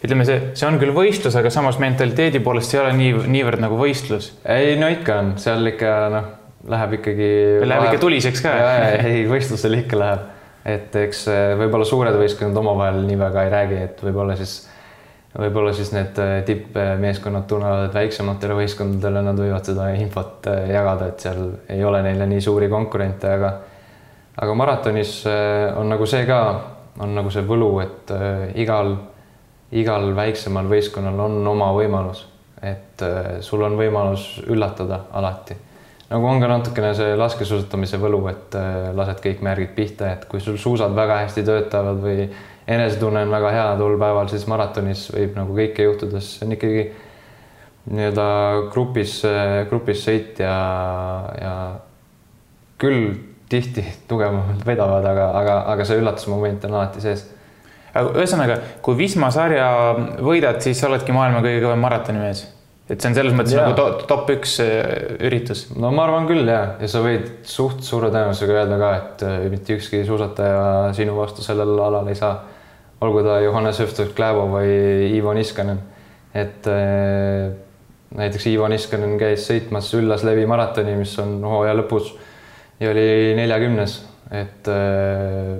ütleme, 0.06 0.28
see, 0.28 0.52
see 0.58 0.68
on 0.68 0.80
küll 0.82 0.94
võistlus, 0.96 1.38
aga 1.40 1.52
samas 1.54 1.80
mentaliteedi 1.82 2.42
poolest 2.46 2.76
ei 2.76 2.82
ole 2.82 2.94
nii, 3.00 3.14
niivõrd 3.38 3.64
nagu 3.64 3.80
võistlus. 3.80 4.34
ei 4.44 4.76
no 4.80 4.90
ikka 4.92 5.20
on, 5.22 5.34
seal 5.42 5.66
ikka 5.72 5.96
noh, 6.14 6.30
läheb 6.76 7.00
ikkagi. 7.00 7.32
Läheb 7.66 7.90
ikka 7.90 8.04
tuliseks 8.04 8.46
ka. 8.46 8.54
ei, 9.00 9.26
võistlusel 9.30 9.80
ikka 9.82 10.00
läheb, 10.02 10.30
et 10.76 10.96
eks 11.06 11.26
äh, 11.32 11.50
võib-olla 11.60 11.88
suured 11.88 12.18
võistkonnad 12.20 12.64
omavahel 12.64 13.04
nii 13.08 13.20
väga 13.20 13.46
ei 13.48 13.54
räägi, 13.54 13.84
et 13.90 14.02
võib-olla 14.06 14.38
siis 14.40 14.64
võib-olla 15.36 15.74
siis 15.76 15.92
need 15.96 16.20
äh, 16.22 16.38
tippmeeskonnad 16.48 17.48
tunnevad, 17.50 17.90
et 17.90 17.98
väiksematele 17.98 18.56
võistkondadele 18.62 19.24
nad 19.26 19.40
võivad 19.40 19.68
seda 19.68 19.90
infot 20.00 20.48
äh, 20.52 20.70
jagada, 20.72 21.10
et 21.12 21.26
seal 21.26 21.42
ei 21.72 21.84
ole 21.84 22.02
neile 22.06 22.28
nii 22.30 22.44
suuri 22.44 22.70
konkurente, 22.72 23.34
aga 23.40 23.56
aga 24.36 24.56
maratonis 24.58 25.18
äh, 25.30 25.74
on 25.80 25.92
nagu 25.92 26.08
see 26.10 26.26
ka, 26.28 26.40
on 27.04 27.16
nagu 27.16 27.32
see 27.34 27.44
võlu, 27.48 27.70
et 27.84 28.12
igal, 28.62 28.94
igal 29.76 30.10
väiksemal 30.16 30.70
võistkonnal 30.72 31.20
on 31.26 31.48
oma 31.52 31.72
võimalus, 31.76 32.22
et 32.64 33.04
sul 33.44 33.66
on 33.68 33.76
võimalus 33.76 34.38
üllatada 34.48 35.02
alati. 35.12 35.58
nagu 36.10 36.28
on 36.30 36.40
ka 36.40 36.48
natukene 36.48 36.94
see 36.96 37.18
laskesuusatamise 37.20 38.00
võlu, 38.00 38.22
et 38.32 38.56
lased 38.96 39.20
kõik 39.20 39.44
märgid 39.44 39.76
pihta, 39.76 40.14
et 40.14 40.24
kui 40.32 40.40
sul 40.40 40.56
suusad 40.56 40.96
väga 40.96 41.26
hästi 41.26 41.44
töötavad 41.44 42.00
või 42.00 42.30
enesetunne 42.68 43.26
on 43.26 43.32
väga 43.36 43.52
hea 43.52 43.68
tol 43.78 43.98
päeval, 44.00 44.30
siis 44.32 44.48
maratonis 44.48 45.10
võib 45.14 45.36
nagu 45.38 45.58
kõike 45.58 45.86
juhtuda, 45.86 46.22
sest 46.22 46.40
see 46.40 46.48
on 46.48 46.56
ikkagi 46.56 46.86
nii-öelda 47.86 48.28
grupis, 48.74 49.20
grupis 49.70 50.02
sõit 50.08 50.40
ja, 50.42 50.56
ja 51.38 51.54
küll 52.82 53.14
tihti 53.50 53.86
tugevamad 54.10 54.66
vedavad, 54.66 55.06
aga, 55.06 55.30
aga, 55.40 55.62
aga 55.76 55.86
see 55.88 56.02
üllatusmoment 56.02 56.66
on 56.66 56.80
alati 56.80 57.04
sees. 57.04 57.28
ühesõnaga, 57.96 58.60
kui 58.82 58.98
Wisma 59.00 59.32
sarja 59.32 59.70
võidad, 60.20 60.60
siis 60.66 60.84
oledki 60.84 61.16
maailma 61.16 61.44
kõige 61.46 61.64
kõvem 61.64 61.84
maratonimees 61.86 62.46
et 62.86 63.02
see 63.02 63.10
on 63.10 63.16
selles 63.18 63.34
mõttes 63.34 63.56
ja. 63.56 63.64
nagu 63.66 63.78
top, 63.78 64.04
top 64.10 64.28
üks 64.36 64.60
äh, 64.62 64.84
üritus. 65.26 65.66
no 65.74 65.90
ma 65.96 66.06
arvan 66.06 66.28
küll 66.30 66.46
ja, 66.46 66.76
ja 66.82 66.90
sa 66.90 67.02
võid 67.02 67.48
suht 67.50 67.82
suure 67.86 68.12
tõenäosusega 68.14 68.60
öelda 68.60 68.78
ka, 68.82 68.90
et 69.00 69.24
äh, 69.26 69.38
mitte 69.50 69.78
ükski 69.80 70.04
suusataja 70.06 70.92
sinu 70.98 71.16
vastu 71.18 71.46
sellel 71.46 71.74
alal 71.82 72.12
ei 72.12 72.20
saa 72.20 72.36
olgu 73.06 73.26
ta 73.26 73.40
Johannes 73.44 73.82
Õhtus-Kläbo 73.84 74.46
või 74.54 74.76
Ivo 75.18 75.34
Niskanen. 75.36 75.82
et 76.34 76.70
äh, 76.70 77.50
näiteks 78.16 78.46
Ivo 78.54 78.70
Niskanen 78.70 79.18
käis 79.18 79.50
sõitmas 79.50 79.90
Üllas-Levi 79.98 80.46
maratoni, 80.50 80.94
mis 81.00 81.18
on 81.24 81.40
hooaja 81.42 81.74
lõpus 81.82 82.14
ja 82.80 82.92
oli 82.92 83.08
neljakümnes, 83.38 83.98
et 84.32 84.70
äh,. 84.72 85.58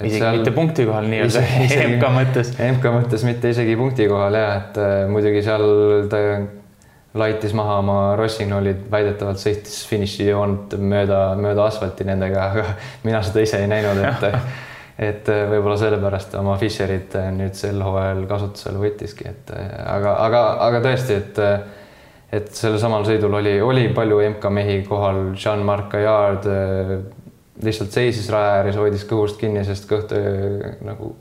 isegi 0.00 0.20
seal, 0.20 0.38
mitte 0.40 0.52
punkti 0.56 0.86
kohal 0.88 1.08
nii-öelda 1.10 1.42
MK 1.94 2.12
mõttes. 2.18 2.52
MK 2.60 2.92
mõttes 2.98 3.26
mitte 3.28 3.52
isegi 3.52 3.76
punkti 3.78 4.08
kohal 4.10 4.38
ja 4.38 4.52
et 4.60 4.78
äh, 4.80 4.94
muidugi 5.10 5.42
seal 5.44 5.66
ta 6.12 6.22
laitis 7.16 7.54
maha 7.56 7.78
oma 7.80 7.98
Rossignolid, 8.18 8.86
väidetavalt 8.92 9.40
sõitis 9.40 9.78
finišijoont 9.88 10.76
mööda, 10.80 11.20
mööda 11.40 11.68
asfalti 11.70 12.04
nendega, 12.08 12.50
aga 12.52 12.66
mina 13.06 13.22
seda 13.24 13.44
ise 13.44 13.62
ei 13.64 13.70
näinud, 13.70 14.02
et 14.04 14.30
et 15.10 15.28
äh, 15.28 15.42
võib-olla 15.50 15.76
sellepärast 15.80 16.38
oma 16.40 16.56
Fischerit 16.60 17.16
äh, 17.20 17.28
nüüd 17.36 17.56
sel 17.56 17.82
hooajal 17.84 18.22
kasutusele 18.30 18.80
võttiski, 18.80 19.28
et 19.28 19.52
aga, 19.52 20.16
aga, 20.24 20.44
aga 20.70 20.84
tõesti, 20.88 21.20
et 21.20 21.42
et 22.36 22.50
sellel 22.54 22.80
samal 22.82 23.06
sõidul 23.06 23.34
oli, 23.38 23.54
oli 23.64 23.86
palju 23.96 24.20
MK 24.34 24.50
mehi 24.52 24.80
kohal, 24.86 25.32
Jean-Marc 25.36 25.90
Gaillard 25.94 26.48
lihtsalt 27.64 27.94
seisis 27.94 28.28
raja 28.32 28.58
ääres, 28.58 28.76
hoidis 28.76 29.06
kõhust 29.08 29.38
kinni, 29.40 29.64
sest 29.64 29.88
kõht 29.88 30.12
nagu 30.84 31.14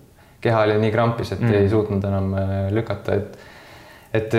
keha 0.43 0.65
oli 0.67 0.77
nii 0.81 0.93
krampis, 0.93 1.31
et 1.33 1.41
mm. 1.41 1.59
ei 1.61 1.69
suutnud 1.71 2.03
enam 2.05 2.33
lükata, 2.75 3.15
et 3.15 3.37
et 4.15 4.35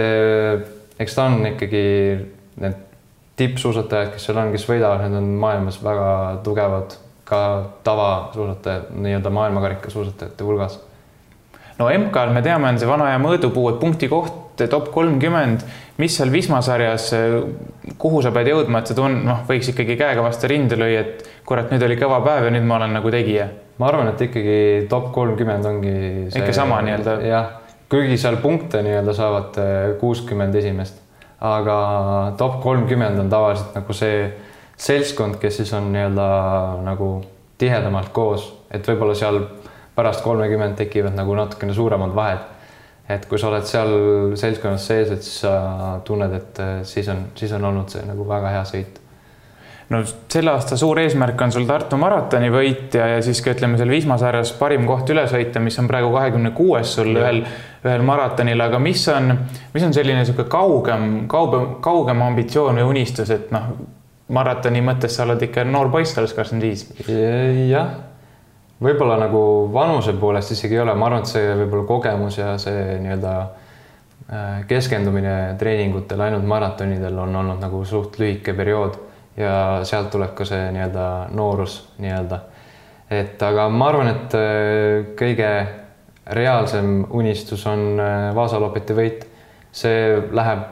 eks 1.02 1.16
ta 1.16 1.26
on 1.28 1.40
ikkagi 1.50 1.86
need 2.62 2.84
tippsuusatajad, 3.36 4.12
kes 4.14 4.28
seal 4.28 4.38
on, 4.40 4.52
kes 4.54 4.64
võidavad, 4.68 5.04
need 5.04 5.18
on 5.18 5.32
maailmas 5.40 5.78
väga 5.84 6.10
tugevad 6.44 6.96
ka 7.26 7.40
tavasuusatajad, 7.84 8.92
nii-öelda 9.02 9.32
maailmakarika 9.34 9.90
suusatajate 9.90 10.44
hulgas. 10.46 10.78
No 11.78 11.90
MK-l 11.92 12.32
me 12.34 12.42
teame, 12.44 12.70
on 12.70 12.80
see 12.80 12.88
vana 12.88 13.10
aja 13.10 13.20
mõõdupuu, 13.22 13.70
et 13.72 13.80
punkti 13.80 14.08
koht 14.10 14.44
top 14.70 14.88
kolmkümmend, 14.94 15.64
mis 16.00 16.14
seal 16.16 16.30
Wisma 16.32 16.62
sarjas, 16.64 17.10
kuhu 18.00 18.22
sa 18.24 18.32
pead 18.32 18.48
jõudma, 18.48 18.80
et 18.80 18.90
sa 18.90 18.96
tun-, 18.96 19.20
noh, 19.26 19.42
võiks 19.48 19.68
ikkagi 19.72 19.98
käega 20.00 20.24
vastu 20.24 20.48
rinde 20.48 20.78
lüüa, 20.80 21.02
et 21.02 21.28
kurat, 21.48 21.68
nüüd 21.72 21.84
oli 21.84 21.98
kõva 22.00 22.22
päev 22.24 22.48
ja 22.48 22.54
nüüd 22.54 22.64
ma 22.68 22.78
olen 22.80 22.96
nagu 22.96 23.12
tegija. 23.12 23.50
ma 23.76 23.90
arvan, 23.90 24.08
et 24.08 24.22
ikkagi 24.24 24.86
top 24.88 25.10
kolmkümmend 25.12 25.68
ongi 25.68 25.94
see, 26.30 26.40
ikka 26.40 26.54
sama 26.56 26.80
nii-öelda. 26.86 27.18
jah, 27.28 27.50
kuigi 27.92 28.16
seal 28.16 28.40
punkte 28.40 28.80
nii-öelda 28.86 29.12
saavad 29.16 29.60
kuuskümmend 30.00 30.56
esimest, 30.56 31.02
aga 31.44 31.76
top 32.40 32.62
kolmkümmend 32.64 33.20
on 33.20 33.28
tavaliselt 33.28 33.76
nagu 33.76 33.96
see 33.96 34.30
seltskond, 34.80 35.36
kes 35.42 35.60
siis 35.60 35.72
on 35.76 35.92
nii-öelda 35.92 36.28
nagu 36.88 37.10
tihedamalt 37.60 38.12
koos, 38.16 38.48
et 38.72 38.88
võib-olla 38.88 39.16
seal 39.16 39.42
pärast 39.96 40.24
kolmekümmend 40.24 40.76
tekivad 40.76 41.16
nagu 41.16 41.34
natukene 41.34 41.74
suuremad 41.74 42.14
vahed. 42.14 42.52
et 43.08 43.26
kui 43.30 43.38
sa 43.38 43.46
oled 43.52 43.62
seal 43.62 43.92
seltskonnas 44.34 44.86
sees, 44.88 45.10
et 45.14 45.22
siis 45.22 45.42
sa 45.44 45.50
tunned, 46.04 46.32
et 46.34 46.62
siis 46.82 47.06
on, 47.08 47.20
siis 47.38 47.52
on 47.54 47.64
olnud 47.64 47.92
see 47.92 48.02
nagu 48.02 48.26
väga 48.26 48.50
hea 48.56 48.64
sõit. 48.66 48.98
no 49.94 50.00
selle 50.04 50.50
aasta 50.50 50.76
suur 50.76 50.98
eesmärk 50.98 51.42
on 51.46 51.54
sul 51.54 51.68
Tartu 51.68 51.96
maratoni 52.02 52.50
võit 52.50 52.96
ja, 52.98 53.06
ja 53.14 53.20
siis 53.22 53.40
ka 53.44 53.54
ütleme 53.54 53.78
seal 53.78 53.94
Wisma 53.94 54.18
sarjas 54.18 54.50
parim 54.58 54.88
koht 54.90 55.12
üle 55.14 55.26
sõita, 55.30 55.62
mis 55.62 55.78
on 55.78 55.88
praegu 55.88 56.10
kahekümne 56.16 56.50
kuues 56.56 56.96
sul 56.98 57.12
ja. 57.12 57.22
ühel, 57.22 57.44
ühel 57.86 58.06
maratonil, 58.08 58.66
aga 58.66 58.82
mis 58.82 59.06
on, 59.14 59.36
mis 59.74 59.86
on 59.86 59.94
selline 59.94 60.24
niisugune 60.24 60.50
kaugem, 60.50 61.06
kaugem, 61.30 61.76
kaugem 61.84 62.26
ambitsioon 62.26 62.82
või 62.82 62.90
unistus, 62.96 63.30
et 63.30 63.54
noh, 63.54 63.70
maratoni 64.28 64.82
mõttes 64.82 65.14
sa 65.16 65.24
oled 65.24 65.42
ikka 65.46 65.64
noor 65.68 65.90
poiss 65.94 66.18
alles 66.18 66.34
kakskümmend 66.34 66.66
viis. 66.66 66.88
jah, 67.70 67.94
võib-olla 68.82 69.16
nagu 69.20 69.42
vanuse 69.72 70.12
poolest 70.20 70.52
isegi 70.56 70.76
ei 70.76 70.82
ole, 70.84 70.94
ma 70.94 71.08
arvan, 71.08 71.24
et 71.24 71.32
see 71.32 71.54
võib-olla 71.62 71.86
kogemus 71.88 72.38
ja 72.38 72.52
see 72.60 72.98
nii-öelda 73.04 73.32
äh, 73.40 74.58
keskendumine 74.68 75.56
treeningutel 75.60 76.26
ainult 76.26 76.44
maratonidel 76.48 77.24
on 77.24 77.40
olnud 77.42 77.62
nagu 77.62 77.84
suht 77.88 78.18
lühike 78.20 78.56
periood 78.56 78.98
ja 79.36 79.80
sealt 79.88 80.12
tuleb 80.12 80.36
ka 80.36 80.44
see 80.48 80.68
nii-öelda 80.76 81.08
noorus 81.36 81.80
nii-öelda. 82.02 82.40
et 83.10 83.42
aga 83.42 83.68
ma 83.72 83.90
arvan, 83.92 84.12
et 84.12 84.36
äh, 84.36 85.10
kõige 85.18 85.50
reaalsem 86.36 87.04
unistus 87.10 87.66
on 87.66 88.00
äh, 88.00 88.34
Vaasa 88.34 88.60
Lopeti 88.60 88.96
võit. 88.96 89.26
see 89.72 90.20
läheb. 90.32 90.62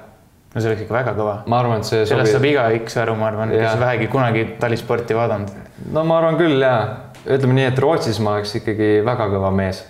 no 0.55 0.61
see 0.61 0.69
oleks 0.71 0.85
ikka 0.85 0.95
väga 0.95 1.17
kõva. 1.17 1.39
ma 1.47 1.59
arvan, 1.63 1.81
et 1.81 1.89
see. 1.89 2.05
sellest 2.07 2.37
saab 2.37 2.45
igaüks 2.53 3.01
aru, 3.01 3.17
ma 3.17 3.33
arvan, 3.33 3.57
kes 3.57 3.81
vähegi 3.81 4.13
kunagi 4.13 4.47
talisporti 4.61 5.17
vaadanud. 5.17 5.57
no 5.93 6.05
ma 6.05 6.21
arvan 6.21 6.41
küll 6.41 6.61
ja 6.61 6.77
ütleme 7.25 7.59
nii, 7.59 7.67
et 7.73 7.79
Rootsis 7.83 8.21
ma 8.23 8.37
oleks 8.39 8.55
ikkagi 8.61 8.97
väga 9.07 9.29
kõva 9.33 9.51
mees 9.55 9.85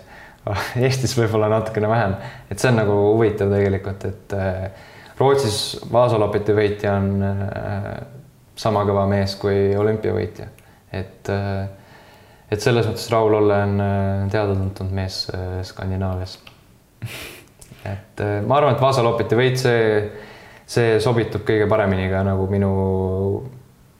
Eestis 0.84 1.14
võib-olla 1.16 1.48
natukene 1.48 1.88
vähem, 1.88 2.18
et 2.52 2.60
see 2.60 2.68
on 2.68 2.82
nagu 2.82 2.98
huvitav 3.14 3.52
tegelikult, 3.54 4.04
et 4.10 4.34
äh, 4.36 4.90
Rootsis 5.18 5.58
Vaasa 5.92 6.18
Lopeti 6.18 6.52
võitja 6.56 6.98
on 6.98 7.08
sama 8.56 8.84
kõva 8.86 9.04
mees 9.10 9.34
kui 9.38 9.74
olümpiavõitja. 9.76 10.46
et, 10.92 11.28
äh, 11.28 11.66
et 12.50 12.60
selles 12.60 12.86
mõttes 12.86 13.08
Raul 13.10 13.34
Olle 13.34 13.56
on 13.66 13.80
äh, 13.80 14.28
teada-tuntud 14.30 14.92
mees 14.94 15.24
äh, 15.34 15.58
Skandinaavias. 15.66 16.38
et 17.94 18.22
ma 18.46 18.58
arvan, 18.60 18.76
et 18.76 18.80
Vaasa 18.80 19.02
Lopeti 19.02 19.36
võit, 19.36 19.58
see, 19.60 20.04
see 20.66 21.00
sobitub 21.02 21.42
kõige 21.46 21.66
paremini 21.68 22.06
ka 22.12 22.22
nagu 22.26 22.46
minu 22.50 22.70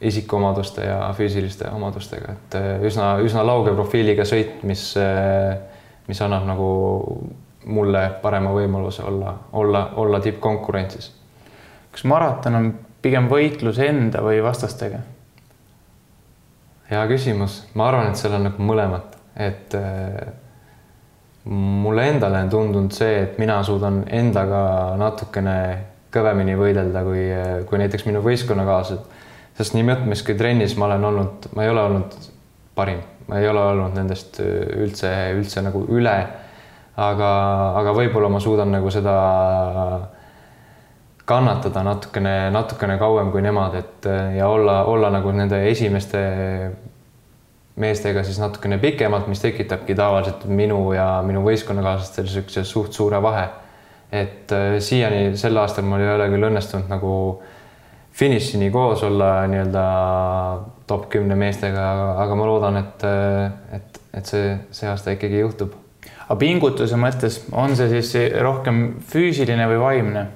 isikuomaduste 0.01 0.85
ja 0.85 0.99
füüsiliste 1.17 1.71
omadustega, 1.71 2.35
et 2.35 2.57
üsna, 2.85 3.15
üsna 3.25 3.45
lauge 3.47 3.73
profiiliga 3.77 4.27
sõit, 4.29 4.63
mis, 4.67 4.83
mis 6.09 6.23
annab 6.25 6.45
nagu 6.49 6.69
mulle 7.65 8.03
parema 8.23 8.53
võimaluse 8.53 9.05
olla, 9.07 9.37
olla, 9.53 9.87
olla 9.97 10.21
tippkonkurentsis. 10.21 11.13
kas 11.93 12.05
maraton 12.05 12.59
on 12.59 12.71
pigem 13.03 13.29
võitlus 13.31 13.79
enda 13.79 14.23
või 14.25 14.43
vastastega? 14.43 14.99
hea 16.91 17.07
küsimus, 17.09 17.63
ma 17.75 17.89
arvan, 17.89 18.11
et 18.11 18.21
seal 18.21 18.37
on 18.37 18.49
nagu 18.51 18.63
mõlemat, 18.63 19.17
et 19.41 19.75
äh, 19.79 20.19
mulle 21.45 22.09
endale 22.13 22.43
on 22.45 22.51
tundunud 22.53 22.93
see, 22.93 23.23
et 23.23 23.39
mina 23.41 23.63
suudan 23.65 24.03
endaga 24.13 24.95
natukene 25.01 25.57
kõvemini 26.15 26.55
võidelda 26.59 27.03
kui, 27.07 27.25
kui 27.69 27.81
näiteks 27.81 28.07
minu 28.09 28.23
võistkonnakaaslased. 28.25 29.23
Sest 29.59 29.77
nii 29.77 29.87
mitmeski 29.87 30.35
trennis 30.39 30.77
ma 30.77 30.89
olen 30.89 31.05
olnud, 31.11 31.51
ma 31.55 31.65
ei 31.65 31.71
ole 31.71 31.83
olnud 31.89 32.17
parim, 32.75 33.03
ma 33.29 33.39
ei 33.39 33.49
ole 33.49 33.63
olnud 33.73 33.95
nendest 33.97 34.41
üldse, 34.41 35.13
üldse 35.39 35.63
nagu 35.63 35.85
üle. 35.95 36.17
aga, 36.97 37.29
aga 37.81 37.93
võib-olla 37.95 38.29
ma 38.31 38.39
suudan 38.41 38.71
nagu 38.71 38.91
seda 38.95 39.15
kannatada 41.27 41.83
natukene, 41.83 42.51
natukene 42.55 42.99
kauem 43.01 43.33
kui 43.33 43.43
nemad, 43.43 43.75
et 43.75 44.07
ja 44.37 44.49
olla, 44.49 44.85
olla 44.85 45.11
nagu 45.11 45.33
nende 45.35 45.59
esimeste 45.71 46.21
meestega 47.77 48.23
siis 48.23 48.39
natukene 48.39 48.79
pikemalt, 48.79 49.27
mis 49.27 49.43
tekitabki 49.43 49.97
tavaliselt 49.99 50.45
minu 50.47 50.93
ja 50.95 51.23
minu 51.27 51.43
võistkonnakaaslastel 51.47 52.29
niisuguse 52.29 52.65
suht 52.69 52.93
suure 52.93 53.23
vahe. 53.23 53.49
et 54.15 54.53
äh, 54.53 54.77
siiani 54.79 55.37
sel 55.37 55.57
aastal 55.59 55.85
mul 55.85 55.99
ei 56.05 56.13
ole 56.15 56.29
küll 56.31 56.47
õnnestunud 56.47 56.87
nagu 56.93 57.15
finišini 58.15 58.71
koos 58.71 59.03
olla 59.03 59.47
nii-öelda 59.51 59.85
top 60.87 61.09
kümne 61.11 61.35
meestega, 61.35 61.87
aga 62.23 62.37
ma 62.39 62.47
loodan, 62.47 62.79
et, 62.79 63.07
et, 63.75 64.01
et 64.15 64.31
see, 64.31 64.53
see 64.71 64.89
aasta 64.91 65.17
ikkagi 65.17 65.41
juhtub. 65.41 65.75
aga 66.29 66.37
pingutuse 66.39 66.97
mõttes 67.01 67.41
on 67.53 67.75
see 67.77 67.91
siis 67.91 68.15
rohkem 68.43 68.87
füüsiline 69.11 69.67
või 69.73 69.81
vaimne? 69.83 70.27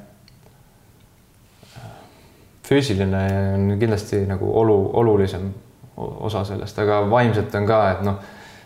füüsiline 2.69 3.23
on 3.55 3.71
kindlasti 3.81 4.27
nagu 4.29 4.51
olu, 4.61 4.77
olulisem 5.01 5.47
osa 5.97 6.43
sellest, 6.45 6.79
aga 6.79 7.01
vaimselt 7.11 7.55
on 7.57 7.67
ka, 7.67 7.79
et 7.95 8.03
noh, 8.07 8.19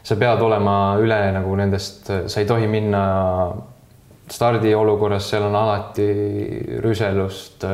sa 0.03 0.17
pead 0.19 0.41
olema 0.43 0.97
üle 1.01 1.21
nagu 1.37 1.55
nendest, 1.57 2.11
sa 2.27 2.41
ei 2.41 2.49
tohi 2.49 2.67
minna 2.71 3.05
stardiolukorras, 4.33 5.29
seal 5.31 5.47
on 5.47 5.57
alati 5.57 6.09
rüselust, 6.83 7.65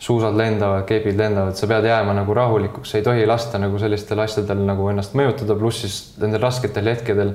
suusad 0.00 0.36
lendavad, 0.36 0.86
keebid 0.88 1.18
lendavad, 1.20 1.56
sa 1.58 1.68
pead 1.68 1.84
jääma 1.84 2.14
nagu 2.16 2.34
rahulikuks, 2.34 2.94
ei 2.96 3.04
tohi 3.04 3.26
lasta 3.28 3.60
nagu 3.60 3.78
sellistel 3.78 4.22
asjadel 4.24 4.64
nagu 4.64 4.88
ennast 4.88 5.12
mõjutada, 5.18 5.56
pluss 5.58 5.84
siis 5.84 5.98
nendel 6.22 6.40
rasketel 6.40 6.88
hetkedel 6.88 7.34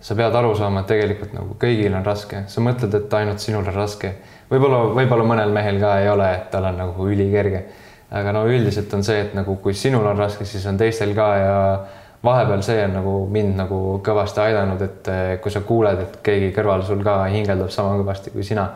sa 0.00 0.14
pead 0.14 0.34
aru 0.38 0.54
saama, 0.54 0.84
et 0.84 0.92
tegelikult 0.92 1.34
nagu 1.34 1.56
kõigil 1.58 1.94
on 1.98 2.06
raske, 2.06 2.44
sa 2.52 2.62
mõtled, 2.62 2.94
et 2.94 3.18
ainult 3.18 3.42
sinul 3.42 3.66
on 3.66 3.74
raske 3.74 4.14
võib-olla, 4.50 4.84
võib-olla 4.94 5.26
mõnel 5.26 5.52
mehel 5.54 5.80
ka 5.82 5.96
ei 6.02 6.08
ole, 6.12 6.30
et 6.36 6.48
tal 6.52 6.68
on 6.70 6.78
nagu 6.78 7.08
ülikerge. 7.10 7.64
aga 8.10 8.32
no 8.32 8.44
üldiselt 8.46 8.92
on 8.94 9.02
see, 9.02 9.18
et 9.24 9.32
nagu 9.34 9.56
kui 9.62 9.74
sinul 9.74 10.06
on 10.06 10.18
raske, 10.18 10.44
siis 10.46 10.66
on 10.70 10.76
teistel 10.78 11.14
ka 11.14 11.26
ja 11.36 11.56
vahepeal 12.24 12.62
see 12.62 12.84
on 12.84 12.94
nagu 13.00 13.14
mind 13.30 13.56
nagu 13.58 13.78
kõvasti 14.06 14.42
aidanud, 14.44 14.82
et 14.82 15.08
eh, 15.10 15.38
kui 15.42 15.50
sa 15.50 15.62
kuuled, 15.66 16.02
et 16.02 16.20
keegi 16.22 16.52
kõrval 16.54 16.84
sul 16.86 17.02
ka 17.04 17.24
hingeldab 17.32 17.72
sama 17.74 17.96
kõvasti 17.98 18.30
kui 18.34 18.46
sina, 18.46 18.68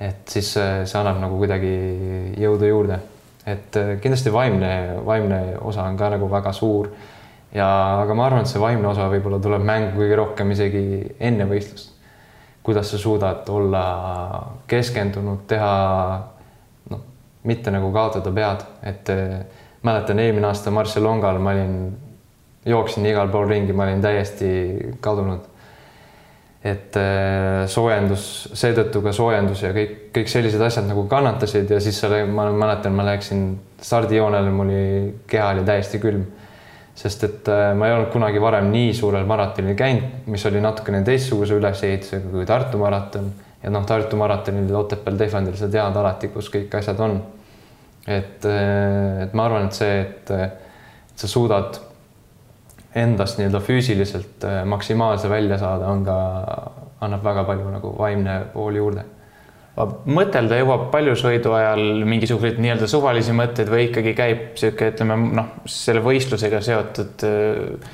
et 0.00 0.28
siis 0.32 0.50
eh, 0.56 0.82
see 0.88 0.98
annab 1.00 1.20
nagu 1.20 1.38
kuidagi 1.40 1.72
jõudu 2.40 2.68
juurde. 2.68 2.98
et 3.46 3.76
eh, 3.76 3.94
kindlasti 4.00 4.32
vaimne, 4.32 4.74
vaimne 5.04 5.40
osa 5.60 5.84
on 5.84 5.96
ka 5.96 6.10
nagu 6.16 6.28
väga 6.30 6.52
suur 6.52 6.90
ja, 7.52 7.68
aga 8.02 8.14
ma 8.14 8.26
arvan, 8.26 8.44
et 8.44 8.52
see 8.52 8.60
vaimne 8.60 8.88
osa 8.88 9.08
võib-olla 9.12 9.40
tuleb 9.42 9.64
mängu 9.64 9.96
kõige 10.00 10.20
rohkem 10.20 10.52
isegi 10.56 10.84
enne 11.20 11.48
võistlust 11.50 12.00
kuidas 12.62 12.90
sa 12.90 12.98
suudad 12.98 13.48
olla 13.48 13.84
keskendunud, 14.66 15.38
teha 15.46 15.72
noh, 16.90 17.00
mitte 17.42 17.72
nagu 17.72 17.92
kaotada 17.92 18.32
pead, 18.32 18.64
et 18.82 19.10
eh, 19.10 19.36
mäletan 19.82 20.20
eelmine 20.20 20.46
aasta 20.50 20.70
Barcelongal 20.70 21.40
ma 21.40 21.54
olin, 21.56 21.76
jooksin 22.66 23.06
igal 23.06 23.32
pool 23.32 23.48
ringi, 23.48 23.72
ma 23.72 23.88
olin 23.88 24.02
täiesti 24.04 24.50
kadunud. 25.00 25.49
Et 26.64 26.96
eh, 27.00 27.62
soojendus, 27.72 28.24
seetõttu 28.52 29.00
ka 29.04 29.14
soojendus 29.16 29.62
ja 29.64 29.70
kõik, 29.76 29.94
kõik 30.12 30.28
sellised 30.28 30.60
asjad 30.60 30.84
nagu 30.90 31.06
kannatasid 31.08 31.70
ja 31.70 31.80
siis 31.80 32.00
seal 32.02 32.28
ma 32.28 32.50
mäletan, 32.52 32.92
ma 32.92 33.06
läksin 33.08 33.54
stardijoonele, 33.80 34.52
mul 34.52 34.68
oli 34.68 35.14
keha 35.30 35.54
oli 35.54 35.64
täiesti 35.64 36.02
külm 36.02 36.26
sest 37.00 37.24
et 37.24 37.48
äh, 37.48 37.70
ma 37.76 37.88
ei 37.88 37.94
olnud 37.94 38.10
kunagi 38.12 38.40
varem 38.42 38.70
nii 38.72 38.92
suurel 38.96 39.26
maratonil 39.28 39.76
käinud, 39.78 40.26
mis 40.30 40.44
oli 40.50 40.60
natukene 40.60 41.02
teistsuguse 41.06 41.56
ülesehitusega 41.56 42.32
kui 42.32 42.46
Tartu 42.48 42.80
maraton 42.80 43.30
ja 43.62 43.72
noh, 43.72 43.86
Tartu 43.88 44.18
maratonil 44.20 44.74
Otepääl 44.76 45.20
Tehvandil 45.20 45.56
sa 45.56 45.68
tead 45.72 45.96
alati, 45.96 46.28
kus 46.34 46.50
kõik 46.52 46.74
asjad 46.80 47.00
on. 47.06 47.20
et, 48.06 48.44
äh, 48.44 49.22
et 49.24 49.34
ma 49.36 49.46
arvan, 49.46 49.68
et 49.68 49.76
see, 49.76 50.00
et 50.00 50.34
sa 51.16 51.28
suudad 51.28 51.78
endast 52.94 53.38
nii-öelda 53.38 53.60
füüsiliselt 53.62 54.44
äh, 54.44 54.64
maksimaalse 54.64 55.30
välja 55.30 55.58
saada, 55.58 55.88
on 55.92 56.04
ka, 56.04 56.18
annab 57.00 57.24
väga 57.24 57.46
palju 57.48 57.72
nagu 57.78 57.94
vaimne 57.98 58.42
pool 58.54 58.78
juurde 58.80 59.06
mõtelda 60.10 60.58
jõuab 60.58 60.88
paljusõidu 60.92 61.52
ajal 61.54 62.04
mingisuguseid 62.08 62.58
nii-öelda 62.60 62.88
suvalisi 62.90 63.34
mõtteid 63.36 63.70
või 63.70 63.86
ikkagi 63.88 64.14
käib 64.18 64.42
niisugune, 64.50 64.90
ütleme 64.92 65.18
noh, 65.38 65.50
selle 65.70 66.02
võistlusega 66.04 66.60
seotud 66.64 67.24
äh, 67.26 67.92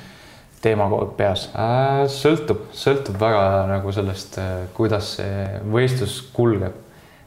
teema 0.65 0.89
peas 1.19 1.49
äh,? 1.55 2.07
sõltub, 2.11 2.67
sõltub 2.77 3.19
väga 3.21 3.67
nagu 3.71 3.93
sellest, 3.95 4.39
äh, 4.43 4.57
kuidas 4.77 5.17
see 5.19 5.61
võistlus 5.73 6.19
kulgeb. 6.37 6.83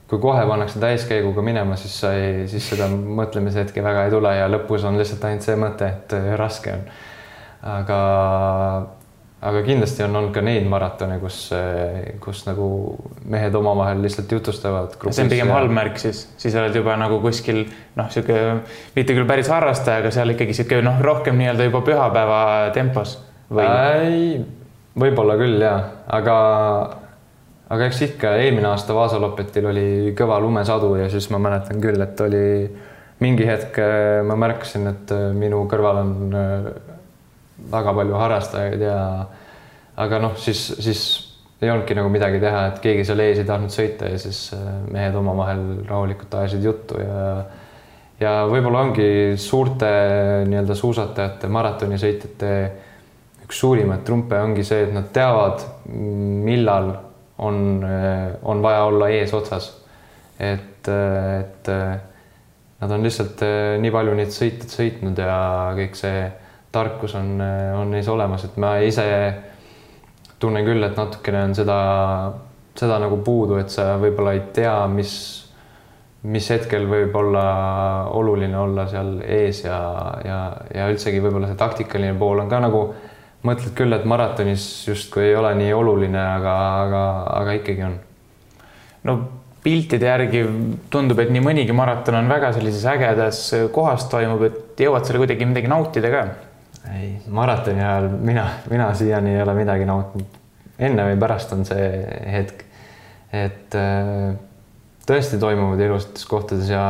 kui 0.09 0.17
kohe 0.20 0.41
pannakse 0.49 0.80
täiskäiguga 0.82 1.41
minema, 1.45 1.78
siis 1.78 1.99
sa 2.01 2.15
ei, 2.17 2.47
siis 2.49 2.65
seda 2.72 2.88
mõtlemise 2.89 3.61
hetke 3.61 3.84
väga 3.86 4.07
ei 4.07 4.15
tule 4.15 4.34
ja 4.34 4.49
lõpus 4.49 4.88
on 4.89 4.97
lihtsalt 4.97 5.28
ainult 5.30 5.45
see 5.45 5.59
mõte, 5.59 5.86
et 5.86 6.17
raske 6.39 6.74
on. 6.74 6.88
Aga 7.66 7.99
aga 9.39 9.62
kindlasti 9.64 10.03
on 10.03 10.18
olnud 10.20 10.34
ka 10.36 10.41
neid 10.43 10.66
maratone, 10.68 11.16
kus, 11.22 11.38
kus 12.24 12.41
nagu 12.47 12.68
mehed 13.32 13.55
omavahel 13.55 14.01
lihtsalt 14.03 14.32
jutustavad. 14.36 14.97
see 15.10 15.24
on 15.24 15.32
pigem 15.32 15.47
ja... 15.47 15.55
halb 15.55 15.72
märk 15.76 15.99
siis, 16.01 16.26
siis 16.39 16.55
oled 16.60 16.76
juba 16.76 16.97
nagu 16.99 17.22
kuskil 17.24 17.64
noh, 17.95 18.10
sihuke 18.12 18.39
mitte 18.97 19.16
küll 19.16 19.28
päris 19.30 19.51
harrastaja, 19.51 20.03
aga 20.03 20.12
seal 20.16 20.36
ikkagi 20.36 20.57
sihuke 20.57 20.82
noh, 20.84 20.99
rohkem 21.03 21.39
nii-öelda 21.39 21.70
juba 21.70 21.84
pühapäeva 21.88 22.41
tempos 22.76 23.16
või? 23.47 24.43
võib-olla 24.99 25.39
küll 25.39 25.64
ja, 25.64 25.74
aga, 26.12 26.36
aga 27.72 27.88
eks 27.88 28.03
ikka 28.10 28.36
eelmine 28.43 28.74
aasta 28.74 28.97
Vaasa 28.97 29.22
Lopetil 29.24 29.72
oli 29.72 29.88
kõva 30.20 30.41
lumesadu 30.43 30.97
ja 30.99 31.07
siis 31.14 31.30
ma 31.32 31.39
mäletan 31.39 31.80
küll, 31.80 32.01
et 32.03 32.28
oli 32.28 32.45
mingi 33.24 33.47
hetk 33.47 33.80
ma 34.28 34.36
märkasin, 34.39 34.91
et 34.91 35.16
minu 35.39 35.64
kõrval 35.72 36.03
on 36.03 36.16
väga 37.72 37.93
palju 37.93 38.20
harrastajaid 38.20 38.82
ja 38.84 38.99
aga 39.99 40.20
noh, 40.24 40.36
siis, 40.39 40.62
siis 40.80 41.01
ei 41.62 41.72
olnudki 41.72 41.95
nagu 41.97 42.12
midagi 42.12 42.39
teha, 42.39 42.68
et 42.72 42.78
keegi 42.84 43.03
seal 43.07 43.20
ees 43.24 43.41
ei 43.41 43.47
tahtnud 43.47 43.74
sõita 43.74 44.12
ja 44.14 44.20
siis 44.22 44.45
mehed 44.91 45.16
omavahel 45.20 45.64
rahulikult 45.89 46.38
ajasid 46.39 46.64
juttu 46.64 47.01
ja 47.03 47.24
ja 48.20 48.32
võib-olla 48.49 48.84
ongi 48.84 49.38
suurte 49.39 49.89
nii-öelda 50.49 50.76
suusatajate, 50.76 51.47
maratonisõitjate 51.55 52.53
üks 53.45 53.62
suurimaid 53.64 54.03
trumpe 54.07 54.39
ongi 54.43 54.66
see, 54.68 54.84
et 54.88 54.91
nad 54.93 55.07
teavad, 55.16 55.64
millal 55.89 56.91
on, 57.39 57.62
on 58.43 58.62
vaja 58.64 58.84
olla 58.89 59.10
eesotsas. 59.16 59.72
et, 60.39 60.88
et 60.88 61.72
nad 62.80 62.91
on 62.91 63.03
lihtsalt 63.03 63.41
nii 63.80 63.91
palju 63.91 64.20
neid 64.20 64.36
sõite 64.36 64.70
sõitnud 64.72 65.18
ja 65.20 65.39
kõik 65.80 65.97
see 65.99 66.28
tarkus 66.72 67.15
on, 67.17 67.38
on 67.80 67.91
neis 67.91 68.07
olemas, 68.07 68.45
et 68.45 68.57
ma 68.61 68.76
ise 68.86 69.05
tunnen 70.39 70.65
küll, 70.65 70.84
et 70.86 70.97
natukene 70.97 71.43
on 71.49 71.55
seda, 71.57 71.80
seda 72.80 72.99
nagu 73.01 73.20
puudu, 73.26 73.57
et 73.59 73.74
sa 73.74 73.95
võib-olla 74.01 74.36
ei 74.38 74.43
tea, 74.55 74.76
mis 74.91 75.13
mis 76.28 76.49
hetkel 76.51 76.84
võib 76.89 77.13
olla 77.15 77.43
oluline 78.11 78.57
olla 78.59 78.84
seal 78.91 79.22
ees 79.24 79.61
ja, 79.63 79.80
ja, 80.26 80.39
ja 80.76 80.89
üldsegi 80.91 81.22
võib-olla 81.24 81.47
see 81.47 81.59
taktikaline 81.59 82.17
pool 82.20 82.41
on 82.43 82.49
ka 82.51 82.59
nagu 82.59 82.82
mõtled 83.47 83.72
küll, 83.78 83.95
et 83.95 84.03
maratonis 84.03 84.63
justkui 84.89 85.30
ei 85.30 85.36
ole 85.39 85.53
nii 85.55 85.72
oluline, 85.72 86.20
aga, 86.20 86.55
aga, 86.84 87.03
aga 87.39 87.53
ikkagi 87.61 87.86
on. 87.88 87.95
no 89.07 89.15
piltide 89.63 90.11
järgi 90.11 90.43
tundub, 90.91 91.20
et 91.24 91.32
nii 91.32 91.43
mõnigi 91.43 91.76
maraton 91.76 92.20
on 92.20 92.28
väga 92.32 92.51
sellises 92.55 92.84
ägedas 92.91 93.41
kohas 93.76 94.07
toimub, 94.11 94.43
et 94.47 94.84
jõuad 94.84 95.07
seal 95.07 95.22
kuidagi 95.24 95.47
midagi 95.47 95.72
nautida 95.72 96.11
ka? 96.11 96.28
Ei, 96.88 97.22
maratoni 97.28 97.82
ajal 97.84 98.10
mina, 98.10 98.46
mina 98.70 98.94
siiani 98.96 99.36
ei 99.36 99.42
ole 99.42 99.56
midagi 99.58 99.88
nautinud. 99.90 100.38
enne 100.80 101.06
või 101.10 101.18
pärast 101.20 101.52
on 101.52 101.66
see 101.68 101.88
hetk, 102.32 102.64
et 103.36 103.76
äh, 103.76 104.38
tõesti 105.10 105.40
toimuvad 105.42 105.82
ilusates 105.84 106.26
kohtades 106.30 106.70
ja 106.72 106.84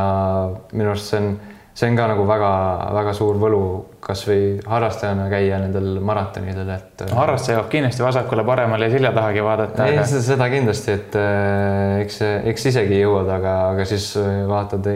minu 0.72 0.92
arust 0.92 1.10
see 1.10 1.22
on, 1.22 1.32
see 1.80 1.88
on 1.88 1.96
ka 1.96 2.06
nagu 2.10 2.24
väga-väga 2.28 3.12
suur 3.16 3.38
võlu, 3.40 3.60
kasvõi 4.04 4.58
harrastajana 4.68 5.28
käia 5.32 5.60
nendel 5.62 5.96
maratonidel, 6.04 6.68
et. 6.74 7.04
Harrastaja 7.16 7.56
jõuab 7.56 7.70
kindlasti 7.72 8.04
vasakule-paremale 8.04 8.88
ja 8.88 8.92
selja 8.92 9.12
tahagi 9.16 9.44
vaadata. 9.44 9.86
ei 9.88 9.96
aga..., 9.96 10.22
seda 10.26 10.48
kindlasti, 10.52 10.96
et 10.98 11.16
äh, 11.16 11.96
eks, 12.04 12.20
eks 12.52 12.66
isegi 12.72 13.00
jõuad, 13.00 13.30
aga, 13.32 13.54
aga 13.74 13.86
siis 13.88 14.10
äh, 14.20 14.42
vaatad 14.50 14.90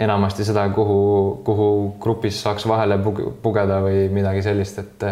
enamasti 0.00 0.46
seda, 0.46 0.68
kuhu, 0.74 1.00
kuhu 1.46 1.70
grupis 2.02 2.42
saaks 2.44 2.66
vahele 2.70 3.00
pugeda 3.42 3.80
või 3.82 4.04
midagi 4.14 4.44
sellist, 4.46 4.78
et 4.84 5.06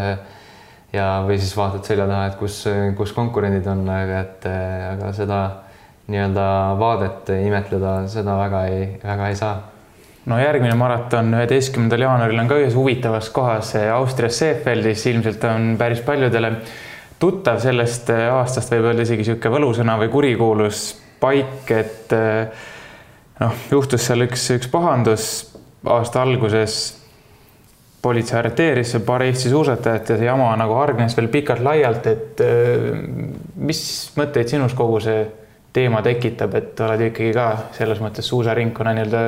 ja, 0.94 1.08
või 1.26 1.40
siis 1.40 1.56
vaatad 1.58 1.88
selja 1.88 2.06
taha, 2.08 2.28
et 2.30 2.38
kus, 2.38 2.60
kus 3.00 3.14
konkurendid 3.16 3.66
on, 3.70 3.82
aga 3.90 4.22
et 4.22 4.46
aga 4.92 5.10
seda 5.16 5.40
nii-öelda 6.08 6.46
vaadet 6.80 7.34
imetleda, 7.34 7.98
seda 8.08 8.38
väga 8.38 8.62
ei, 8.70 8.86
väga 9.02 9.32
ei 9.32 9.36
saa. 9.42 9.77
No 10.28 10.38
järgmine 10.40 10.74
maraton 10.76 11.32
üheteistkümnendal 11.32 12.04
jaanuaril 12.04 12.42
on 12.42 12.50
ka 12.50 12.58
ühes 12.60 12.76
huvitavas 12.76 13.30
kohas 13.34 13.72
Austrias 13.94 14.38
Seefeldis, 14.42 15.06
ilmselt 15.08 15.44
on 15.48 15.74
päris 15.80 16.02
paljudele 16.04 16.52
tuttav 17.18 17.60
sellest 17.62 18.10
aastast, 18.12 18.72
võib 18.74 18.90
öelda 18.90 19.06
isegi 19.06 19.24
niisugune 19.24 19.54
võlusõna 19.56 19.96
või 20.02 20.10
kurikuulus 20.12 20.82
paik, 21.20 21.70
et 21.74 22.14
noh, 23.40 23.56
juhtus 23.72 24.06
seal 24.06 24.26
üks, 24.28 24.44
üks 24.54 24.70
pahandus 24.70 25.26
aasta 25.88 26.22
alguses. 26.22 26.78
Politsei 27.98 28.36
arreteeris 28.38 28.92
paar 29.02 29.24
Eesti 29.26 29.50
suusatajat 29.50 30.12
ja 30.12 30.16
see 30.20 30.26
jama 30.28 30.52
nagu 30.54 30.76
hargnes 30.78 31.16
veel 31.18 31.26
pikalt-laialt, 31.32 32.04
et 32.06 32.42
mis 33.58 33.80
mõtteid 34.14 34.52
sinus 34.54 34.76
kogu 34.78 35.00
see 35.02 35.24
teema 35.72 36.00
tekitab, 36.04 36.54
et 36.58 36.80
oled 36.80 37.04
ikkagi 37.10 37.32
ka 37.36 37.48
selles 37.76 38.00
mõttes 38.02 38.28
suusaringkonna 38.30 38.94
nii-öelda 38.96 39.22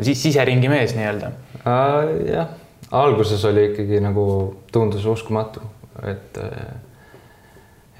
siis 0.00 0.22
siseringi 0.28 0.70
mees 0.72 0.96
nii-öelda 0.96 1.32
uh,? 1.60 2.12
jah, 2.26 2.54
alguses 3.02 3.44
oli 3.48 3.68
ikkagi 3.70 4.00
nagu 4.04 4.24
tundus 4.72 5.06
uskumatu, 5.06 5.62
et 6.08 6.40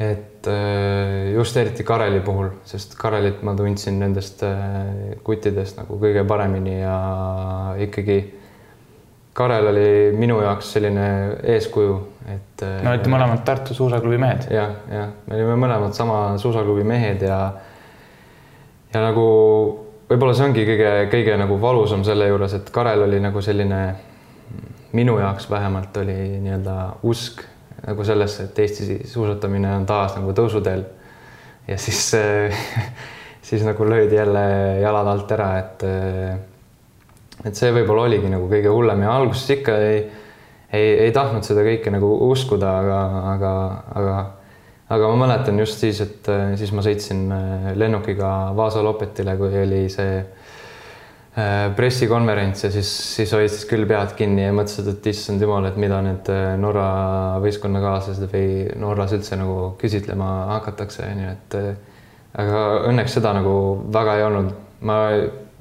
et 0.03 0.49
just 1.36 1.57
eriti 1.61 1.84
Kareli 1.86 2.20
puhul, 2.24 2.49
sest 2.66 2.97
Karelit 2.99 3.43
ma 3.47 3.55
tundsin 3.55 4.01
nendest 4.03 4.43
kuttidest 5.22 5.78
nagu 5.78 6.01
kõige 6.01 6.24
paremini 6.26 6.80
ja 6.80 6.97
ikkagi 7.84 8.22
Karel 9.32 9.66
oli 9.66 10.12
minu 10.12 10.43
jaoks 10.45 10.74
selline 10.74 11.05
eeskuju, 11.55 11.93
et. 12.28 12.64
no 12.84 12.90
olite 12.93 13.09
mõlemad 13.12 13.40
Tartu 13.47 13.74
suusaklubi 13.76 14.18
mehed 14.20 14.49
ja,. 14.53 14.66
jah, 14.66 14.74
jah, 14.93 15.12
me 15.28 15.38
olime 15.38 15.55
mõlemad 15.62 15.97
sama 15.97 16.18
suusaklubi 16.40 16.84
mehed 16.84 17.24
ja 17.24 17.38
ja 18.93 19.03
nagu 19.03 19.26
võib-olla 20.11 20.34
see 20.36 20.49
ongi 20.49 20.64
kõige, 20.68 20.93
kõige 21.12 21.36
nagu 21.40 21.59
valusam 21.61 22.05
selle 22.07 22.28
juures, 22.28 22.57
et 22.59 22.70
Karel 22.74 23.07
oli 23.07 23.20
nagu 23.22 23.43
selline, 23.45 23.80
minu 24.93 25.16
jaoks 25.20 25.49
vähemalt 25.51 25.97
oli 26.03 26.18
nii-öelda 26.43 26.76
usk 27.09 27.45
nagu 27.82 28.05
sellesse, 28.07 28.47
et 28.51 28.59
Eesti 28.62 29.01
suusatamine 29.09 29.70
on 29.78 29.86
taas 29.88 30.14
nagu 30.18 30.34
tõusuteel. 30.36 30.84
ja 31.68 31.78
siis 31.78 32.12
siis 33.49 33.64
nagu 33.64 33.84
löödi 33.88 34.16
jälle 34.16 34.45
jalad 34.80 35.07
alt 35.07 35.32
ära, 35.32 35.53
et 35.59 35.84
et 37.45 37.59
see 37.59 37.72
võib-olla 37.74 38.07
oligi 38.07 38.28
nagu 38.30 38.47
kõige 38.51 38.70
hullem 38.70 39.03
ja 39.03 39.16
alguses 39.16 39.49
ikka 39.57 39.74
ei, 39.82 40.03
ei, 40.72 40.93
ei 41.07 41.12
tahtnud 41.12 41.45
seda 41.47 41.64
kõike 41.66 41.90
nagu 41.90 42.12
uskuda, 42.28 42.76
aga, 42.84 43.01
aga, 43.32 43.53
aga 43.99 44.16
aga 44.93 45.09
ma 45.12 45.26
mäletan 45.26 45.59
just 45.62 45.80
siis, 45.80 46.01
et 46.05 46.28
äh, 46.30 46.55
siis 46.61 46.72
ma 46.76 46.84
sõitsin 46.84 47.26
äh, 47.32 47.68
lennukiga 47.78 48.53
Vaasa 48.57 48.82
Lopetile, 48.84 49.36
kui 49.40 49.55
oli 49.62 49.82
see 49.93 50.18
äh, 50.20 51.68
pressikonverents 51.76 52.66
ja 52.66 52.72
siis, 52.74 52.90
siis 53.16 53.32
hoidsid 53.36 53.68
küll 53.70 53.86
pead 53.88 54.14
kinni 54.18 54.45
ja 54.45 54.55
mõtlesid, 54.57 54.90
et 54.93 55.09
issand 55.12 55.43
jumal, 55.43 55.68
et 55.70 55.78
mida 55.80 56.01
need 56.05 56.28
Norra 56.61 56.88
võistkonnakaaslased 57.45 58.28
või 58.32 58.66
Norras 58.82 59.14
üldse 59.16 59.38
nagu 59.40 59.72
küsitlema 59.80 60.32
hakatakse, 60.57 61.07
onju, 61.09 61.36
et 61.36 61.59
aga 62.43 62.66
õnneks 62.90 63.16
seda 63.18 63.32
nagu 63.36 63.55
väga 63.93 64.18
ei 64.18 64.28
olnud. 64.28 64.53
ma 64.82 64.99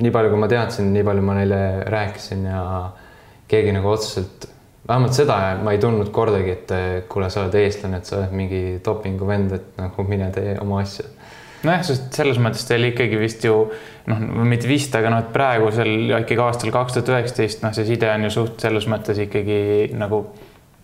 nii 0.01 0.11
palju, 0.11 0.31
kui 0.33 0.39
ma 0.41 0.47
teadsin, 0.49 0.87
nii 0.95 1.03
palju 1.05 1.23
ma 1.23 1.35
neile 1.37 1.61
rääkisin 1.93 2.47
ja 2.49 2.61
keegi 3.51 3.75
nagu 3.75 3.91
otseselt 3.91 4.47
vähemalt 4.87 5.15
seda 5.15 5.37
ma 5.63 5.73
ei 5.75 5.79
tundnud 5.81 6.11
kordagi, 6.13 6.55
et 6.55 6.75
kuule, 7.11 7.29
sa 7.29 7.45
oled 7.45 7.57
eestlane, 7.61 8.01
et 8.01 8.09
sa 8.09 8.17
oled 8.19 8.35
mingi 8.35 8.61
dopinguvend, 8.85 9.55
et 9.57 9.81
nagu 9.81 10.05
mine 10.07 10.29
tee 10.35 10.55
oma 10.61 10.81
asja. 10.81 11.07
nojah, 11.63 11.83
sest 11.85 12.13
selles 12.17 12.39
mõttes 12.41 12.65
teil 12.65 12.89
ikkagi 12.89 13.19
vist 13.21 13.43
ju 13.45 13.55
noh, 14.09 14.21
mitte 14.49 14.69
vist, 14.69 14.95
aga 14.97 15.11
noh, 15.13 15.21
et 15.21 15.33
praegusel 15.33 16.15
ikkagi 16.23 16.39
aastal 16.41 16.73
kaks 16.73 16.97
tuhat 16.97 17.11
üheksateist, 17.13 17.61
noh, 17.65 17.75
see 17.77 17.85
side 17.91 18.09
on 18.09 18.25
ju 18.25 18.33
suht 18.33 18.65
selles 18.65 18.87
mõttes 18.89 19.21
ikkagi 19.27 19.91
nagu 19.93 20.23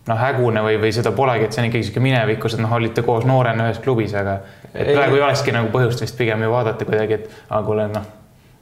noh, 0.08 0.20
hägune 0.22 0.62
või, 0.64 0.78
või 0.82 0.94
seda 0.96 1.12
polegi, 1.16 1.48
et 1.48 1.58
see 1.58 1.64
on 1.64 1.72
ikkagi 1.72 1.90
sihuke 1.90 2.06
minevikus, 2.06 2.56
et 2.56 2.64
noh, 2.64 2.78
olite 2.78 3.04
koos 3.08 3.26
noorena 3.28 3.72
ühes 3.72 3.82
klubis, 3.84 4.14
aga 4.16 4.40
et 4.74 4.94
praegu 4.94 5.18
ei 5.18 5.26
olekski 5.26 5.56
nagu 5.56 5.74
põhjust 5.74 6.06
vist 6.06 6.18
pigem 6.20 6.46
ju 6.46 6.54
vaadata 6.54 6.88
kuidagi, 6.88 7.20
et 7.20 7.44
aga 7.50 7.66
kuule, 7.66 7.90
noh 7.98 8.14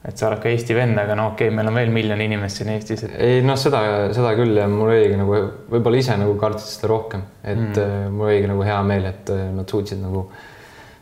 et 0.05 0.17
sa 0.17 0.27
oled 0.29 0.41
ka 0.43 0.51
Eesti 0.51 0.75
vend, 0.77 0.97
aga 1.01 1.15
no 1.17 1.29
okei 1.31 1.49
okay,, 1.49 1.55
meil 1.57 1.69
on 1.71 1.77
veel 1.79 1.93
miljon 1.93 2.21
inimest 2.21 2.61
siin 2.61 2.71
Eestis 2.75 3.05
et.... 3.07 3.15
ei 3.21 3.39
noh, 3.45 3.57
seda, 3.59 3.81
seda 4.15 4.33
küll 4.37 4.57
ja 4.57 4.67
mul 4.71 4.91
oligi 4.93 5.17
nagu 5.19 5.37
võib-olla 5.71 6.01
ise 6.01 6.17
nagu 6.21 6.35
kartsid 6.41 6.75
seda 6.75 6.91
rohkem, 6.91 7.23
et 7.43 7.63
mm. 7.63 8.11
mul 8.13 8.29
oligi 8.29 8.51
nagu 8.51 8.67
hea 8.67 8.81
meel, 8.87 9.07
et 9.09 9.31
äh, 9.33 9.47
nad 9.55 9.71
suutsid 9.71 10.01
nagu 10.03 10.27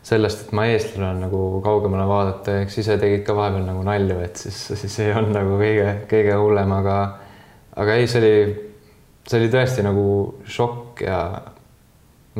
sellest, 0.04 0.46
et 0.46 0.56
ma 0.56 0.66
eestlane 0.68 1.06
olen 1.10 1.22
nagu 1.26 1.42
kaugemale 1.64 2.04
vaadata, 2.08 2.58
eks 2.64 2.80
ise 2.82 2.96
tegid 3.00 3.24
ka 3.26 3.36
vahepeal 3.36 3.64
nagu 3.68 3.84
nalju, 3.86 4.18
et 4.24 4.40
siis, 4.40 4.60
siis 4.80 4.98
ei 5.04 5.14
olnud 5.16 5.36
nagu 5.36 5.56
kõige-kõige 5.60 6.40
hullem, 6.40 6.76
aga 6.80 6.98
aga 7.80 7.96
ei, 7.98 8.08
see 8.10 8.20
oli, 8.22 8.34
see 9.26 9.40
oli 9.40 9.50
tõesti 9.52 9.84
nagu 9.84 10.04
šokk 10.56 11.04
ja 11.06 11.18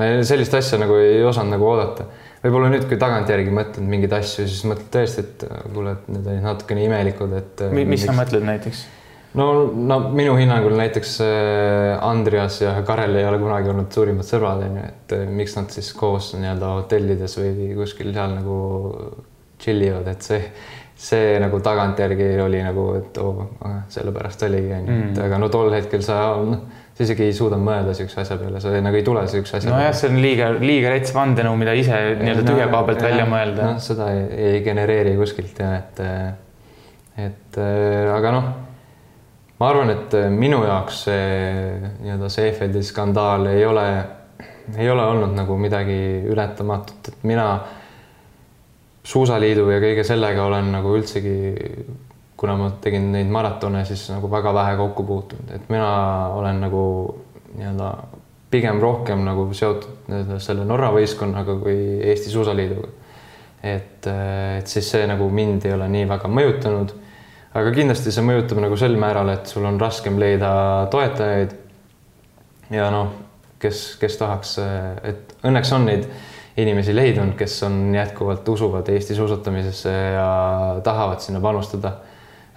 me 0.00 0.10
sellist 0.26 0.54
asja 0.56 0.78
nagu 0.80 0.96
ei 1.00 1.22
osanud 1.26 1.56
nagu 1.56 1.66
oodata 1.70 2.06
võib-olla 2.44 2.72
nüüd, 2.72 2.84
kui 2.88 2.98
tagantjärgi 3.00 3.54
mõtled 3.54 3.86
mingeid 3.88 4.12
asju, 4.18 4.44
siis 4.50 4.66
mõtled 4.68 4.90
tõesti, 4.92 5.24
et 5.24 5.46
kuule, 5.72 5.96
et 5.96 6.12
need 6.12 6.28
olid 6.28 6.44
natukene 6.44 6.84
imelikud, 6.84 7.32
et. 7.38 7.64
mis 7.72 7.88
miks... 7.94 8.06
sa 8.08 8.16
mõtled 8.16 8.44
näiteks? 8.44 8.84
no, 9.38 9.48
no 9.74 9.98
minu 10.14 10.36
hinnangul 10.38 10.76
näiteks 10.78 11.16
äh, 11.24 12.04
Andreas 12.04 12.60
ja 12.62 12.76
Karel 12.86 13.16
ei 13.18 13.26
ole 13.28 13.40
kunagi 13.42 13.72
olnud 13.72 13.90
suurimad 13.96 14.28
sõbrad, 14.28 14.64
onju, 14.68 14.86
et 14.92 15.16
äh, 15.16 15.26
miks 15.40 15.56
nad 15.58 15.72
siis 15.74 15.90
koos 15.96 16.34
nii-öelda 16.38 16.74
hotellides 16.78 17.38
või 17.40 17.72
kuskil 17.80 18.12
seal 18.14 18.36
nagu 18.36 18.58
chill 19.64 19.86
ivad, 19.86 20.12
et 20.12 20.26
see, 20.26 20.40
see 21.00 21.34
nagu 21.42 21.58
tagantjärgi 21.64 22.34
oli 22.44 22.60
nagu, 22.66 22.88
et 23.00 23.20
oo 23.24 23.34
oh,, 23.48 23.76
sellepärast 23.94 24.44
oligi, 24.50 24.72
onju, 24.82 25.00
et 25.00 25.12
mm. 25.16 25.26
aga 25.26 25.40
no 25.40 25.50
tol 25.52 25.72
hetkel 25.74 26.04
sa 26.04 26.26
noh 26.44 26.82
sa 26.94 27.02
isegi 27.02 27.26
ei 27.26 27.34
suuda 27.34 27.58
mõelda 27.58 27.90
niisuguse 27.90 28.20
asja 28.22 28.36
peale, 28.38 28.60
sa 28.62 28.72
nagu 28.84 28.98
ei 28.98 29.06
tule 29.06 29.24
niisuguse 29.26 29.58
asja 29.58 29.72
nojah, 29.72 29.94
see 29.98 30.10
on 30.12 30.20
liiga, 30.22 30.50
liiga 30.62 30.92
rets 30.94 31.14
vandenõu, 31.14 31.56
mida 31.58 31.74
ise 31.78 32.00
nii-öelda 32.20 32.44
tühja 32.46 32.68
koha 32.70 32.82
pealt 32.90 33.02
välja 33.02 33.24
mõelda. 33.30 33.70
noh, 33.72 33.80
seda 33.82 34.10
ei, 34.14 34.26
ei 34.50 34.60
genereeri 34.66 35.16
kuskilt 35.18 35.58
ja 35.58 35.72
et, 35.80 36.02
et 37.26 37.58
aga 38.14 38.34
noh, 38.36 38.50
ma 39.58 39.70
arvan, 39.72 39.90
et 39.96 40.18
minu 40.34 40.62
jaoks 40.66 41.04
see 41.08 41.24
nii-öelda 42.04 42.30
Seefeldi 42.30 42.84
skandaal 42.86 43.50
ei 43.50 43.66
ole, 43.66 43.88
ei 44.78 44.90
ole 44.90 45.08
olnud 45.16 45.34
nagu 45.34 45.58
midagi 45.58 45.98
ületamatut, 46.30 47.10
et 47.10 47.26
mina 47.26 47.48
suusaliidu 49.04 49.66
ja 49.68 49.82
kõige 49.82 50.06
sellega 50.06 50.46
olen 50.46 50.70
nagu 50.78 50.94
üldsegi, 50.96 51.36
kuna 52.44 52.58
ma 52.60 52.68
tegin 52.84 53.08
neid 53.14 53.30
maratone, 53.32 53.86
siis 53.88 54.04
nagu 54.12 54.28
väga 54.28 54.52
vähe 54.52 54.76
kokku 54.76 55.06
puutunud, 55.08 55.48
et 55.56 55.70
mina 55.72 55.88
olen 56.36 56.60
nagu 56.60 56.82
nii-öelda 57.54 57.88
pigem 58.52 58.82
rohkem 58.82 59.24
nagu 59.26 59.46
seotud 59.56 60.36
selle 60.42 60.66
Norra 60.68 60.90
võistkonnaga 60.94 61.56
kui 61.62 61.78
Eesti 62.10 62.30
Suusaliiduga. 62.30 62.90
et, 63.64 64.06
et 64.06 64.68
siis 64.68 64.90
see 64.92 65.06
nagu 65.08 65.30
mind 65.32 65.64
ei 65.64 65.72
ole 65.74 65.88
nii 65.88 66.04
väga 66.10 66.28
mõjutanud. 66.28 66.92
aga 67.54 67.72
kindlasti 67.72 68.12
see 68.12 68.26
mõjutab 68.26 68.60
nagu 68.62 68.76
sel 68.76 68.98
määral, 69.00 69.32
et 69.32 69.50
sul 69.50 69.64
on 69.64 69.80
raskem 69.80 70.20
leida 70.20 70.52
toetajaid. 70.92 71.56
ja 72.70 72.90
noh, 72.92 73.10
kes, 73.58 73.96
kes 74.00 74.20
tahaks, 74.20 74.58
et 75.02 75.36
õnneks 75.42 75.72
on 75.74 75.88
neid 75.88 76.08
inimesi 76.60 76.94
leidnud, 76.94 77.34
kes 77.38 77.62
on 77.66 77.94
jätkuvalt 77.94 78.48
usuvad 78.48 78.88
Eesti 78.92 79.14
suusatamisesse 79.14 79.94
ja 80.14 80.28
tahavad 80.84 81.24
sinna 81.24 81.40
panustada. 81.40 81.96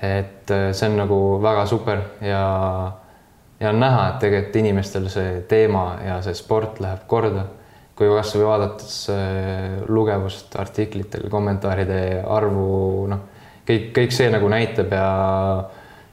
Et 0.02 0.52
see 0.78 0.90
on 0.90 0.98
nagu 1.00 1.20
väga 1.42 1.66
super 1.66 2.02
ja 2.22 2.42
ja 3.60 3.70
on 3.70 3.80
näha, 3.80 4.10
et 4.10 4.20
tegelikult 4.22 4.60
inimestel 4.62 5.08
see 5.10 5.42
teema 5.50 5.86
ja 6.06 6.20
see 6.26 6.36
sport 6.38 6.82
läheb 6.84 7.08
korda. 7.08 7.46
kui 7.98 8.12
kasvõi 8.14 8.44
vaadates 8.46 9.08
äh, 9.10 9.80
lugevust 9.90 10.54
artiklitel, 10.62 11.24
kommentaaride 11.34 12.20
arvu, 12.30 13.08
noh, 13.10 13.24
kõik, 13.66 13.88
kõik 13.96 14.14
see 14.14 14.28
nagu 14.30 14.50
näitab 14.54 14.94
ja 14.94 15.08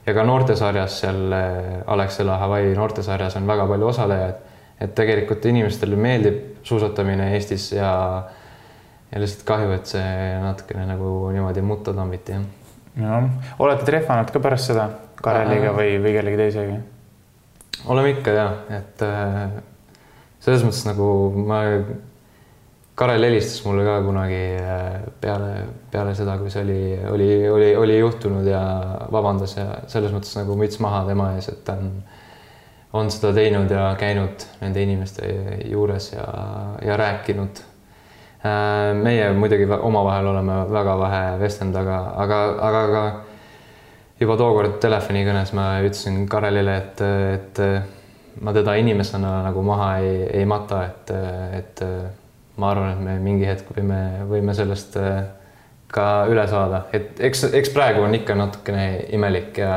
ja 0.05 0.13
ka 0.13 0.23
noortesarjas 0.25 0.97
seal 1.03 1.33
äh, 1.33 1.83
Alexela 1.85 2.39
Hawaii 2.41 2.73
noortesarjas 2.73 3.37
on 3.37 3.45
väga 3.47 3.67
palju 3.69 3.87
osalejaid. 3.87 4.41
et 4.81 4.95
tegelikult 4.95 5.45
inimestele 5.45 5.95
meeldib 5.95 6.41
suusatamine 6.63 7.33
Eestis 7.35 7.71
ja 7.71 8.23
ja 9.11 9.21
lihtsalt 9.21 9.45
kahju, 9.47 9.71
et 9.71 9.85
see 9.85 10.39
natukene 10.41 10.85
nagu 10.89 11.29
niimoodi 11.31 11.61
mutta 11.61 11.93
tambiti, 11.93 12.31
jah. 12.31 12.64
Jah, 13.01 13.29
olete 13.59 13.87
trehvanud 13.87 14.33
ka 14.33 14.41
pärast 14.43 14.71
seda 14.71 14.89
Kareliga 15.21 15.71
või, 15.75 15.95
või 16.03 16.17
kellegi 16.17 16.41
teisega? 16.41 16.81
oleme 17.91 18.15
ikka 18.15 18.33
ja, 18.33 18.49
et 18.79 19.05
äh, 19.05 19.55
selles 20.43 20.65
mõttes 20.65 20.83
nagu 20.87 21.07
ma, 21.45 21.61
Karel 22.95 23.25
helistas 23.27 23.59
mulle 23.65 23.83
ka 23.83 23.97
kunagi 24.05 24.41
äh, 24.55 25.01
peale, 25.19 25.49
peale 25.91 26.13
seda, 26.15 26.37
kui 26.39 26.51
see 26.51 26.61
oli, 26.63 26.81
oli, 27.11 27.29
oli, 27.51 27.71
oli 27.75 27.97
juhtunud 27.99 28.47
ja 28.47 28.61
vabandas 29.11 29.57
ja 29.57 29.65
selles 29.91 30.13
mõttes 30.15 30.31
nagu 30.37 30.55
müts 30.59 30.79
maha 30.83 31.03
tema 31.09 31.33
ees, 31.35 31.49
et 31.51 31.59
ta 31.67 31.75
on, 31.75 31.89
on 32.95 33.11
seda 33.11 33.33
teinud 33.35 33.71
ja 33.71 33.89
käinud 33.99 34.47
nende 34.61 34.85
inimeste 34.87 35.27
juures 35.67 36.13
ja, 36.13 36.27
ja 36.87 36.95
rääkinud. 37.01 37.59
Äh, 38.45 38.93
meie 38.93 39.31
muidugi 39.33 39.65
omavahel 39.65 40.27
oleme 40.29 40.59
väga 40.69 40.93
vähe 40.99 41.21
vestelnud, 41.39 41.77
aga, 41.81 41.95
aga, 42.21 42.41
aga 42.67 42.81
ka 42.91 43.05
juba 44.19 44.35
tookord 44.37 44.75
telefonikõnes 44.83 45.53
ma 45.57 45.69
ütlesin 45.81 46.27
Karelile, 46.29 46.75
et, 46.77 47.01
et 47.39 47.63
ma 48.45 48.53
teda 48.53 48.75
inimesena 48.77 49.39
nagu 49.47 49.63
maha 49.65 49.89
ei, 50.03 50.13
ei 50.41 50.45
mata, 50.45 50.83
et, 50.91 51.15
et 51.57 51.83
ma 52.61 52.69
arvan, 52.69 52.93
et 52.93 53.03
me 53.07 53.17
mingi 53.23 53.49
hetk 53.49 53.71
võime, 53.73 53.99
võime 54.29 54.53
sellest 54.53 54.99
ka 55.95 56.07
üle 56.29 56.45
saada, 56.51 56.85
et 56.93 57.17
eks, 57.25 57.47
eks 57.55 57.73
praegu 57.73 58.05
on 58.05 58.13
ikka 58.13 58.37
natukene 58.37 59.07
imelik 59.15 59.57
ja 59.63 59.75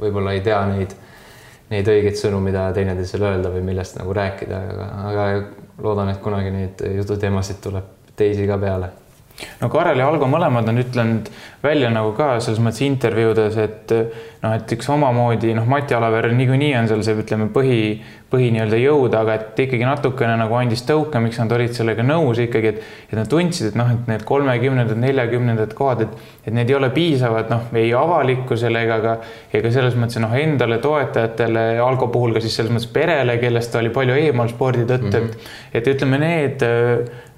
võib-olla 0.00 0.34
ei 0.34 0.42
tea 0.42 0.58
neid, 0.72 0.98
neid 1.70 1.88
õigeid 1.92 2.18
sõnu, 2.18 2.42
mida 2.42 2.70
teineteisele 2.74 3.36
öelda 3.36 3.52
või 3.54 3.62
millest 3.70 4.00
nagu 4.00 4.16
rääkida, 4.16 4.62
aga, 4.72 4.94
aga 5.12 5.26
loodan, 5.78 6.08
et 6.08 6.20
kunagi 6.20 6.50
neid 6.50 6.82
jututeemasid 6.96 7.62
tuleb 7.62 7.84
teisi 8.16 8.46
ka 8.46 8.58
peale 8.58 8.90
no 9.60 9.68
Karel 9.72 10.00
ja 10.00 10.08
Algo 10.08 10.28
mõlemad 10.30 10.68
on 10.70 10.80
ütlenud 10.82 11.30
välja 11.62 11.90
nagu 11.92 12.10
ka 12.16 12.34
selles 12.42 12.60
mõttes 12.62 12.82
intervjuudes, 12.84 13.56
et 13.62 13.92
noh, 14.42 14.54
et 14.56 14.72
üks 14.74 14.88
omamoodi 14.90 15.52
noh, 15.54 15.66
Mati 15.70 15.94
Alaver 15.94 16.32
niikuinii 16.34 16.72
on 16.80 16.88
seal 16.90 17.04
see, 17.06 17.14
ütleme, 17.22 17.46
põhi, 17.54 17.78
põhi 18.32 18.48
nii-öelda 18.54 18.80
jõud, 18.80 19.14
aga 19.14 19.36
et 19.38 19.62
ikkagi 19.66 19.86
natukene 19.86 20.34
nagu 20.40 20.56
andis 20.58 20.82
tõuke, 20.88 21.20
miks 21.22 21.38
nad 21.38 21.54
olid 21.54 21.74
sellega 21.76 22.04
nõus 22.06 22.40
ikkagi, 22.42 22.72
et, 22.72 22.88
et 23.10 23.16
nad 23.18 23.30
tundsid, 23.30 23.70
et 23.70 23.78
noh, 23.78 23.92
et 23.94 24.10
need 24.10 24.24
kolmekümnendad, 24.26 24.98
neljakümnendad 25.04 25.74
kohad, 25.78 26.06
et, 26.06 26.30
et 26.42 26.56
need 26.56 26.72
ei 26.72 26.78
ole 26.78 26.90
piisavad 26.94 27.52
noh, 27.52 27.68
ei 27.78 27.92
avalikkusele 27.96 28.82
ega 28.86 28.98
ka, 29.04 29.16
ega 29.60 29.74
selles 29.74 29.98
mõttes 29.98 30.22
noh, 30.22 30.34
endale 30.38 30.80
toetajatele, 30.82 31.68
Algo 31.82 32.08
puhul 32.10 32.34
ka 32.34 32.42
siis 32.42 32.56
selles 32.58 32.74
mõttes 32.74 32.90
perele, 32.90 33.38
kellest 33.42 33.70
ta 33.74 33.78
oli 33.82 33.92
palju 33.94 34.18
eemal 34.18 34.50
spordi 34.50 34.82
tõttu 34.88 35.12
mm, 35.12 35.28
-hmm. 35.28 35.52
et, 35.70 35.78
et 35.78 35.94
ütleme, 35.94 36.18
need 36.22 36.66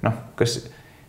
noh, 0.05 0.23
kas 0.39 0.63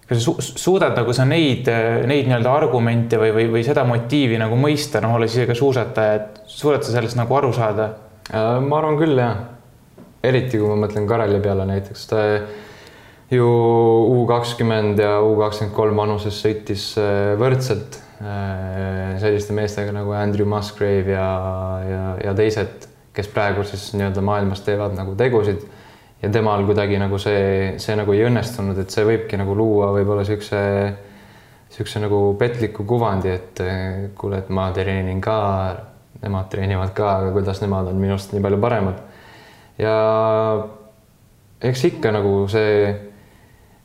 kas 0.07 0.23
sa 0.23 0.25
su 0.25 0.59
suudad 0.63 0.95
nagu 0.95 1.13
sa 1.15 1.25
neid, 1.27 1.67
neid 2.07 2.29
nii-öelda 2.29 2.53
argumente 2.55 3.19
või, 3.19 3.33
või, 3.35 3.47
või 3.57 3.65
seda 3.67 3.83
motiivi 3.89 4.39
nagu 4.39 4.59
mõista, 4.59 5.03
noh, 5.03 5.17
olles 5.19 5.35
ise 5.35 5.49
ka 5.49 5.57
suusataja, 5.59 6.21
et 6.21 6.41
suudad 6.51 6.87
sa 6.87 6.95
sellest 6.95 7.19
nagu 7.19 7.35
aru 7.35 7.51
saada? 7.57 7.91
Äh, 8.31 8.61
ma 8.63 8.81
arvan 8.81 8.99
küll, 9.01 9.19
jah. 9.19 9.43
eriti 10.27 10.59
kui 10.59 10.71
ma 10.71 10.79
mõtlen 10.87 11.07
Kareli 11.07 11.39
peale 11.43 11.67
näiteks, 11.69 12.07
ta 12.11 12.23
ju 13.31 13.47
U 13.47 14.25
kakskümmend 14.31 14.99
ja 15.03 15.19
U 15.23 15.35
kakskümmend 15.41 15.75
kolm 15.75 15.99
vanuses 15.99 16.39
sõitis 16.43 16.93
äh, 17.03 17.35
võrdselt 17.39 17.99
äh, 18.23 19.17
selliste 19.23 19.55
meestega 19.55 19.95
nagu 19.95 20.15
Andrew 20.15 20.47
Musgrave 20.51 21.15
ja, 21.15 21.31
ja, 21.83 22.05
ja 22.29 22.35
teised, 22.39 22.87
kes 23.17 23.31
praegu 23.35 23.67
siis 23.67 23.89
nii-öelda 23.97 24.23
maailmas 24.23 24.63
teevad 24.67 24.95
nagu 24.99 25.15
tegusid 25.19 25.67
ja 26.27 26.33
temal 26.33 26.65
kuidagi 26.67 26.99
nagu 26.99 27.19
see, 27.23 27.75
see 27.83 27.97
nagu 27.99 28.15
ei 28.15 28.25
õnnestunud, 28.27 28.79
et 28.83 28.93
see 28.93 29.07
võibki 29.07 29.39
nagu 29.39 29.55
luua 29.57 29.93
võib-olla 29.95 30.25
niisuguse, 30.25 30.63
niisuguse 31.71 32.03
nagu 32.03 32.21
petliku 32.41 32.87
kuvandi, 32.89 33.31
et 33.31 33.63
eh, 33.63 34.07
kuule, 34.19 34.43
et 34.43 34.51
ma 34.55 34.69
treenin 34.75 35.23
ka, 35.23 35.37
nemad 36.25 36.49
treenivad 36.51 36.95
ka, 36.97 37.13
aga 37.21 37.35
kuidas 37.37 37.63
nemad 37.63 37.93
on 37.93 38.01
minust 38.03 38.35
nii 38.35 38.43
palju 38.43 38.63
paremad. 38.63 39.05
ja 39.79 39.95
eks 41.63 41.85
ikka 41.93 42.11
nagu 42.17 42.35
see, 42.51 42.91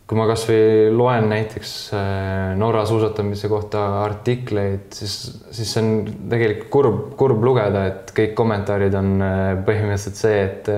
kui 0.09 0.17
ma 0.19 0.25
kasvõi 0.27 0.89
loen 0.95 1.29
näiteks 1.29 1.77
eh, 1.93 2.51
Norra 2.57 2.87
suusatamise 2.89 3.53
kohta 3.53 3.85
artikleid, 4.01 4.89
siis, 4.97 5.21
siis 5.53 5.77
see 5.77 5.85
on 5.85 6.27
tegelikult 6.31 6.69
kurb, 6.73 7.07
kurb 7.21 7.49
lugeda, 7.51 7.85
et 7.93 8.13
kõik 8.17 8.37
kommentaarid 8.39 8.97
on 8.97 9.17
eh, 9.29 9.49
põhimõtteliselt 9.67 10.23
see, 10.25 10.45
et 10.49 10.77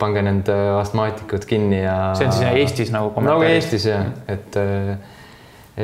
pange 0.00 0.24
need 0.24 0.50
astmaatikud 0.80 1.46
kinni 1.48 1.82
ja. 1.82 1.96
see 2.18 2.28
on 2.28 2.36
siis 2.36 2.60
Eestis 2.64 2.92
nagu 2.94 3.12
kommentaar? 3.14 3.40
nagu 3.40 3.48
Eestis 3.48 3.86
jah, 3.88 4.06
et, 4.32 4.56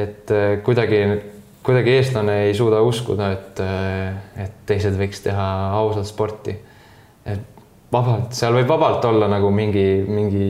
et 0.05 0.33
kuidagi, 0.67 1.03
kuidagi 1.67 1.99
eestlane 1.99 2.39
ei 2.47 2.55
suuda 2.57 2.81
uskuda, 2.87 3.31
et, 3.37 3.61
et 4.47 4.57
teised 4.69 4.97
võiks 4.99 5.21
teha 5.25 5.51
ausalt 5.77 6.09
sporti. 6.09 6.57
et 7.27 7.57
vabalt, 7.93 8.35
seal 8.37 8.57
võib 8.57 8.69
vabalt 8.71 9.05
olla 9.09 9.29
nagu 9.31 9.51
mingi, 9.55 9.87
mingi 10.09 10.49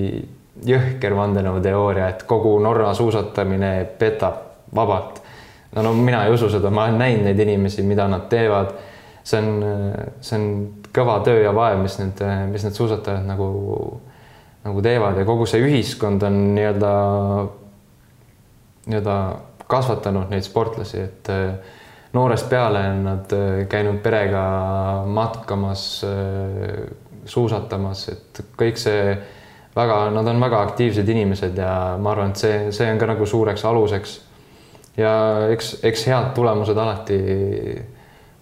jõhker 0.67 1.17
vandenõuteooria, 1.17 2.09
et 2.13 2.25
kogu 2.29 2.55
Norra 2.63 2.95
suusatamine 2.97 3.73
petab 3.99 4.43
vabalt. 4.75 5.23
no 5.75 5.83
no 5.83 5.93
mina 5.95 6.25
ei 6.25 6.33
usu 6.33 6.49
seda, 6.51 6.71
ma 6.71 6.87
olen 6.87 6.99
näinud 6.99 7.29
neid 7.29 7.41
inimesi, 7.45 7.83
mida 7.83 8.09
nad 8.09 8.29
teevad. 8.33 8.73
see 9.27 9.41
on, 9.43 9.65
see 10.21 10.39
on 10.39 10.47
kõva 10.97 11.21
töö 11.25 11.43
ja 11.45 11.53
vaev, 11.55 11.83
mis 11.85 11.99
need, 12.01 12.23
mis 12.51 12.65
need 12.65 12.77
suusatajad 12.77 13.27
nagu, 13.29 13.49
nagu 14.65 14.85
teevad 14.85 15.21
ja 15.21 15.27
kogu 15.29 15.47
see 15.49 15.61
ühiskond 15.65 16.25
on 16.27 16.41
nii-öelda, 16.57 16.93
nii-öelda 18.87 19.19
kasvatanud 19.67 20.31
neid 20.31 20.47
sportlasi, 20.47 21.01
et 21.03 21.31
eh, 21.33 21.73
noorest 22.15 22.49
peale 22.51 22.83
on 22.93 23.03
nad 23.07 23.33
eh, 23.35 23.65
käinud 23.71 23.99
perega 24.05 24.45
matkamas, 25.07 25.87
eh, 26.07 26.85
suusatamas, 27.27 28.05
et 28.13 28.45
kõik 28.59 28.79
see 28.79 29.17
väga, 29.77 29.99
nad 30.15 30.31
on 30.31 30.41
väga 30.41 30.63
aktiivsed 30.69 31.09
inimesed 31.11 31.59
ja 31.59 31.73
ma 32.01 32.15
arvan, 32.15 32.33
et 32.33 32.45
see, 32.45 32.61
see 32.77 32.87
on 32.93 33.03
ka 33.03 33.11
nagu 33.11 33.27
suureks 33.27 33.67
aluseks. 33.67 34.21
ja 34.97 35.13
eks, 35.53 35.75
eks 35.85 36.07
head 36.09 36.31
tulemused 36.35 36.79
alati 36.79 37.19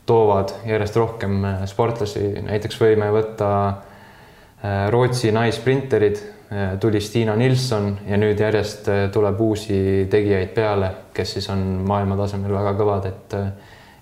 toovad 0.07 0.53
järjest 0.67 0.97
rohkem 0.97 1.45
äh, 1.45 1.65
sportlasi, 1.69 2.27
näiteks 2.45 2.79
võime 2.81 3.11
võtta 3.15 3.51
äh, 3.69 4.87
Rootsi 4.93 5.33
naissprinterid, 5.33 6.21
äh, 6.53 6.75
tuli 6.81 7.01
Stiina 7.01 7.37
Nilsson 7.37 7.91
ja 8.09 8.19
nüüd 8.21 8.41
järjest 8.41 8.91
tuleb 9.15 9.41
uusi 9.41 9.79
tegijaid 10.11 10.53
peale, 10.57 10.91
kes 11.17 11.39
siis 11.39 11.49
on 11.53 11.65
maailma 11.89 12.19
tasemel 12.21 12.53
väga 12.55 12.75
kõvad, 12.81 13.09
et 13.09 13.39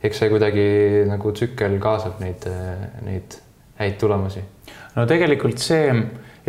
eks 0.02 0.24
see 0.24 0.32
kuidagi 0.32 0.66
nagu 1.06 1.32
tsükkel 1.32 1.78
kaasab 1.82 2.18
neid, 2.22 2.48
neid 3.06 3.38
häid 3.78 3.98
tulemusi. 4.00 4.42
no 4.96 5.06
tegelikult 5.06 5.62
see, 5.62 5.94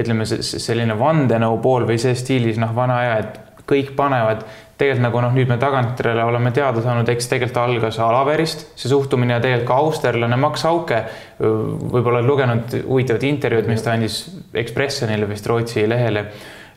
ütleme, 0.02 0.26
selline 0.26 0.98
vandenõu 0.98 1.60
pool 1.62 1.86
või 1.90 2.00
see 2.02 2.16
stiilis 2.18 2.58
noh, 2.62 2.74
vana 2.76 2.98
aja, 3.04 3.18
et 3.22 3.42
kõik 3.70 3.94
panevad. 3.96 4.44
Tegelikult 4.78 5.04
nagu 5.06 5.22
noh, 5.22 5.34
nüüd 5.36 5.52
me 5.52 5.58
tagantjärele 5.62 6.24
oleme 6.26 6.52
teada 6.56 6.82
saanud, 6.82 7.10
eks 7.14 7.30
tegelikult 7.32 7.60
algas 7.62 8.00
Alaverist 8.02 8.66
see 8.80 8.90
suhtumine 8.92 9.38
ja 9.38 9.44
tegelikult 9.44 9.70
ka 9.70 9.80
austerlane 9.84 10.40
Max 10.42 10.66
Hauke. 10.68 11.04
võib-olla 11.40 12.24
lugenud 12.26 12.76
huvitavat 12.88 13.24
intervjuud, 13.30 13.70
mis 13.70 13.86
ta 13.86 13.94
andis 13.94 14.20
Ekspressionile 14.54 15.30
vist 15.30 15.48
Rootsi 15.48 15.88
lehele. 15.90 16.26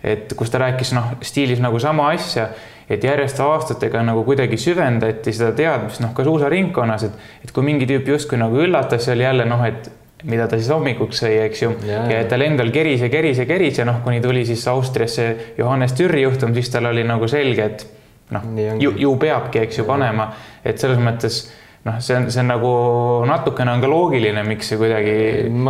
et 0.04 0.34
kus 0.36 0.50
ta 0.50 0.58
rääkis 0.58 0.92
noh, 0.94 1.16
stiilis 1.24 1.58
nagu 1.58 1.78
sama 1.82 2.10
asja 2.12 2.50
et 2.88 3.02
järjest 3.04 3.40
aastatega 3.42 4.02
nagu 4.06 4.22
kuidagi 4.24 4.58
süvendati 4.60 5.32
seda 5.34 5.50
teadmist, 5.56 6.00
noh, 6.04 6.12
ka 6.14 6.22
suusaringkonnas, 6.26 7.06
et, 7.08 7.24
et 7.42 7.52
kui 7.52 7.64
mingi 7.66 7.88
tüüp 7.88 8.12
justkui 8.12 8.38
nagu 8.38 8.60
üllatas, 8.62 9.02
see 9.04 9.16
oli 9.16 9.26
jälle 9.26 9.48
noh, 9.48 9.64
et 9.66 9.88
mida 10.24 10.46
ta 10.48 10.56
siis 10.56 10.70
hommikuks 10.72 11.20
sõi, 11.22 11.34
eks 11.44 11.62
ju. 11.62 11.74
ja 11.86 12.06
et 12.22 12.30
tal 12.30 12.44
endal 12.46 12.72
keris 12.74 13.04
ja 13.04 13.10
keris 13.12 13.42
ja 13.42 13.46
keris 13.48 13.82
ja 13.82 13.84
noh, 13.88 14.00
kuni 14.04 14.22
tuli 14.24 14.46
siis 14.48 14.64
Austriasse 14.72 15.26
Johannes 15.58 15.92
Türi 15.98 16.24
juhtum, 16.24 16.54
siis 16.56 16.70
tal 16.72 16.88
oli 16.88 17.04
nagu 17.06 17.28
selge, 17.28 17.68
et 17.68 17.86
noh, 18.34 18.48
ju, 18.80 18.94
ju 18.96 19.12
peabki, 19.20 19.66
eks 19.66 19.82
ju, 19.82 19.86
panema, 19.88 20.30
et 20.64 20.80
selles 20.80 21.02
mõttes 21.02 21.42
noh, 21.86 21.98
see 22.00 22.16
on, 22.16 22.30
see 22.32 22.42
on 22.42 22.50
nagu 22.50 22.70
natukene 23.28 23.76
on 23.76 23.84
ka 23.84 23.90
loogiline, 23.90 24.46
miks 24.48 24.72
see 24.72 24.80
kuidagi, 24.80 25.18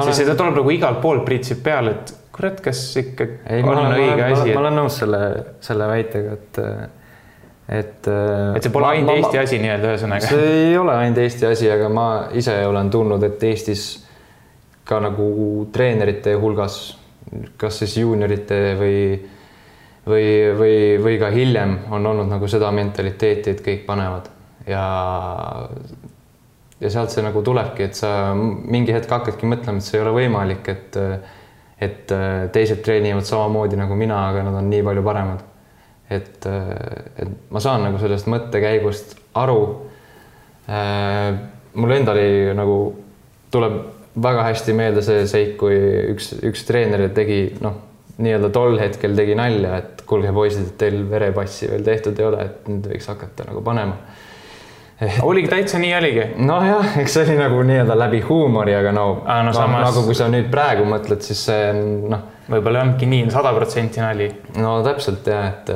sest 0.06 0.22
seda 0.22 0.36
tuleb 0.38 0.60
nagu 0.60 0.76
igalt 0.76 1.02
poolt 1.02 1.26
pritsib 1.26 1.60
peale, 1.66 1.96
et 1.98 2.14
kurat, 2.36 2.62
kas 2.64 2.84
ikka 3.02 3.26
ei, 3.26 3.64
on 3.64 3.72
olen, 3.74 3.98
õige 3.98 4.22
ma, 4.22 4.30
asi. 4.30 4.54
ma 4.54 4.62
olen 4.62 4.80
nõus 4.82 5.02
selle, 5.02 5.20
selle 5.64 5.90
väitega, 5.90 6.38
et 6.38 6.62
et. 7.66 8.08
et 8.54 8.62
see 8.62 8.70
pole 8.70 8.92
ainult 8.94 9.16
Eesti 9.16 9.40
asi 9.42 9.56
nii-öelda 9.58 9.92
ühesõnaga. 9.92 10.28
see 10.30 10.50
ei 10.70 10.76
ole 10.78 10.94
ainult 10.94 11.18
Eesti 11.24 11.48
asi, 11.50 11.70
aga 11.72 11.88
ma 11.90 12.08
ise 12.38 12.54
olen 12.68 12.92
tundnud, 12.94 13.24
et 13.26 13.42
Eestis 13.50 13.88
ka 14.86 15.00
nagu 15.02 15.66
treenerite 15.74 16.36
hulgas, 16.38 16.96
kas 17.58 17.80
siis 17.82 17.96
juuniorite 17.98 18.60
või, 18.78 18.98
või, 20.06 20.26
või, 20.58 20.76
või 21.02 21.18
ka 21.20 21.30
hiljem 21.34 21.78
on 21.90 22.06
olnud 22.12 22.30
nagu 22.30 22.48
seda 22.50 22.70
mentaliteeti, 22.74 23.56
et 23.56 23.64
kõik 23.66 23.86
panevad 23.88 24.30
ja, 24.66 24.84
ja 26.80 26.92
sealt 26.92 27.14
see 27.14 27.24
nagu 27.24 27.42
tulebki, 27.46 27.88
et 27.88 27.98
sa 27.98 28.10
mingi 28.36 28.94
hetk 28.94 29.10
hakkadki 29.10 29.48
mõtlema, 29.48 29.80
et 29.80 29.88
see 29.88 29.98
ei 29.98 30.04
ole 30.04 30.14
võimalik, 30.16 30.70
et, 30.70 31.00
et 31.82 32.14
teised 32.54 32.82
treenivad 32.86 33.26
samamoodi 33.28 33.78
nagu 33.80 33.98
mina, 33.98 34.26
aga 34.30 34.46
nad 34.46 34.60
on 34.60 34.70
nii 34.70 34.86
palju 34.86 35.04
paremad. 35.06 35.44
et, 36.10 36.46
et 36.46 37.50
ma 37.50 37.60
saan 37.60 37.82
nagu 37.82 37.98
sellest 37.98 38.28
mõttekäigust 38.30 39.16
aru. 39.34 39.60
mul 41.74 41.92
endal 41.92 42.20
nagu 42.54 42.76
tuleb 43.50 43.95
väga 44.22 44.46
hästi 44.48 44.76
meelde 44.76 45.02
see 45.04 45.26
seik, 45.28 45.56
kui 45.60 45.76
üks, 46.12 46.32
üks 46.46 46.64
treener 46.68 47.08
tegi 47.16 47.40
noh, 47.64 47.80
nii-öelda 48.22 48.50
tol 48.54 48.78
hetkel 48.80 49.16
tegi 49.16 49.36
nalja, 49.36 49.80
et 49.82 50.06
kuulge, 50.08 50.32
poisid, 50.32 50.70
et 50.70 50.78
teil 50.80 51.02
verepassi 51.10 51.68
veel 51.70 51.84
tehtud 51.84 52.18
ei 52.20 52.28
ole, 52.30 52.46
et 52.48 52.70
nüüd 52.70 52.88
võiks 52.94 53.10
hakata 53.12 53.50
nagu 53.50 53.64
panema 53.66 53.98
oligi 55.22 55.48
täitsa 55.48 55.78
nii 55.78 55.94
oligi? 55.94 56.22
nojah, 56.40 56.94
eks 57.02 57.18
see 57.18 57.26
oli 57.26 57.34
nagu 57.36 57.60
nii-öelda 57.68 57.98
läbi 57.98 58.22
huumori, 58.24 58.72
aga 58.78 58.94
no, 58.96 59.04
ah, 59.26 59.42
no, 59.44 59.52
samas... 59.52 59.84
nagu 59.90 60.06
kui 60.06 60.16
sa 60.16 60.30
nüüd 60.32 60.48
praegu 60.52 60.86
mõtled, 60.88 61.20
siis 61.24 61.42
see 61.50 61.66
noh. 62.08 62.22
võib-olla 62.48 62.80
ei 62.80 62.86
olnudki 62.86 63.10
nii 63.10 63.26
sada 63.34 63.52
protsenti 63.56 64.00
nali. 64.00 64.30
no 64.62 64.78
täpselt 64.86 65.28
ja 65.28 65.42
et, 65.50 65.72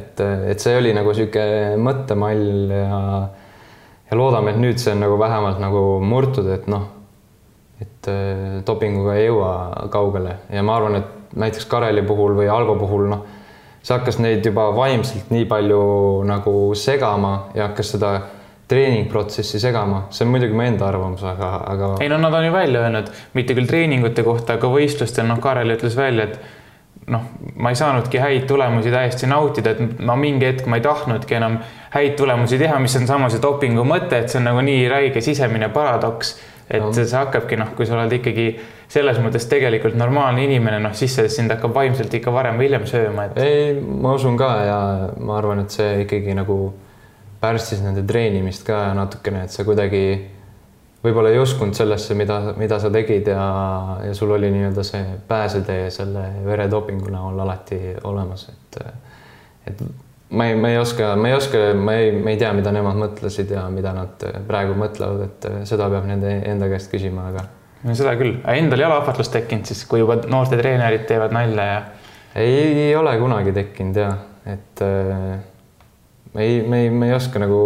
et, 0.00 0.24
et 0.50 0.66
see 0.66 0.74
oli 0.80 0.94
nagu 0.96 1.14
sihuke 1.14 1.46
mõttemall 1.78 2.74
ja 2.74 3.00
ja 4.10 4.18
loodame, 4.18 4.52
et 4.52 4.60
nüüd 4.60 4.82
see 4.82 4.92
on 4.96 5.06
nagu 5.06 5.20
vähemalt 5.22 5.62
nagu 5.62 5.84
murtud, 6.02 6.50
et 6.56 6.66
noh 6.70 6.90
et 8.04 8.12
äh, 8.12 8.60
dopinguga 8.66 9.16
ei 9.18 9.28
jõua 9.28 9.88
kaugele 9.92 10.38
ja 10.52 10.62
ma 10.62 10.76
arvan, 10.78 11.00
et 11.00 11.36
näiteks 11.36 11.66
Kareli 11.70 12.04
puhul 12.06 12.36
või 12.38 12.48
Algo 12.52 12.76
puhul 12.78 13.08
noh, 13.10 13.24
see 13.82 13.96
hakkas 13.96 14.20
neid 14.22 14.44
juba 14.46 14.70
vaimselt 14.76 15.32
nii 15.34 15.44
palju 15.50 15.84
nagu 16.28 16.56
segama 16.78 17.34
ja 17.56 17.68
hakkas 17.68 17.94
seda 17.96 18.14
treeningprotsessi 18.68 19.60
segama, 19.60 20.06
see 20.14 20.24
on 20.24 20.32
muidugi 20.32 20.56
mu 20.56 20.64
enda 20.64 20.86
arvamus, 20.88 21.22
aga, 21.28 21.50
aga. 21.68 21.90
ei 22.00 22.08
no 22.08 22.16
nad 22.22 22.32
on 22.32 22.46
ju 22.46 22.52
välja 22.54 22.80
öelnud, 22.80 23.10
mitte 23.36 23.56
küll 23.56 23.68
treeningute 23.68 24.24
kohta, 24.24 24.56
aga 24.56 24.70
võistlustel, 24.72 25.28
noh, 25.28 25.40
Karel 25.44 25.74
ütles 25.74 25.98
välja, 25.98 26.30
et 26.30 27.10
noh, 27.12 27.26
ma 27.60 27.74
ei 27.74 27.76
saanudki 27.76 28.22
häid 28.22 28.46
tulemusi 28.48 28.92
täiesti 28.94 29.28
nautida, 29.28 29.74
et 29.74 30.00
ma 30.00 30.16
mingi 30.16 30.48
hetk 30.48 30.70
ma 30.70 30.80
ei 30.80 30.86
tahtnudki 30.86 31.36
enam 31.36 31.58
häid 31.92 32.16
tulemusi 32.16 32.56
teha, 32.58 32.78
mis 32.80 32.96
on 32.96 33.04
sama 33.10 33.28
see 33.28 33.42
dopingu 33.42 33.84
mõte, 33.84 34.16
et 34.16 34.32
see 34.32 34.40
on 34.40 34.48
nagu 34.48 34.64
nii 34.64 34.88
räige 34.88 35.20
sisemine 35.24 35.68
paradoks 35.74 36.38
et 36.68 36.80
no. 36.80 36.92
see 36.92 37.06
hakkabki 37.12 37.58
noh, 37.60 37.74
kui 37.76 37.86
sa 37.86 37.98
oled 37.98 38.12
ikkagi 38.18 38.46
selles 38.88 39.18
mõttes 39.20 39.48
tegelikult 39.50 39.96
normaalne 39.98 40.44
inimene, 40.46 40.78
noh 40.82 40.94
siis 40.96 41.14
see 41.16 41.32
sind 41.32 41.52
hakkab 41.52 41.74
vaimselt 41.76 42.14
ikka 42.14 42.32
varem 42.32 42.60
või 42.60 42.68
hiljem 42.68 42.86
sööma 42.88 43.28
et.... 43.28 43.40
ei, 43.42 43.74
ma 43.80 44.14
usun 44.16 44.38
ka 44.40 44.50
ja 44.64 44.78
ma 45.18 45.38
arvan, 45.40 45.64
et 45.64 45.74
see 45.74 46.04
ikkagi 46.04 46.36
nagu 46.36 46.58
pärssis 47.42 47.82
nende 47.84 48.04
treenimist 48.08 48.64
ka 48.66 48.86
natukene, 48.96 49.44
et 49.44 49.52
sa 49.52 49.66
kuidagi 49.66 50.04
võib-olla 51.04 51.34
ei 51.34 51.40
uskunud 51.42 51.76
sellesse, 51.76 52.16
mida, 52.16 52.38
mida 52.56 52.78
sa 52.80 52.88
tegid 52.92 53.28
ja, 53.28 53.44
ja 54.06 54.14
sul 54.16 54.32
oli 54.32 54.48
nii-öelda 54.54 54.84
see 54.86 55.02
pääsetee 55.28 55.90
selle 55.92 56.24
veredopingu 56.46 57.12
näol 57.12 57.44
alati 57.44 57.80
olemas, 58.08 58.48
et 58.48 58.80
et 59.64 59.80
ma 60.34 60.48
ei, 60.48 60.54
ma 60.58 60.70
ei 60.70 60.78
oska, 60.78 61.14
ma 61.16 61.28
ei 61.28 61.34
oska, 61.34 61.58
ma 61.78 61.96
ei, 61.96 62.12
ma 62.12 62.32
ei 62.32 62.38
tea, 62.40 62.52
mida 62.56 62.72
nemad 62.74 62.98
mõtlesid 62.98 63.52
ja 63.54 63.64
mida 63.72 63.94
nad 63.96 64.24
praegu 64.48 64.76
mõtlevad, 64.78 65.26
et 65.28 65.48
seda 65.68 65.88
peab 65.92 66.08
nende 66.08 66.36
enda 66.50 66.68
käest 66.72 66.90
küsima, 66.92 67.28
aga. 67.32 67.46
no 67.84 67.96
seda 67.98 68.14
küll, 68.20 68.38
endal 68.54 68.82
ei 68.82 68.88
ole 68.88 68.98
ahvatlust 68.98 69.34
tekkinud 69.34 69.70
siis, 69.70 69.84
kui 69.90 70.02
juba 70.02 70.18
noorte 70.30 70.58
treenerid 70.60 71.06
teevad 71.10 71.34
nalja 71.36 71.68
ja? 71.70 71.82
ei, 72.34 72.88
ei 72.88 72.96
ole 72.98 73.14
kunagi 73.20 73.54
tekkinud 73.54 74.00
ja, 74.00 74.10
et 74.56 74.82
äh, 74.84 75.36
me 76.34 76.48
ei, 76.48 76.62
me 76.66 76.82
ei, 76.84 76.90
me 76.90 77.12
ei 77.12 77.16
oska 77.16 77.42
nagu, 77.42 77.62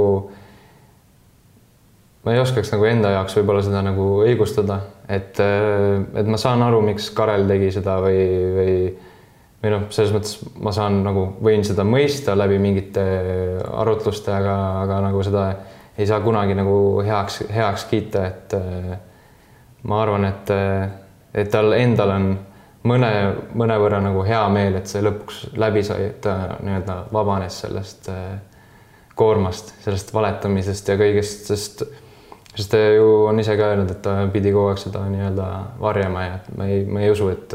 ma 2.24 2.36
ei 2.36 2.42
oskaks 2.44 2.72
nagu 2.74 2.88
enda 2.90 3.14
jaoks 3.16 3.38
võib-olla 3.40 3.64
seda 3.64 3.82
nagu 3.86 4.10
õigustada, 4.26 4.82
et, 5.08 5.40
äh, 5.40 6.02
et 6.20 6.28
ma 6.28 6.40
saan 6.40 6.64
aru, 6.66 6.82
miks 6.84 7.08
Karel 7.16 7.48
tegi 7.48 7.72
seda 7.80 7.96
või, 8.04 8.24
või 8.58 8.74
või 9.62 9.72
noh, 9.74 9.86
selles 9.94 10.12
mõttes 10.14 10.36
ma 10.62 10.72
saan 10.74 11.00
nagu, 11.06 11.24
võin 11.42 11.64
seda 11.66 11.84
mõista 11.86 12.36
läbi 12.38 12.60
mingite 12.62 13.04
arutluste, 13.74 14.32
aga, 14.34 14.56
aga 14.84 15.00
nagu 15.08 15.22
seda 15.26 15.48
ei 15.98 16.06
saa 16.06 16.20
kunagi 16.22 16.54
nagu 16.54 16.76
heaks, 17.06 17.42
heaks 17.50 17.86
kiita, 17.90 18.26
et 18.26 18.54
äh, 18.58 18.92
ma 19.90 20.02
arvan, 20.02 20.28
et, 20.28 20.52
et 21.34 21.50
tal 21.50 21.74
endal 21.74 22.14
on 22.14 22.28
mõne, 22.86 23.12
mõnevõrra 23.58 24.02
nagu 24.04 24.22
hea 24.26 24.44
meel, 24.54 24.78
et 24.78 24.90
see 24.90 25.02
lõpuks 25.02 25.48
läbi 25.58 25.82
sai, 25.86 26.12
et 26.12 26.20
ta 26.24 26.58
nii-öelda 26.62 27.00
vabanes 27.14 27.62
sellest 27.64 28.10
äh, 28.14 28.36
koormast, 29.18 29.74
sellest 29.82 30.14
valetamisest 30.14 30.92
ja 30.92 30.98
kõigest, 31.00 31.48
sest 31.50 31.88
sest 32.58 32.72
ta 32.74 32.78
ju 32.78 33.06
on 33.28 33.38
ise 33.38 33.54
ka 33.58 33.70
öelnud, 33.70 33.90
et 33.92 34.02
ta 34.02 34.16
pidi 34.34 34.50
kogu 34.50 34.72
aeg 34.72 34.80
seda 34.82 35.04
nii-öelda 35.06 35.46
varjama 35.78 36.24
ja 36.24 36.38
ma 36.58 36.66
ei, 36.66 36.80
ma 36.90 37.04
ei 37.04 37.12
usu, 37.14 37.28
et 37.30 37.54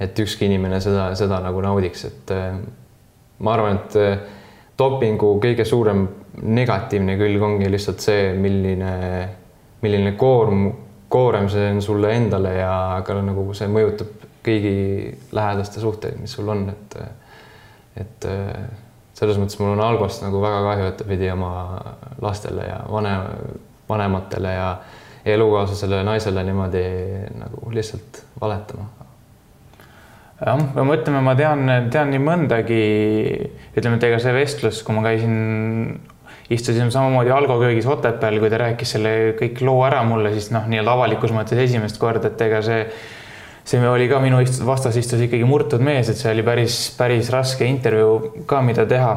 et 0.00 0.18
ükski 0.20 0.48
inimene 0.50 0.80
seda, 0.84 1.08
seda 1.16 1.40
nagu 1.44 1.62
naudiks, 1.64 2.04
et 2.08 2.32
äh, 2.34 2.58
ma 3.38 3.54
arvan, 3.56 3.80
et 3.80 3.98
äh, 4.00 4.18
dopingu 4.78 5.36
kõige 5.42 5.64
suurem 5.64 6.06
negatiivne 6.42 7.16
külg 7.16 7.42
ongi 7.42 7.70
lihtsalt 7.72 8.02
see, 8.04 8.32
milline, 8.36 8.92
milline 9.82 10.12
koorm, 10.20 10.66
koorem 11.08 11.48
see 11.52 11.70
on 11.72 11.80
sulle 11.84 12.12
endale 12.16 12.56
ja 12.58 12.72
ka 13.06 13.16
nagu 13.22 13.46
see 13.56 13.70
mõjutab 13.72 14.26
kõigi 14.46 14.74
lähedaste 15.34 15.80
suhteid, 15.82 16.18
mis 16.20 16.34
sul 16.36 16.48
on, 16.52 16.68
et 16.70 16.98
et 17.96 18.26
äh, 18.28 18.66
selles 19.16 19.38
mõttes 19.40 19.56
mul 19.60 19.72
on 19.72 19.80
Algost 19.80 20.20
nagu 20.20 20.42
väga 20.42 20.60
kahju, 20.66 20.90
et 20.90 20.98
ta 21.00 21.06
pidi 21.08 21.30
oma 21.32 21.52
lastele 22.20 22.68
ja 22.68 22.82
vanem, 22.92 23.24
vanematele 23.88 24.52
ja 24.52 24.68
elukaaslasele 25.26 26.02
naisele 26.04 26.44
niimoodi 26.44 26.84
nagu 27.40 27.72
lihtsalt 27.72 28.20
valetama 28.40 28.90
jah, 30.40 30.60
me 30.76 30.84
mõtleme, 30.86 31.22
ma 31.24 31.34
tean, 31.38 31.64
tean 31.92 32.12
nii 32.12 32.22
mõndagi, 32.22 32.82
ütleme, 33.76 33.98
et 33.98 34.06
ega 34.10 34.20
see 34.22 34.34
vestlus, 34.36 34.82
kui 34.86 34.96
ma 34.96 35.04
käisin, 35.06 35.36
istusime 36.52 36.92
samamoodi 36.94 37.32
Algo 37.34 37.58
köögis 37.62 37.88
Otepääl, 37.90 38.38
kui 38.42 38.52
ta 38.52 38.60
rääkis 38.62 38.96
selle 38.96 39.12
kõik 39.40 39.62
loo 39.66 39.80
ära 39.86 40.02
mulle, 40.06 40.34
siis 40.36 40.50
noh, 40.54 40.68
nii-öelda 40.70 40.96
avalikus 40.96 41.34
mõttes 41.34 41.62
esimest 41.64 42.00
korda, 42.02 42.30
et 42.30 42.46
ega 42.46 42.62
see 42.64 42.84
see 43.66 43.88
oli 43.88 44.06
ka 44.08 44.20
minu 44.22 44.38
vastas 44.66 44.94
istus 44.96 45.24
ikkagi 45.26 45.46
murtud 45.46 45.82
mees, 45.82 46.06
et 46.10 46.18
see 46.20 46.30
oli 46.30 46.44
päris, 46.46 46.76
päris 46.94 47.30
raske 47.34 47.66
intervjuu 47.66 48.44
ka, 48.46 48.60
mida 48.62 48.86
teha. 48.86 49.16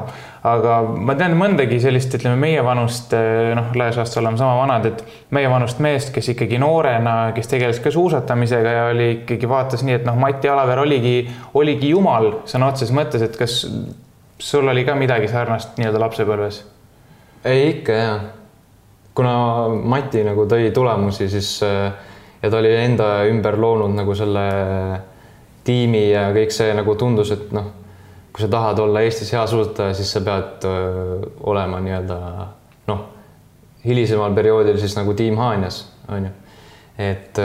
aga 0.50 0.78
ma 0.95 1.14
tean 1.20 1.36
mõndagi 1.38 1.78
sellist, 1.84 2.14
ütleme 2.16 2.39
meievanust, 2.39 3.12
eh, 3.14 3.52
noh, 3.58 3.70
laias 3.78 4.00
laastus 4.00 4.22
oleme 4.22 4.39
sama 4.39 4.56
vanad, 4.62 4.86
et 4.88 5.04
meievanust 5.36 5.82
meest, 5.84 6.14
kes 6.16 6.32
ikkagi 6.34 6.58
noorena, 6.64 7.34
kes 7.36 7.52
tegeles 7.52 7.82
ka 7.84 7.91
suusatamisega 7.91 8.76
ja 8.78 8.86
oli 8.93 9.10
ikkagi 9.20 9.50
vaatas 9.52 9.84
nii, 9.86 10.00
et 10.00 10.08
noh, 10.08 10.18
Mati 10.18 10.50
Alaver 10.50 10.82
oligi, 10.86 11.18
oligi 11.60 11.91
jumal 11.91 12.32
sõna 12.50 12.72
otseses 12.72 12.95
mõttes, 12.95 13.26
et 13.26 13.36
kas 13.38 13.62
sul 14.39 14.72
oli 14.72 14.86
ka 14.88 14.95
midagi 14.95 15.28
sarnast 15.30 15.78
nii-öelda 15.78 16.06
lapsepõlves? 16.08 16.64
ei, 17.43 17.70
ikka 17.76 18.00
ja. 18.00 18.14
kuna 19.14 19.34
Mati 19.70 20.24
nagu 20.24 20.47
tõi 20.50 20.72
tulemusi, 20.74 21.30
siis 21.30 21.58
äh, 21.68 21.91
ja 22.41 22.49
ta 22.49 22.57
oli 22.57 22.71
enda 22.75 23.09
ümber 23.29 23.57
loonud 23.59 23.95
nagu 23.97 24.15
selle 24.15 24.45
tiimi 25.67 26.09
ja 26.09 26.29
kõik 26.35 26.53
see 26.55 26.73
nagu 26.75 26.95
tundus, 26.99 27.31
et 27.35 27.51
noh, 27.55 27.71
kui 28.33 28.43
sa 28.43 28.49
tahad 28.51 28.79
olla 28.83 29.03
Eestis 29.05 29.33
hea 29.35 29.45
suusataja, 29.47 29.95
siis 29.97 30.11
sa 30.13 30.21
pead 30.25 30.67
öö, 30.67 31.17
olema 31.51 31.81
nii-öelda 31.83 32.19
noh, 32.89 33.01
hilisemal 33.85 34.35
perioodil 34.37 34.79
siis 34.81 34.95
nagu 34.97 35.13
tiim 35.17 35.37
Haanjas, 35.39 35.81
on 36.09 36.29
ju. 36.29 36.31
et, 37.09 37.41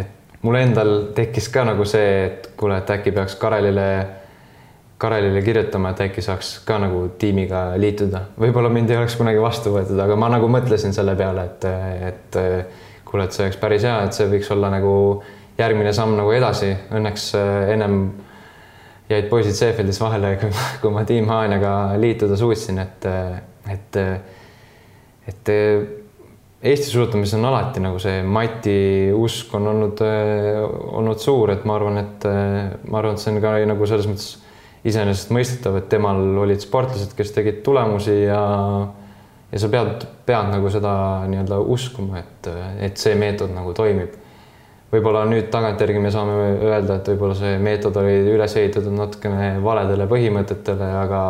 et 0.00 0.40
mul 0.42 0.60
endal 0.60 0.94
tekkis 1.16 1.50
ka 1.52 1.66
nagu 1.68 1.84
see, 1.88 2.24
et 2.26 2.50
kuule, 2.56 2.80
et 2.80 2.96
äkki 2.96 3.14
peaks 3.16 3.36
Karelile 3.40 3.90
Karelile 5.00 5.40
kirjutama, 5.40 5.94
et 5.94 6.00
äkki 6.04 6.20
saaks 6.20 6.58
ka 6.68 6.76
nagu 6.76 7.06
tiimiga 7.18 7.70
liituda. 7.80 8.26
võib-olla 8.40 8.68
mind 8.68 8.90
ei 8.92 8.98
oleks 9.00 9.16
kunagi 9.16 9.40
vastu 9.40 9.72
võetud, 9.72 9.96
aga 9.96 10.16
ma 10.20 10.28
nagu 10.28 10.48
mõtlesin 10.52 10.92
selle 10.92 11.14
peale, 11.16 11.46
et, 11.48 11.64
et 12.10 12.40
kuule, 13.10 13.26
et 13.26 13.36
see 13.36 13.44
oleks 13.46 13.60
päris 13.60 13.86
hea, 13.86 13.96
et 14.06 14.16
see 14.16 14.28
võiks 14.30 14.50
olla 14.54 14.70
nagu 14.72 14.94
järgmine 15.58 15.92
samm 15.96 16.16
nagu 16.18 16.32
edasi. 16.34 16.72
Õnneks 16.96 17.30
äh, 17.38 17.72
ennem 17.74 18.02
jäid 19.10 19.30
poisid 19.30 19.56
Seefeldis 19.58 20.00
vahele, 20.02 20.36
kui 20.82 20.92
ma 20.94 21.04
Team 21.08 21.30
Haaniaga 21.30 21.96
liituda 22.00 22.38
suutsin, 22.38 22.78
et, 22.82 23.08
et, 23.74 23.98
et 25.30 25.56
Eesti 26.60 26.90
suusatamises 26.90 27.38
on 27.38 27.46
alati 27.48 27.80
nagu 27.80 27.96
see 28.02 28.18
Mati 28.20 29.08
usk 29.16 29.54
on 29.56 29.70
olnud, 29.70 30.02
olnud 30.92 31.22
suur, 31.22 31.54
et 31.54 31.64
ma 31.64 31.78
arvan, 31.78 31.96
et 32.02 32.26
ma 32.28 33.00
arvan, 33.00 33.16
et 33.16 33.22
see 33.22 33.32
on 33.32 33.40
ka 33.40 33.54
nagu 33.70 33.88
selles 33.88 34.08
mõttes 34.10 34.34
iseenesestmõistetav, 34.84 35.78
et 35.80 35.88
temal 35.92 36.20
olid 36.40 36.60
sportlased, 36.60 37.14
kes 37.16 37.32
tegid 37.36 37.62
tulemusi 37.64 38.16
ja 38.26 38.42
ja 39.52 39.60
sa 39.62 39.70
pead, 39.72 40.06
pead 40.26 40.50
nagu 40.52 40.70
seda 40.72 40.92
nii-öelda 41.30 41.60
uskuma, 41.74 42.22
et, 42.22 42.50
et 42.86 43.00
see 43.00 43.16
meetod 43.18 43.52
nagu 43.54 43.74
toimib. 43.76 44.14
võib-olla 44.90 45.24
nüüd 45.30 45.50
tagantjärgi 45.50 46.00
me 46.02 46.10
saame 46.10 46.36
öelda, 46.66 46.96
et 46.98 47.10
võib-olla 47.12 47.34
see 47.38 47.58
meetod 47.62 47.96
oli 48.00 48.14
üles 48.34 48.56
ehitatud 48.56 48.94
natukene 48.94 49.52
valedele 49.62 50.06
põhimõtetele, 50.10 50.94
aga 51.04 51.20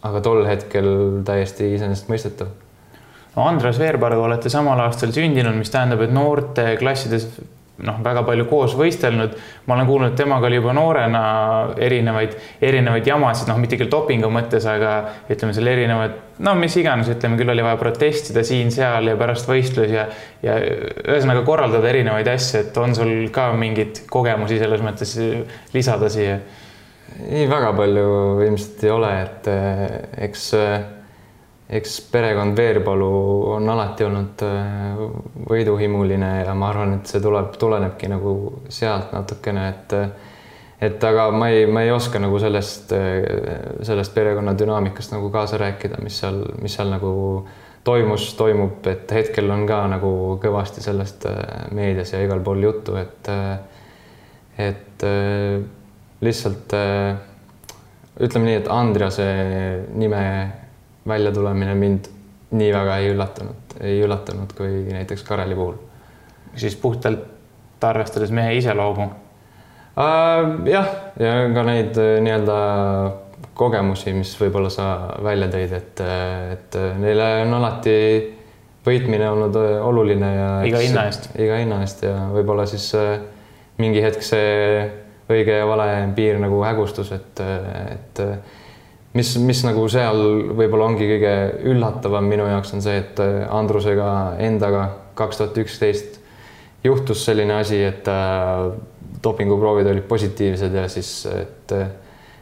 aga 0.00 0.20
tol 0.24 0.46
hetkel 0.48 0.86
täiesti 1.28 1.74
iseenesestmõistetav 1.76 2.52
no 3.36 3.46
Andres 3.46 3.78
Veerpaluga 3.78 4.28
olete 4.28 4.52
samal 4.52 4.80
aastal 4.80 5.12
sündinud, 5.14 5.56
mis 5.58 5.72
tähendab, 5.72 6.02
et 6.04 6.14
noorteklassides 6.14 7.28
noh, 7.86 8.00
väga 8.04 8.22
palju 8.26 8.46
koos 8.50 8.74
võistelnud. 8.78 9.36
ma 9.66 9.76
olen 9.76 9.88
kuulnud, 9.88 10.14
temaga 10.18 10.48
oli 10.48 10.58
juba 10.58 10.74
noorena 10.76 11.22
erinevaid, 11.78 12.36
erinevaid 12.62 13.06
jamasid, 13.06 13.48
noh, 13.50 13.58
mitte 13.62 13.78
küll 13.80 13.90
dopingu 13.92 14.30
mõttes, 14.32 14.66
aga 14.68 14.94
ütleme 15.30 15.54
seal 15.56 15.70
erinevad, 15.72 16.16
no 16.46 16.54
mis 16.58 16.76
iganes, 16.80 17.10
ütleme 17.12 17.38
küll 17.40 17.52
oli 17.54 17.64
vaja 17.64 17.80
protestida 17.80 18.44
siin-seal 18.46 19.12
ja 19.12 19.18
pärast 19.20 19.48
võistlusi 19.50 19.96
ja, 19.96 20.06
ja 20.44 20.56
ühesõnaga 20.60 21.44
korraldada 21.46 21.90
erinevaid 21.92 22.30
asju, 22.34 22.64
et 22.64 22.80
on 22.80 22.96
sul 22.96 23.14
ka 23.34 23.50
mingeid 23.56 24.04
kogemusi 24.10 24.60
selles 24.60 24.84
mõttes 24.84 25.16
lisada 25.74 26.10
siia? 26.12 26.40
ei, 27.26 27.44
väga 27.50 27.72
palju 27.76 28.08
ilmselt 28.46 28.84
ei 28.86 28.94
ole, 28.94 29.10
et 29.24 29.48
eh, 29.50 29.84
eks 30.28 30.48
äh, 30.58 30.80
eks 31.70 32.00
perekond 32.10 32.56
Veerpalu 32.56 33.10
on 33.54 33.68
alati 33.70 34.04
olnud 34.04 34.42
äh, 34.42 35.02
võiduhimuline 35.50 36.30
ja 36.42 36.54
ma 36.58 36.72
arvan, 36.72 36.96
et 36.98 37.10
see 37.10 37.22
tuleb, 37.22 37.54
tulenebki 37.60 38.10
nagu 38.10 38.34
sealt 38.72 39.14
natukene, 39.14 39.68
et 39.70 39.96
et 40.80 41.04
aga 41.04 41.28
ma 41.36 41.50
ei, 41.52 41.66
ma 41.68 41.82
ei 41.84 41.92
oska 41.92 42.18
nagu 42.22 42.38
sellest, 42.42 42.90
äh, 42.96 43.22
sellest 43.86 44.14
perekonna 44.16 44.56
dünaamikast 44.58 45.14
nagu 45.14 45.30
kaasa 45.30 45.60
rääkida, 45.62 46.00
mis 46.02 46.18
seal, 46.22 46.42
mis 46.62 46.74
seal 46.74 46.90
nagu 46.90 47.12
toimus, 47.84 48.32
toimub, 48.36 48.82
et 48.90 49.12
hetkel 49.14 49.50
on 49.54 49.62
ka 49.68 49.84
nagu 49.92 50.12
kõvasti 50.42 50.82
sellest 50.84 51.28
äh, 51.30 51.68
meedias 51.76 52.14
ja 52.16 52.22
igal 52.24 52.42
pool 52.44 52.64
juttu, 52.66 52.98
et 52.98 53.30
et 54.60 55.04
lihtsalt 56.20 56.74
ütleme 58.20 58.44
nii, 58.44 58.56
et 58.58 58.66
Andrease 58.68 59.28
nime 59.96 60.24
väljatulemine 61.08 61.74
mind 61.74 62.10
nii 62.50 62.72
väga 62.74 62.96
ei 63.00 63.10
üllatanud, 63.12 63.76
ei 63.80 64.00
üllatanud 64.04 64.52
kui 64.56 64.84
näiteks 64.90 65.22
Kareli 65.22 65.54
puhul. 65.54 65.74
siis 66.56 66.76
puhtalt 66.76 67.84
arvestades 67.84 68.30
mehe 68.30 68.54
iseloomu 68.58 69.04
uh,? 69.04 70.66
jah, 70.66 70.88
ja 71.20 71.34
ka 71.54 71.64
neid 71.68 71.98
äh, 71.98 72.18
nii-öelda 72.24 72.58
kogemusi, 73.54 74.12
mis 74.16 74.32
võib-olla 74.40 74.70
sa 74.72 74.86
välja 75.22 75.48
tõid, 75.52 75.72
et, 75.76 76.02
et 76.52 76.78
neile 76.98 77.28
on 77.44 77.54
alati 77.60 77.96
võitmine 78.86 79.28
olnud 79.30 79.60
äh, 79.60 79.76
oluline 79.86 80.32
ja 80.34 80.48
iga 80.66 80.82
hinna 80.82 81.06
eest, 81.10 81.30
iga 81.38 81.60
hinna 81.60 81.82
eest 81.84 82.02
ja 82.08 82.16
võib-olla 82.34 82.66
siis 82.68 82.90
mingi 83.80 84.02
hetk 84.04 84.26
see 84.26 84.88
õige 85.30 85.60
ja 85.60 85.68
vale 85.68 85.86
piir 86.16 86.40
nagu 86.42 86.58
hägustus, 86.64 87.12
et, 87.14 87.40
et 87.94 88.22
mis, 89.12 89.32
mis 89.42 89.62
nagu 89.66 89.84
seal 89.90 90.20
võib-olla 90.56 90.90
ongi 90.90 91.08
kõige 91.08 91.34
üllatavam 91.72 92.28
minu 92.30 92.46
jaoks 92.48 92.74
on 92.76 92.84
see, 92.84 93.00
et 93.02 93.22
äh, 93.22 93.42
Andrusega 93.54 94.10
endaga 94.42 94.86
kaks 95.18 95.40
tuhat 95.40 95.58
üksteist 95.64 96.20
juhtus 96.84 97.24
selline 97.26 97.58
asi, 97.60 97.82
et 97.84 98.08
äh, 98.08 98.70
dopinguproovid 99.22 99.90
olid 99.90 100.06
positiivsed 100.08 100.74
ja 100.74 100.86
siis, 100.88 101.14
et 101.30 101.76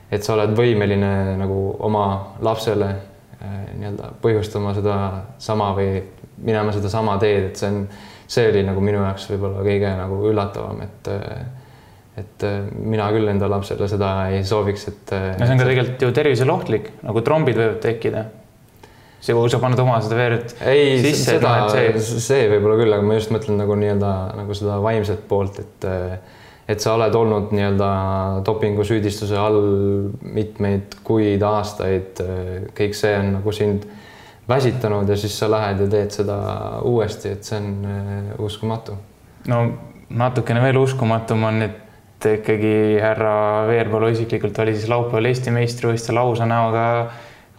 et 0.08 0.24
sa 0.24 0.32
oled 0.38 0.54
võimeline 0.56 1.36
nagu 1.36 1.56
oma 1.84 2.04
lapsele 2.44 2.86
äh, 2.88 3.56
nii-öelda 3.76 4.14
põhjustama 4.22 4.72
sedasama 4.76 5.72
või 5.76 5.98
minema 6.44 6.72
sedasama 6.72 7.18
teed, 7.20 7.50
et 7.50 7.60
see 7.60 7.68
on, 7.68 7.82
see 8.28 8.48
oli 8.48 8.62
nagu 8.64 8.80
minu 8.84 9.02
jaoks 9.02 9.26
võib-olla 9.32 9.64
kõige 9.66 9.90
nagu 9.98 10.20
üllatavam, 10.30 10.84
et 10.86 11.10
et 12.18 12.44
äh, 12.46 12.66
mina 12.72 13.08
küll 13.14 13.28
enda 13.30 13.48
lapsele 13.50 13.88
seda 13.90 14.10
ei 14.32 14.42
sooviks, 14.46 14.88
et. 14.90 15.14
Äh, 15.14 15.30
no 15.38 15.46
see 15.46 15.54
on 15.54 15.62
ka 15.62 15.68
tegelikult 15.68 16.04
ju 16.06 16.10
tervisele 16.16 16.54
ohtlik, 16.54 16.90
nagu 17.04 17.22
trombid 17.26 17.58
võivad 17.58 17.78
tekkida. 17.84 18.24
see, 19.18 19.34
kui 19.34 19.50
sa 19.50 19.58
paned 19.58 19.80
oma 19.82 19.98
seda 20.02 20.18
verd 20.18 20.52
ei, 20.62 20.98
sisse. 21.02 21.36
seda, 21.36 21.54
see, 21.72 22.18
see 22.22 22.44
võib-olla 22.52 22.76
küll, 22.78 22.94
aga 22.94 23.06
ma 23.06 23.16
just 23.18 23.32
mõtlen 23.34 23.58
nagu 23.58 23.78
nii-öelda 23.78 24.12
nagu 24.38 24.54
seda 24.54 24.78
vaimset 24.82 25.24
poolt, 25.30 25.58
et 25.64 25.88
äh, 25.88 26.18
et 26.68 26.84
sa 26.84 26.92
oled 26.98 27.14
olnud 27.16 27.52
nii-öelda 27.56 27.90
dopingusüüdistuse 28.44 29.38
all 29.40 29.62
mitmeid 30.20 30.98
kuid, 31.00 31.40
aastaid, 31.40 32.20
kõik 32.76 32.96
see 32.98 33.14
on 33.16 33.30
nagu 33.38 33.54
sind 33.56 33.86
väsitanud 34.48 35.08
ja 35.08 35.16
siis 35.16 35.32
sa 35.40 35.48
lähed 35.48 35.80
ja 35.80 35.88
teed 35.94 36.12
seda 36.12 36.36
uuesti, 36.84 37.32
et 37.32 37.48
see 37.48 37.56
on 37.56 38.28
uskumatu. 38.44 38.98
no 39.48 39.62
natukene 40.10 40.62
veel 40.62 40.76
uskumatum 40.80 41.44
on, 41.48 41.62
et 41.62 41.87
et 42.18 42.26
ikkagi 42.40 42.98
härra 42.98 43.66
Veerpalu 43.68 44.10
isiklikult 44.10 44.58
oli 44.58 44.74
siis 44.74 44.88
laupäeval 44.90 45.30
Eesti 45.30 45.52
meistrivõistlusel 45.54 46.18
lausa 46.18 46.46
näoga 46.50 46.84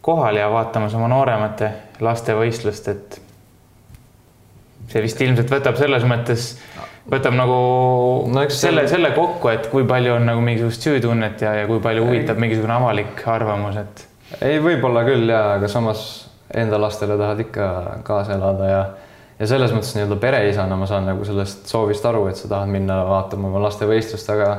kohal 0.04 0.36
ja 0.36 0.50
vaatamas 0.52 0.96
oma 1.00 1.08
nooremate 1.12 1.72
laste 2.04 2.36
võistlust, 2.36 2.88
et 2.92 3.20
see 4.90 5.04
vist 5.04 5.22
ilmselt 5.22 5.52
võtab 5.54 5.80
selles 5.80 6.06
mõttes, 6.08 6.50
võtab 7.12 7.36
nagu 7.38 7.58
no, 8.32 8.46
selle, 8.52 8.88
selle 8.92 9.14
kokku, 9.16 9.52
et 9.54 9.70
kui 9.72 9.88
palju 9.88 10.18
on 10.18 10.28
nagu 10.28 10.44
mingisugust 10.44 10.88
süütunnet 10.88 11.44
ja, 11.46 11.54
ja 11.62 11.68
kui 11.70 11.80
palju 11.84 12.08
huvitab 12.08 12.42
mingisugune 12.42 12.76
avalik 12.76 13.24
arvamus, 13.32 13.80
et. 13.80 14.08
ei, 14.42 14.60
võib-olla 14.64 15.06
küll 15.08 15.30
ja, 15.32 15.44
aga 15.56 15.72
samas 15.72 16.08
enda 16.52 16.80
lastele 16.82 17.16
tahad 17.20 17.46
ikka 17.46 17.70
kaasa 18.08 18.36
elada 18.36 18.70
ja 18.72 18.82
ja 19.40 19.48
selles 19.48 19.72
mõttes 19.76 19.94
nii-öelda 19.96 20.18
pereisana 20.20 20.76
ma 20.76 20.88
saan 20.90 21.08
nagu 21.08 21.26
sellest 21.26 21.70
soovist 21.72 22.06
aru, 22.06 22.28
et 22.30 22.40
sa 22.40 22.50
tahad 22.52 22.72
minna 22.72 23.02
vaatama 23.08 23.48
oma 23.50 23.64
laste 23.64 23.88
võistlust, 23.90 24.30
aga 24.34 24.52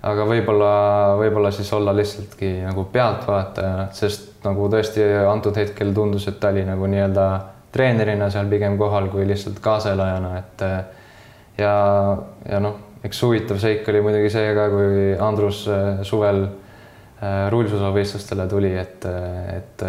aga 0.00 0.24
võib-olla, 0.24 0.74
võib-olla 1.20 1.50
siis 1.52 1.68
olla 1.76 1.92
lihtsaltki 1.96 2.54
nagu 2.64 2.86
pealtvaataja, 2.92 3.88
sest 3.96 4.44
nagu 4.46 4.68
tõesti 4.72 5.04
antud 5.28 5.56
hetkel 5.60 5.92
tundus, 5.96 6.26
et 6.30 6.38
ta 6.40 6.52
oli 6.54 6.64
nagu 6.64 6.88
nii-öelda 6.88 7.26
treenerina 7.72 8.30
seal 8.32 8.48
pigem 8.50 8.78
kohal 8.80 9.10
kui 9.12 9.26
lihtsalt 9.28 9.60
kaasaelajana, 9.62 10.30
et 10.40 10.64
ja, 11.60 11.74
ja 12.48 12.62
noh, 12.64 12.78
eks 13.04 13.20
huvitav 13.26 13.60
seik 13.60 13.88
oli 13.92 14.00
muidugi 14.04 14.32
see 14.32 14.54
ka, 14.56 14.66
kui 14.72 15.12
Andrus 15.20 15.66
suvel 16.08 16.46
äh, 16.46 17.44
rulluisavõistlustele 17.52 18.48
tuli, 18.48 18.72
et, 18.80 19.04
et 19.52 19.86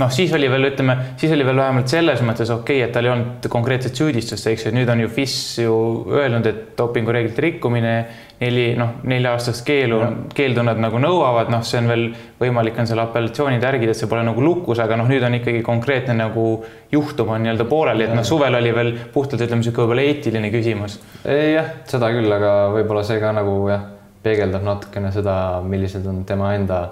noh, 0.00 0.10
siis 0.12 0.32
oli 0.36 0.48
veel, 0.50 0.68
ütleme, 0.68 0.96
siis 1.16 1.32
oli 1.32 1.44
veel 1.46 1.56
vähemalt 1.56 1.88
selles 1.90 2.20
mõttes 2.24 2.50
okei 2.52 2.80
okay,, 2.80 2.88
et 2.88 2.92
tal 2.92 3.06
ei 3.06 3.12
olnud 3.14 3.48
konkreetset 3.52 3.96
süüdistust, 3.96 4.48
eks 4.50 4.66
ju, 4.66 4.72
nüüd 4.76 4.90
on 4.92 5.00
ju 5.00 5.10
FIS 5.12 5.36
ju 5.62 5.76
öelnud, 6.12 6.46
et 6.50 6.62
dopingureeglite 6.76 7.44
rikkumine, 7.44 7.94
neli, 8.40 8.66
noh, 8.76 8.98
nelja-aastast 9.08 9.64
keelu, 9.64 10.00
keeldu 10.36 10.64
nad 10.66 10.80
nagu 10.82 11.00
nõuavad, 11.00 11.48
noh, 11.52 11.64
see 11.64 11.80
on 11.80 11.88
veel 11.92 12.04
võimalik 12.42 12.76
on 12.82 12.90
seal 12.90 13.00
apellatsioonid 13.06 13.64
järgida, 13.64 13.94
et 13.94 14.00
see 14.00 14.10
pole 14.10 14.26
nagu 14.26 14.44
lukus, 14.44 14.82
aga 14.84 15.00
noh, 15.00 15.08
nüüd 15.08 15.24
on 15.24 15.38
ikkagi 15.38 15.64
konkreetne 15.64 16.18
nagu 16.18 16.46
juhtum 16.92 17.32
on 17.32 17.46
nii-öelda 17.46 17.68
pooleli, 17.70 18.04
et 18.04 18.14
noh, 18.16 18.26
suvel 18.26 18.60
oli 18.60 18.74
veel 18.76 18.92
puhtalt 19.14 19.46
ütleme 19.46 19.64
niisugune 19.64 19.86
võib-olla 19.86 20.06
eetiline 20.10 20.52
küsimus. 20.52 21.00
jah, 21.24 21.72
seda 21.88 22.12
küll, 22.12 22.28
aga 22.36 22.52
võib-olla 22.76 23.06
see 23.06 23.22
ka 23.22 23.32
nagu 23.36 23.56
jah, 23.72 23.88
peegeldab 24.26 24.64
natukene 24.66 25.08
seda, 25.14 25.62
millised 25.64 26.04
on 26.10 26.24
tema 26.28 26.52
enda 26.58 26.84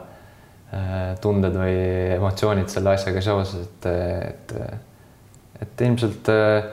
tunded 1.22 1.54
või 1.58 1.74
emotsioonid 2.16 2.70
selle 2.72 2.94
asjaga 2.94 3.22
seoses, 3.24 3.66
et, 3.66 3.90
et, 4.30 4.54
et 5.62 5.84
ilmselt, 5.86 6.30
äh, 6.32 6.70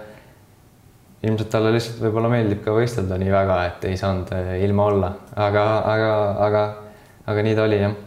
ilmselt 1.28 1.52
talle 1.54 1.74
lihtsalt 1.76 2.02
võib-olla 2.06 2.32
meeldib 2.34 2.64
ka 2.66 2.76
võistelda 2.76 3.20
nii 3.22 3.34
väga, 3.34 3.60
et 3.72 3.90
ei 3.92 4.00
saanud 4.00 4.32
äh, 4.38 4.56
ilma 4.66 4.88
olla, 4.94 5.12
aga, 5.50 5.66
aga, 5.96 6.16
aga 6.48 6.64
aga 7.32 7.44
nii 7.46 7.58
ta 7.58 7.68
oli 7.68 7.82
jah. 7.82 8.00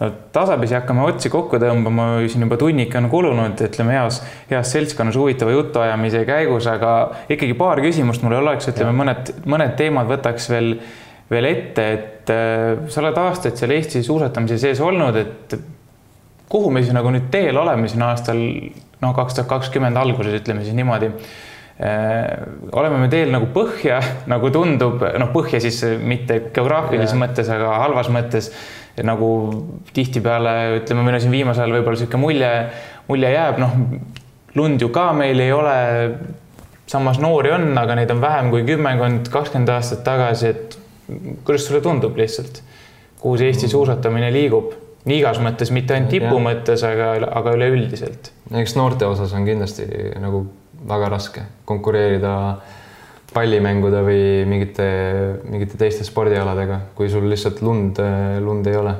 No 0.00 0.08
tasapisi 0.34 0.74
hakkame 0.74 1.04
otsi 1.06 1.30
kokku 1.30 1.60
tõmbama, 1.62 2.06
siin 2.30 2.42
juba 2.42 2.56
tunnik 2.58 2.94
on 2.98 3.06
kulunud, 3.12 3.60
ütleme 3.68 3.94
heas, 3.94 4.18
heas 4.50 4.72
seltskonnas 4.74 5.18
huvitava 5.20 5.52
jutuajamise 5.54 6.24
käigus, 6.26 6.66
aga 6.70 6.94
ikkagi 7.30 7.54
paar 7.58 7.82
küsimust 7.84 8.24
mul 8.24 8.40
oleks, 8.40 8.66
ütleme 8.72 8.94
mõned, 8.98 9.30
mõned 9.46 9.76
teemad 9.78 10.10
võtaks 10.10 10.48
veel, 10.50 10.74
veel 11.32 11.48
ette, 11.50 11.86
et 11.96 12.32
äh, 12.32 12.82
sa 12.92 13.02
oled 13.02 13.20
aastaid 13.24 13.58
seal 13.58 13.74
Eesti 13.76 14.02
suusatamise 14.06 14.58
sees 14.60 14.82
olnud, 14.84 15.18
et 15.18 15.56
kuhu 16.52 16.72
me 16.72 16.82
siis 16.84 16.94
nagu 16.94 17.12
nüüd 17.12 17.30
teel 17.32 17.56
oleme 17.56 17.88
siin 17.88 18.04
aastal 18.06 18.40
noh, 19.02 19.14
kaks 19.16 19.38
tuhat 19.38 19.50
kakskümmend 19.50 19.98
alguses, 19.98 20.36
ütleme 20.42 20.64
siis 20.66 20.76
niimoodi 20.76 21.08
äh, 21.08 22.44
oleme 22.76 23.00
me 23.02 23.10
teel 23.12 23.32
nagu 23.34 23.48
põhja, 23.54 24.00
nagu 24.32 24.52
tundub, 24.54 25.02
noh, 25.02 25.32
põhja 25.34 25.62
siis 25.64 25.82
mitte 25.98 26.38
geograafilises 26.54 27.16
mõttes, 27.18 27.50
aga 27.52 27.78
halvas 27.82 28.12
mõttes 28.12 28.52
nagu 29.00 29.28
tihtipeale 29.96 30.82
ütleme, 30.82 31.04
meil 31.06 31.16
on 31.16 31.24
siin 31.24 31.32
viimasel 31.32 31.64
ajal 31.64 31.78
võib-olla 31.78 31.96
niisugune 31.96 32.20
mulje, 32.20 32.50
mulje 33.08 33.30
jääb, 33.32 33.60
noh, 33.62 33.78
lund 34.58 34.84
ju 34.84 34.90
ka 34.92 35.08
meil 35.16 35.40
ei 35.40 35.52
ole. 35.52 35.76
samas 36.92 37.16
noori 37.22 37.48
on, 37.54 37.70
aga 37.78 37.94
neid 37.96 38.10
on 38.12 38.20
vähem 38.20 38.50
kui 38.52 38.66
kümmekond, 38.68 39.30
kakskümmend 39.32 39.70
aastat 39.72 40.02
tagasi, 40.04 40.48
et 40.50 40.81
kuidas 41.44 41.66
sulle 41.66 41.80
tundub 41.84 42.16
lihtsalt, 42.18 42.62
kuhu 43.20 43.38
see 43.40 43.52
Eesti 43.52 43.70
suusatamine 43.72 44.32
liigub? 44.34 44.72
nii 45.02 45.18
igas 45.18 45.40
mõttes, 45.42 45.72
mitte 45.74 45.96
ainult 45.96 46.12
tipu 46.14 46.36
mõttes, 46.42 46.84
aga, 46.86 47.14
aga 47.26 47.56
üleüldiselt. 47.56 48.30
eks 48.54 48.76
noorte 48.78 49.08
osas 49.08 49.32
on 49.34 49.46
kindlasti 49.48 49.88
nagu 50.22 50.44
väga 50.88 51.08
raske 51.10 51.42
konkureerida 51.66 52.34
pallimängude 53.32 54.02
või 54.04 54.22
mingite, 54.48 54.86
mingite 55.48 55.78
teiste 55.80 56.04
spordialadega, 56.04 56.78
kui 56.94 57.08
sul 57.10 57.26
lihtsalt 57.30 57.62
lund, 57.64 57.98
lund 58.44 58.68
ei 58.68 58.76
ole. 58.76 58.94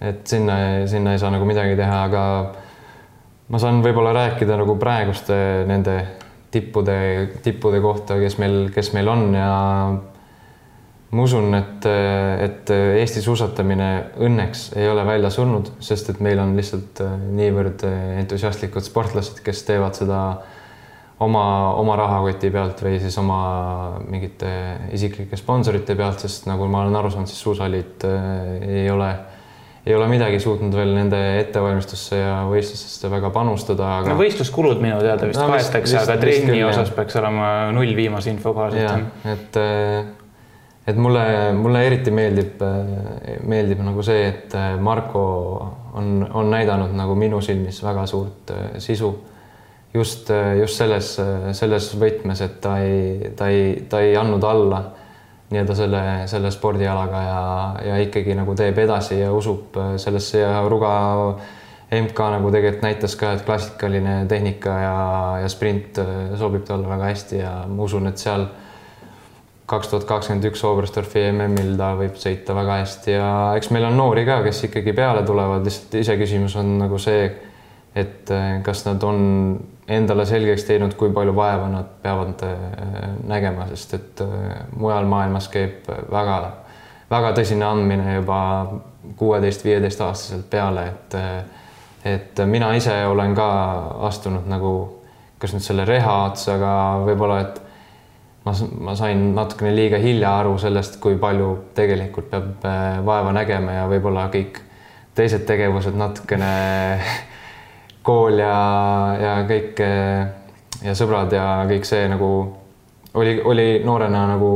et 0.00 0.26
sinna, 0.30 0.86
sinna 0.86 1.12
ei 1.14 1.18
saa 1.18 1.30
nagu 1.34 1.46
midagi 1.46 1.74
teha, 1.78 2.02
aga 2.06 2.22
ma 3.48 3.58
saan 3.58 3.80
võib-olla 3.82 4.12
rääkida 4.14 4.58
nagu 4.60 4.76
praeguste 4.78 5.64
nende 5.66 5.96
tippude, 6.54 6.98
tippude 7.42 7.80
kohta, 7.82 8.18
kes 8.20 8.38
meil, 8.38 8.68
kes 8.74 8.92
meil 8.94 9.10
on 9.10 9.24
ja 9.34 9.48
ma 11.10 11.24
usun, 11.24 11.54
et, 11.56 11.88
et 12.44 12.70
Eesti 13.00 13.22
suusatamine 13.24 13.88
õnneks 14.20 14.70
ei 14.76 14.88
ole 14.90 15.06
välja 15.08 15.30
surnud, 15.32 15.72
sest 15.80 16.12
et 16.12 16.20
meil 16.24 16.40
on 16.42 16.52
lihtsalt 16.58 17.00
niivõrd 17.32 17.84
entusiastlikud 18.20 18.84
sportlased, 18.84 19.40
kes 19.44 19.64
teevad 19.68 19.96
seda 19.96 20.20
oma, 21.24 21.44
oma 21.78 21.96
rahakoti 21.98 22.50
pealt 22.54 22.82
või 22.84 22.98
siis 23.02 23.16
oma 23.20 23.40
mingite 24.08 24.50
isiklike 24.96 25.38
sponsorite 25.38 25.96
pealt, 25.98 26.22
sest 26.24 26.46
nagu 26.50 26.68
ma 26.70 26.84
olen 26.84 27.00
aru 27.00 27.10
saanud, 27.14 27.30
siis 27.30 27.42
suusaalid 27.42 28.06
äh, 28.06 28.52
ei 28.84 28.86
ole, 28.92 29.08
ei 29.86 29.96
ole 29.96 30.08
midagi 30.10 30.38
suutnud 30.42 30.74
veel 30.76 30.94
nende 30.94 31.20
ettevalmistusse 31.40 32.20
ja 32.20 32.36
võistlustesse 32.50 33.10
väga 33.10 33.32
panustada 33.34 33.90
aga.... 33.98 34.12
no 34.12 34.20
võistluskulud 34.20 34.82
minu 34.82 35.00
teada 35.02 35.30
vist 35.30 35.42
no, 35.42 35.50
kaetakse, 35.54 35.98
aga 36.02 36.18
trenni 36.22 36.62
osas 36.68 36.92
peaks 36.94 37.18
olema 37.20 37.50
null 37.74 37.96
viimase 37.98 38.32
info 38.34 38.54
kohaselt. 38.56 39.26
et, 39.26 39.58
äh, 39.58 40.14
et 40.88 40.96
mulle, 40.96 41.24
mulle 41.52 41.82
eriti 41.86 42.12
meeldib, 42.14 42.62
äh, 42.64 43.40
meeldib 43.44 43.82
nagu 43.84 44.04
see, 44.04 44.28
et 44.28 44.54
Marko 44.80 45.24
on, 45.98 46.22
on 46.32 46.50
näidanud 46.50 46.94
nagu 46.96 47.16
minu 47.18 47.42
silmis 47.44 47.82
väga 47.84 48.06
suurt 48.08 48.52
sisu 48.80 49.12
just, 49.94 50.30
just 50.60 50.80
selles, 50.80 51.12
selles 51.58 51.90
võtmes, 52.00 52.40
et 52.44 52.60
ta 52.64 52.78
ei, 52.84 53.32
ta 53.36 53.50
ei, 53.52 53.84
ta 53.88 54.00
ei 54.04 54.16
andnud 54.16 54.44
alla 54.44 54.82
nii-öelda 55.48 55.74
selle, 55.74 56.02
selle 56.28 56.50
spordialaga 56.52 57.22
ja, 57.24 57.40
ja 57.88 57.96
ikkagi 58.04 58.36
nagu 58.36 58.52
teeb 58.56 58.78
edasi 58.84 59.22
ja 59.22 59.30
usub 59.32 59.78
sellesse 59.96 60.42
ja 60.42 60.60
Ruga 60.68 60.90
MK 61.88 62.18
nagu 62.34 62.50
tegelikult 62.52 62.84
näitas 62.84 63.14
ka, 63.16 63.32
et 63.32 63.44
klassikaline 63.46 64.26
tehnika 64.28 64.74
ja, 64.82 64.96
ja 65.42 65.48
sprint 65.48 66.00
sobib 66.36 66.66
talle 66.68 66.88
väga 66.88 67.08
hästi 67.08 67.40
ja 67.40 67.52
ma 67.68 67.86
usun, 67.86 68.10
et 68.10 68.20
seal 68.20 68.44
kaks 69.68 69.90
tuhat 69.90 70.06
kakskümmend 70.08 70.48
üks 70.48 70.62
Oberstdorfi 70.64 71.26
MM-il 71.28 71.74
ta 71.76 71.92
võib 71.98 72.16
sõita 72.20 72.56
väga 72.56 72.78
hästi 72.80 73.12
ja 73.12 73.32
eks 73.58 73.68
meil 73.74 73.84
on 73.90 73.98
noori 74.00 74.24
ka, 74.28 74.40
kes 74.46 74.62
ikkagi 74.70 74.94
peale 74.96 75.24
tulevad, 75.28 75.66
lihtsalt 75.66 75.98
iseküsimus 76.00 76.56
on 76.56 76.78
nagu 76.80 77.00
see, 77.02 77.26
et 77.98 78.32
kas 78.64 78.86
nad 78.86 79.04
on 79.04 79.20
endale 79.88 80.26
selgeks 80.28 80.64
teinud, 80.68 80.94
kui 81.00 81.12
palju 81.12 81.34
vaeva 81.36 81.68
nad 81.72 81.92
peavad 82.02 82.44
äh, 82.44 82.56
nägema, 83.28 83.68
sest 83.72 83.94
et 83.96 84.24
äh, 84.24 84.58
mujal 84.76 85.08
maailmas 85.08 85.48
käib 85.52 85.88
väga-väga 86.12 87.32
tõsine 87.36 87.64
andmine 87.68 88.18
juba 88.18 88.40
kuueteist-viieteist-aastaselt 89.20 90.50
peale, 90.50 90.90
et 90.92 91.18
et 92.08 92.40
mina 92.46 92.70
ise 92.78 92.94
olen 93.06 93.34
ka 93.36 93.48
astunud 94.06 94.46
nagu 94.48 94.72
kas 95.38 95.52
nüüd 95.54 95.64
selle 95.64 95.84
reha 95.88 96.14
otsa, 96.28 96.54
aga 96.54 96.72
võib-olla, 97.04 97.40
et 97.42 97.67
ma, 98.48 98.54
ma 98.88 98.96
sain 98.96 99.28
natukene 99.36 99.74
liiga 99.76 100.00
hilja 100.00 100.32
aru 100.40 100.56
sellest, 100.58 100.96
kui 101.04 101.20
palju 101.20 101.50
tegelikult 101.76 102.32
peab 102.32 102.66
vaeva 103.06 103.36
nägema 103.36 103.76
ja 103.76 103.86
võib-olla 103.90 104.26
kõik 104.32 104.62
teised 105.18 105.44
tegevused 105.46 105.96
natukene 105.98 106.52
kool 108.08 108.40
ja, 108.40 108.56
ja 109.20 109.36
kõik 109.48 109.84
ja 110.84 110.94
sõbrad 110.96 111.32
ja 111.34 111.46
kõik 111.68 111.86
see 111.88 112.06
nagu 112.10 112.30
oli, 113.18 113.40
oli 113.44 113.68
noorena 113.84 114.26
nagu 114.32 114.52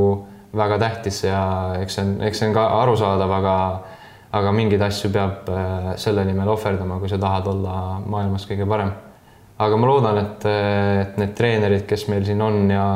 väga 0.56 0.78
tähtis 0.78 1.24
ja 1.24 1.40
eks 1.80 1.96
see 1.96 2.04
on, 2.04 2.12
eks 2.26 2.42
see 2.42 2.50
on 2.50 2.56
ka 2.56 2.66
arusaadav, 2.82 3.32
aga 3.40 3.56
aga 4.32 4.52
mingeid 4.56 4.80
asju 4.86 5.10
peab 5.12 5.48
äh, 5.52 5.88
selle 6.00 6.24
nimel 6.24 6.48
ohverdama, 6.54 6.98
kui 7.00 7.10
sa 7.10 7.18
tahad 7.20 7.48
olla 7.52 7.74
maailmas 8.06 8.46
kõige 8.48 8.68
parem. 8.68 8.92
aga 9.62 9.76
ma 9.76 9.86
loodan, 9.86 10.18
et, 10.18 10.46
et 11.02 11.18
need 11.20 11.34
treenerid, 11.38 11.84
kes 11.86 12.06
meil 12.08 12.24
siin 12.26 12.40
on 12.42 12.70
ja 12.70 12.86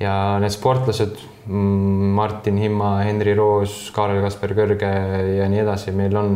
ja 0.00 0.14
need 0.40 0.54
sportlased, 0.54 1.20
mm, 1.46 2.10
Martin 2.16 2.58
Himma, 2.60 2.94
Henri 3.04 3.34
Roos, 3.36 3.90
Kaarel-Kasper 3.94 4.54
Kõrge 4.56 4.90
ja 5.36 5.48
nii 5.50 5.62
edasi, 5.64 5.92
meil 5.96 6.16
on 6.16 6.34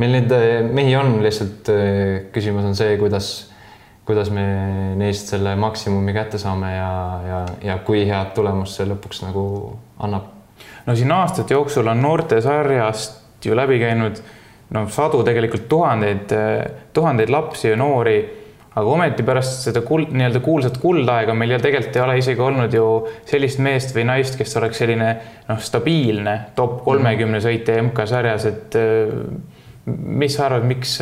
meil 0.00 0.14
neid 0.16 0.32
äh, 0.34 0.60
mehi 0.66 0.94
on, 0.98 1.18
lihtsalt 1.22 1.70
äh, 1.72 2.30
küsimus 2.34 2.66
on 2.66 2.76
see, 2.78 2.96
kuidas, 3.00 3.30
kuidas 4.06 4.30
me 4.34 4.44
neist 4.98 5.30
selle 5.32 5.54
maksimumi 5.60 6.14
kätte 6.16 6.40
saame 6.42 6.74
ja, 6.74 6.94
ja, 7.28 7.42
ja 7.70 7.80
kui 7.86 8.04
head 8.08 8.34
tulemust 8.36 8.80
see 8.80 8.88
lõpuks 8.90 9.22
nagu 9.26 9.44
annab. 10.02 10.32
no 10.86 10.96
siin 10.98 11.12
aastate 11.14 11.54
jooksul 11.54 11.88
on 11.90 12.02
noortesarjast 12.02 13.46
ju 13.46 13.56
läbi 13.56 13.78
käinud 13.78 14.18
no 14.74 14.86
sadu, 14.90 15.20
tegelikult 15.22 15.68
tuhandeid, 15.68 16.32
tuhandeid 16.96 17.30
lapsi 17.30 17.68
ja 17.70 17.76
noori 17.78 18.18
aga 18.74 18.90
ometi 18.90 19.22
pärast 19.26 19.68
seda 19.68 19.84
kuld, 19.86 20.10
nii-öelda 20.10 20.42
kuulsat 20.42 20.78
kuldaega 20.82 21.34
meil 21.38 21.54
ju 21.54 21.60
tegelikult 21.62 21.96
ei 21.96 22.04
ole 22.04 22.18
isegi 22.18 22.42
olnud 22.42 22.74
ju 22.74 22.86
sellist 23.28 23.62
meest 23.62 23.94
või 23.94 24.06
naist, 24.10 24.38
kes 24.38 24.56
oleks 24.58 24.82
selline 24.82 25.10
noh, 25.48 25.60
stabiilne 25.62 26.38
top 26.58 26.80
kolmekümne 26.86 27.42
sõitja 27.44 27.78
MK-sarjas, 27.84 28.48
et 28.50 28.80
mis 29.86 30.36
sa 30.36 30.48
arvad, 30.48 30.64
miks, 30.68 30.96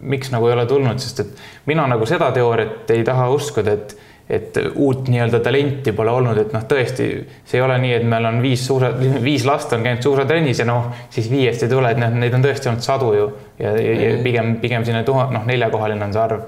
miks 0.00 0.32
nagu 0.32 0.48
ei 0.48 0.56
ole 0.56 0.64
tulnud, 0.66 1.02
sest 1.02 1.20
et 1.20 1.44
mina 1.68 1.84
nagu 1.90 2.06
seda 2.08 2.30
teooriat 2.34 2.90
ei 2.94 3.04
taha 3.04 3.28
uskuda, 3.34 3.74
et, 3.76 3.94
et 4.32 4.58
uut 4.72 5.10
nii-öelda 5.12 5.42
talenti 5.44 5.92
pole 5.96 6.14
olnud, 6.16 6.40
et 6.40 6.54
noh, 6.56 6.64
tõesti, 6.68 7.08
see 7.44 7.60
ei 7.60 7.64
ole 7.64 7.76
nii, 7.82 7.92
et 7.98 8.08
meil 8.08 8.30
on 8.30 8.40
viis 8.42 8.64
suusa, 8.66 8.92
viis 8.96 9.44
last 9.48 9.74
on 9.76 9.84
käinud 9.84 10.02
suusatrennis 10.04 10.62
ja 10.64 10.68
noh, 10.68 10.88
siis 11.12 11.28
viiest 11.30 11.66
ei 11.66 11.72
tule, 11.72 11.92
et 11.92 12.00
noh, 12.00 12.14
neid 12.22 12.34
on 12.38 12.44
tõesti 12.46 12.72
olnud 12.72 12.86
sadu 12.86 13.12
ju. 13.18 13.30
Ja, 13.60 13.76
ja, 13.76 13.96
ja 14.00 14.12
pigem, 14.24 14.56
pigem 14.64 14.86
sinna 14.88 15.04
tuhat, 15.06 15.30
noh, 15.34 15.44
neljakohaline 15.48 16.08
on 16.08 16.16
see 16.16 16.24
arv. 16.24 16.46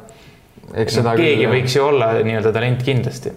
Eks 0.73 1.01
seda 1.01 1.15
keegi 1.19 1.43
küll... 1.45 1.53
võiks 1.57 1.77
ju 1.77 1.85
olla 1.85 2.13
nii-öelda 2.25 2.53
talent 2.55 2.85
kindlasti. 2.87 3.35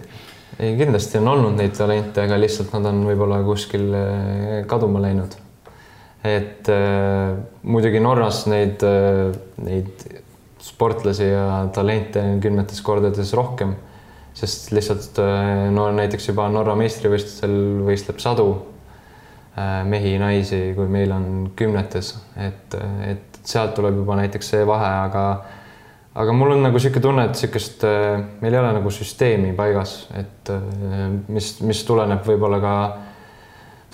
Ei, 0.58 0.72
kindlasti 0.78 1.20
on 1.20 1.28
olnud 1.34 1.58
neid 1.58 1.76
talente, 1.76 2.24
aga 2.24 2.38
lihtsalt 2.40 2.72
nad 2.74 2.88
on 2.90 3.04
võib-olla 3.06 3.42
kuskil 3.46 3.84
eh, 3.94 4.54
kaduma 4.70 5.02
läinud. 5.04 5.36
Et 6.26 6.66
äh, 6.74 7.36
muidugi 7.62 8.00
Norras 8.02 8.42
neid 8.50 8.82
äh,, 8.82 9.28
neid 9.62 10.02
sportlasi 10.58 11.28
ja 11.28 11.44
talente 11.72 12.24
on 12.24 12.40
kümnetes 12.42 12.80
kordades 12.82 13.30
rohkem, 13.38 13.76
sest 14.36 14.72
lihtsalt 14.74 15.20
äh, 15.22 15.68
no 15.74 15.86
näiteks 15.94 16.26
juba 16.32 16.48
Norra 16.50 16.74
meistrivõistlustel 16.78 17.54
võistleb 17.86 18.18
sadu 18.22 18.50
mehi, 19.58 20.12
naisi, 20.22 20.58
kui 20.76 20.86
meil 20.86 21.10
on 21.10 21.24
kümnetes, 21.58 22.12
et, 22.38 22.74
et 23.02 23.38
sealt 23.42 23.72
tuleb 23.74 23.96
juba 23.98 24.14
näiteks 24.20 24.52
see 24.52 24.66
vahe, 24.68 24.90
aga 25.08 25.22
aga 26.18 26.34
mul 26.34 26.56
on 26.56 26.66
nagu 26.66 26.78
niisugune 26.78 27.04
tunne, 27.04 27.28
et 27.28 27.36
niisugust, 27.36 27.84
äh, 27.86 28.18
meil 28.42 28.56
ei 28.56 28.60
ole 28.60 28.74
nagu 28.78 28.92
süsteemi 28.94 29.54
paigas, 29.58 30.00
et 30.18 30.52
äh, 30.54 30.66
mis, 31.30 31.54
mis 31.64 31.84
tuleneb 31.86 32.26
võib-olla 32.26 32.60
ka, 32.62 32.74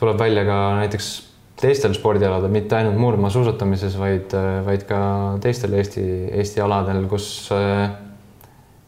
tuleb 0.00 0.18
välja 0.20 0.46
ka 0.48 0.58
näiteks 0.80 1.12
teistel 1.60 1.94
spordialadel, 1.94 2.50
mitte 2.50 2.76
ainult 2.80 2.98
murdmaasuusatamises, 2.98 3.94
vaid, 4.00 4.34
vaid 4.66 4.82
ka 4.88 4.98
teistel 5.44 5.76
Eesti, 5.78 6.02
Eesti 6.40 6.60
aladel, 6.64 7.04
kus, 7.08 7.28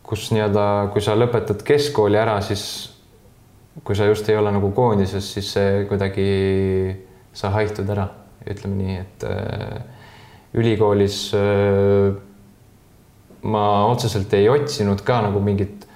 kus 0.06 0.26
nii-öelda, 0.34 0.66
kui 0.92 1.04
sa 1.04 1.14
lõpetad 1.14 1.62
keskkooli 1.66 2.18
ära, 2.18 2.40
siis 2.42 2.66
kui 3.84 3.96
sa 3.96 4.06
just 4.08 4.28
ei 4.28 4.36
ole 4.36 4.52
nagu 4.54 4.70
koondises, 4.74 5.26
siis 5.36 5.50
see 5.56 5.84
kuidagi, 5.90 6.26
sa 7.36 7.52
haihtud 7.56 7.90
ära. 7.92 8.08
Ütleme 8.46 8.76
nii, 8.78 8.96
et 9.02 9.24
äh, 9.26 9.80
ülikoolis 10.56 11.18
äh, 11.34 12.14
ma 13.47 13.66
otseselt 13.90 14.32
ei 14.35 14.48
otsinud 14.51 15.02
ka 15.06 15.20
nagu 15.28 15.40
mingit 15.44 15.86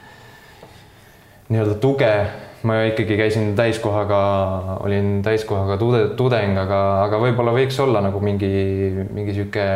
nii-öelda 1.51 1.77
tuge, 1.83 2.13
ma 2.63 2.83
ikkagi 2.87 3.17
käisin 3.19 3.55
täiskohaga, 3.59 4.21
olin 4.85 5.23
täiskohaga 5.27 5.79
tude, 5.81 6.03
tudeng, 6.19 6.59
aga, 6.61 6.81
aga 7.07 7.21
võib-olla 7.23 7.55
võiks 7.57 7.79
olla 7.83 8.03
nagu 8.05 8.21
mingi, 8.23 8.51
mingi 9.11 9.35
sihuke 9.35 9.67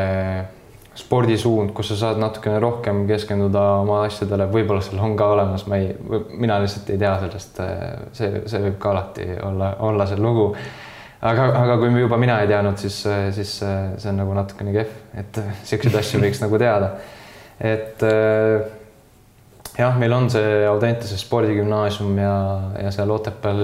spordisuund, 0.95 1.73
kus 1.75 1.91
sa 1.91 1.97
saad 1.99 2.21
natukene 2.23 2.61
rohkem 2.63 3.03
keskenduda 3.09 3.63
oma 3.83 4.05
asjadele, 4.07 4.47
võib-olla 4.53 4.83
seal 4.85 5.03
on 5.03 5.17
ka 5.19 5.27
olemas, 5.35 5.67
ma 5.67 5.81
ei, 5.81 5.91
mina 6.39 6.61
lihtsalt 6.63 6.93
ei 6.95 7.01
tea 7.01 7.15
sellest, 7.25 7.61
see, 8.15 8.45
see 8.51 8.63
võib 8.69 8.79
ka 8.83 8.93
alati 8.93 9.27
olla, 9.43 9.75
olla 9.89 10.07
see 10.07 10.21
lugu. 10.23 10.53
aga, 11.25 11.49
aga 11.65 11.77
kui 11.81 11.91
juba 11.99 12.21
mina 12.21 12.39
ei 12.45 12.51
teadnud, 12.53 12.79
siis, 12.79 13.01
siis 13.35 13.57
see 13.59 14.13
on 14.13 14.23
nagu 14.23 14.39
natukene 14.39 14.77
kehv, 14.77 14.95
et 15.19 15.43
siukseid 15.67 15.99
asju 15.99 16.23
võiks 16.23 16.43
nagu 16.45 16.63
teada. 16.63 16.95
Et 17.65 18.03
jah, 19.79 19.99
meil 19.99 20.13
on 20.13 20.29
see 20.31 20.65
Audentese 20.69 21.19
spordigümnaasium 21.19 22.19
ja, 22.21 22.35
ja 22.85 22.91
seal 22.95 23.11
Otepääl 23.15 23.63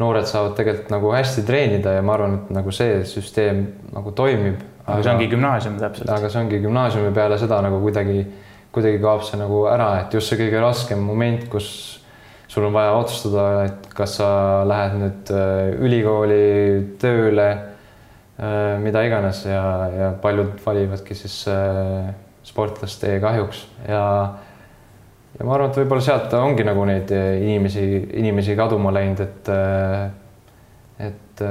noored 0.00 0.28
saavad 0.28 0.56
tegelikult 0.58 0.90
nagu 0.92 1.12
hästi 1.14 1.44
treenida 1.48 1.96
ja 1.96 2.02
ma 2.04 2.16
arvan, 2.16 2.40
et 2.40 2.50
nagu 2.58 2.72
see 2.74 3.00
süsteem 3.08 3.62
nagu 3.94 4.12
toimib. 4.16 4.60
aga 4.86 5.02
see 5.02 5.12
ongi 5.14 5.28
gümnaasium 5.32 5.78
täpselt. 5.80 6.10
aga 6.12 6.28
see 6.30 6.42
ongi 6.42 6.60
gümnaasiumi 6.62 7.12
peale 7.14 7.38
seda 7.40 7.62
nagu 7.64 7.80
kuidagi, 7.82 8.26
kuidagi 8.74 9.00
kaob 9.02 9.24
see 9.26 9.40
nagu 9.40 9.64
ära, 9.72 9.92
et 10.02 10.14
just 10.14 10.28
see 10.30 10.40
kõige 10.40 10.60
raskem 10.62 11.00
moment, 11.02 11.48
kus 11.52 11.70
sul 12.48 12.68
on 12.68 12.76
vaja 12.76 12.92
otsustada, 12.98 13.46
et 13.64 13.88
kas 13.96 14.18
sa 14.20 14.28
lähed 14.68 15.00
nüüd 15.00 15.32
äh, 15.34 15.72
ülikooli 15.82 16.44
tööle, 17.00 17.48
äh, 18.36 18.76
mida 18.84 19.02
iganes 19.08 19.42
ja, 19.48 19.64
ja 19.96 20.12
paljud 20.22 20.60
valivadki 20.64 21.16
siis 21.16 21.40
äh, 21.50 22.12
sportlastee 22.46 23.20
kahjuks. 23.20 23.66
Ja 23.88 24.02
ja 25.36 25.44
ma 25.44 25.52
arvan, 25.56 25.70
et 25.70 25.80
võib-olla 25.82 26.04
sealt 26.04 26.32
ongi 26.38 26.64
nagu 26.64 26.84
neid 26.88 27.10
inimesi, 27.12 27.82
inimesi 28.22 28.56
kaduma 28.56 28.92
läinud, 28.94 29.20
et 29.20 29.50
et 31.06 31.42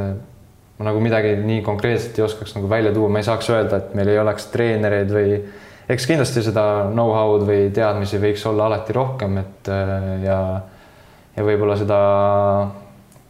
ma 0.80 0.88
nagu 0.90 1.00
midagi 1.04 1.36
nii 1.40 1.62
konkreetselt 1.64 2.18
ei 2.18 2.26
oskaks 2.26 2.56
nagu 2.58 2.70
välja 2.72 2.94
tuua, 2.96 3.12
ma 3.12 3.22
ei 3.22 3.28
saaks 3.28 3.52
öelda, 3.54 3.78
et 3.78 3.94
meil 3.96 4.10
ei 4.12 4.20
oleks 4.20 4.50
treenereid 4.52 5.14
või 5.14 5.38
eks 5.90 6.08
kindlasti 6.10 6.42
seda 6.48 6.64
know-how'd 6.90 7.46
või 7.48 7.70
teadmisi 7.76 8.20
võiks 8.20 8.46
olla 8.50 8.66
alati 8.72 8.96
rohkem, 8.96 9.38
et 9.44 9.70
ja 10.26 10.40
ja 11.36 11.44
võib-olla 11.44 11.76
seda 11.78 12.00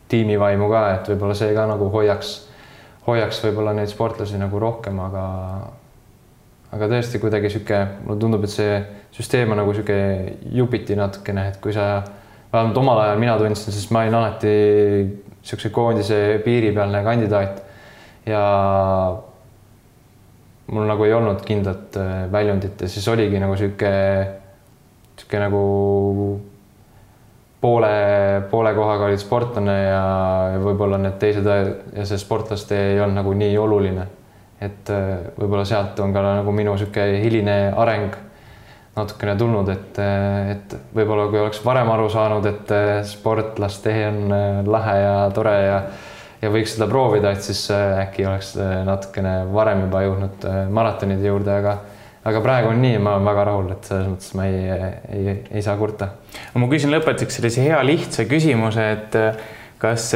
tiimivaimu 0.10 0.70
ka, 0.70 0.84
et 0.96 1.08
võib-olla 1.10 1.36
see 1.38 1.54
ka 1.58 1.66
nagu 1.70 1.90
hoiaks, 1.94 2.36
hoiaks 3.08 3.42
võib-olla 3.48 3.74
neid 3.74 3.90
sportlasi 3.90 4.38
nagu 4.42 4.62
rohkem, 4.62 5.00
aga 5.02 5.24
aga 6.74 6.90
tõesti 6.92 7.22
kuidagi 7.22 7.52
sihuke, 7.54 7.82
mulle 8.06 8.20
tundub, 8.22 8.46
et 8.48 8.54
see 8.54 8.80
süsteem 9.16 9.54
on 9.54 9.62
nagu 9.62 9.74
sihuke 9.76 10.00
jupiti 10.56 10.98
natukene, 10.98 11.50
et 11.52 11.60
kui 11.64 11.76
sa, 11.76 12.02
vähemalt 12.54 12.82
omal 12.82 13.04
ajal 13.04 13.22
mina 13.22 13.38
tundsin, 13.40 13.76
siis 13.76 13.92
ma 13.94 14.06
olin 14.06 14.18
alati 14.22 14.56
niisuguse 15.46 15.70
koondise 15.70 16.20
piiripealne 16.42 17.04
kandidaat 17.06 17.62
ja 18.26 18.42
mul 20.74 20.90
nagu 20.90 21.06
ei 21.06 21.14
olnud 21.14 21.44
kindlat 21.46 21.98
äh, 22.02 22.26
väljundit 22.32 22.82
ja 22.82 22.90
siis 22.90 23.08
oligi 23.08 23.40
nagu 23.40 23.56
sihuke, 23.60 23.92
sihuke 25.20 25.42
nagu 25.44 25.62
poole, 27.62 27.94
poole 28.50 28.74
kohaga 28.74 29.10
olid 29.10 29.22
sportlane 29.22 29.78
ja 29.84 30.04
võib-olla 30.62 31.00
need 31.02 31.18
teised 31.22 31.46
ja 31.46 32.06
see 32.06 32.20
sportlaste 32.22 32.78
ei 32.92 33.02
olnud 33.02 33.22
nagu 33.22 33.34
nii 33.38 33.58
oluline. 33.62 34.08
Et 34.62 34.94
äh, 34.94 35.32
võib-olla 35.40 35.66
sealt 35.68 36.00
on 36.00 36.14
ka 36.16 36.24
nagu 36.24 36.56
minu 36.56 36.78
sihuke 36.80 37.08
hiline 37.24 37.58
areng 37.76 38.16
natukene 38.96 39.36
tulnud, 39.36 39.70
et, 39.74 39.98
et 40.54 40.76
võib-olla 40.96 41.28
kui 41.32 41.40
oleks 41.42 41.60
varem 41.66 41.90
aru 41.92 42.08
saanud, 42.12 42.46
et 42.48 42.76
sportlastee 43.10 44.06
on 44.08 44.22
äh, 44.32 44.60
lahe 44.68 45.00
ja 45.02 45.16
tore 45.36 45.56
ja 45.66 45.80
ja 46.44 46.50
võiks 46.52 46.76
seda 46.76 46.86
proovida, 46.86 47.32
et 47.34 47.44
siis 47.44 47.64
äh, 47.74 47.98
äkki 48.04 48.28
oleks 48.28 48.54
äh, 48.62 48.78
natukene 48.88 49.38
varem 49.52 49.86
juba 49.88 50.04
jõudnud 50.06 50.48
maratonide 50.76 51.28
juurde, 51.28 51.60
aga 51.60 51.78
aga 52.26 52.42
praegu 52.42 52.72
on 52.72 52.80
nii, 52.82 52.98
ma 53.04 53.18
olen 53.18 53.28
väga 53.28 53.44
rahul, 53.50 53.68
et 53.76 53.90
selles 53.90 54.08
mõttes 54.10 54.32
ma 54.38 54.48
ei, 54.50 54.64
ei, 55.14 55.36
ei 55.60 55.66
saa 55.66 55.76
kurta. 55.78 56.14
ma 56.56 56.70
küsin 56.72 56.94
lõpetuseks 56.94 57.40
sellise 57.40 57.68
hea 57.68 57.82
lihtsa 57.86 58.26
küsimuse, 58.30 58.88
et 58.96 59.20
kas 59.80 60.08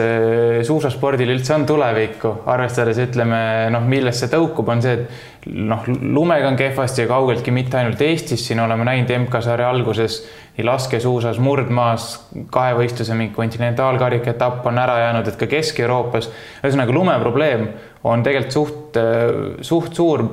suusaspordil 0.65 1.33
üldse 1.33 1.53
on 1.55 1.65
tulevikku, 1.67 2.31
arvestades 2.49 2.99
ütleme 3.03 3.39
noh, 3.73 3.83
millest 3.91 4.23
see 4.23 4.31
tõukub, 4.31 4.69
on 4.71 4.81
see, 4.83 4.93
et 4.95 5.49
noh, 5.51 5.83
lumega 5.87 6.47
on 6.47 6.57
kehvasti 6.59 7.03
ja 7.03 7.09
kaugeltki 7.09 7.51
mitte 7.55 7.79
ainult 7.79 8.01
Eestis, 8.01 8.45
siin 8.47 8.61
oleme 8.63 8.87
näinud 8.87 9.11
MK-sarja 9.25 9.69
alguses 9.69 10.21
nii 10.57 10.67
laskesuusas, 10.67 11.39
murdmaas, 11.43 12.07
kahevõistluse 12.51 13.15
mingi 13.19 13.35
kontinentaalkarika 13.35 14.33
etapp 14.33 14.67
on 14.67 14.79
ära 14.79 14.97
jäänud, 15.05 15.27
et 15.27 15.39
ka 15.39 15.47
Kesk-Euroopas. 15.51 16.31
ühesõnaga 16.63 16.95
lumeprobleem 16.95 17.67
on 18.03 18.23
tegelikult 18.23 18.55
suht, 18.55 19.01
suht 19.67 19.95
suur 19.95 20.25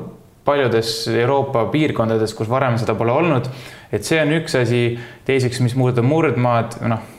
paljudes 0.46 1.08
Euroopa 1.10 1.66
piirkondades, 1.70 2.34
kus 2.34 2.50
varem 2.50 2.78
seda 2.78 2.94
pole 2.94 3.12
olnud. 3.12 3.50
et 3.92 4.04
see 4.04 4.18
on 4.22 4.32
üks 4.40 4.54
asi, 4.58 4.98
teiseks, 5.24 5.60
mis 5.62 5.74
puudutab 5.74 6.04
murdmaad, 6.04 6.80
noh 6.86 7.15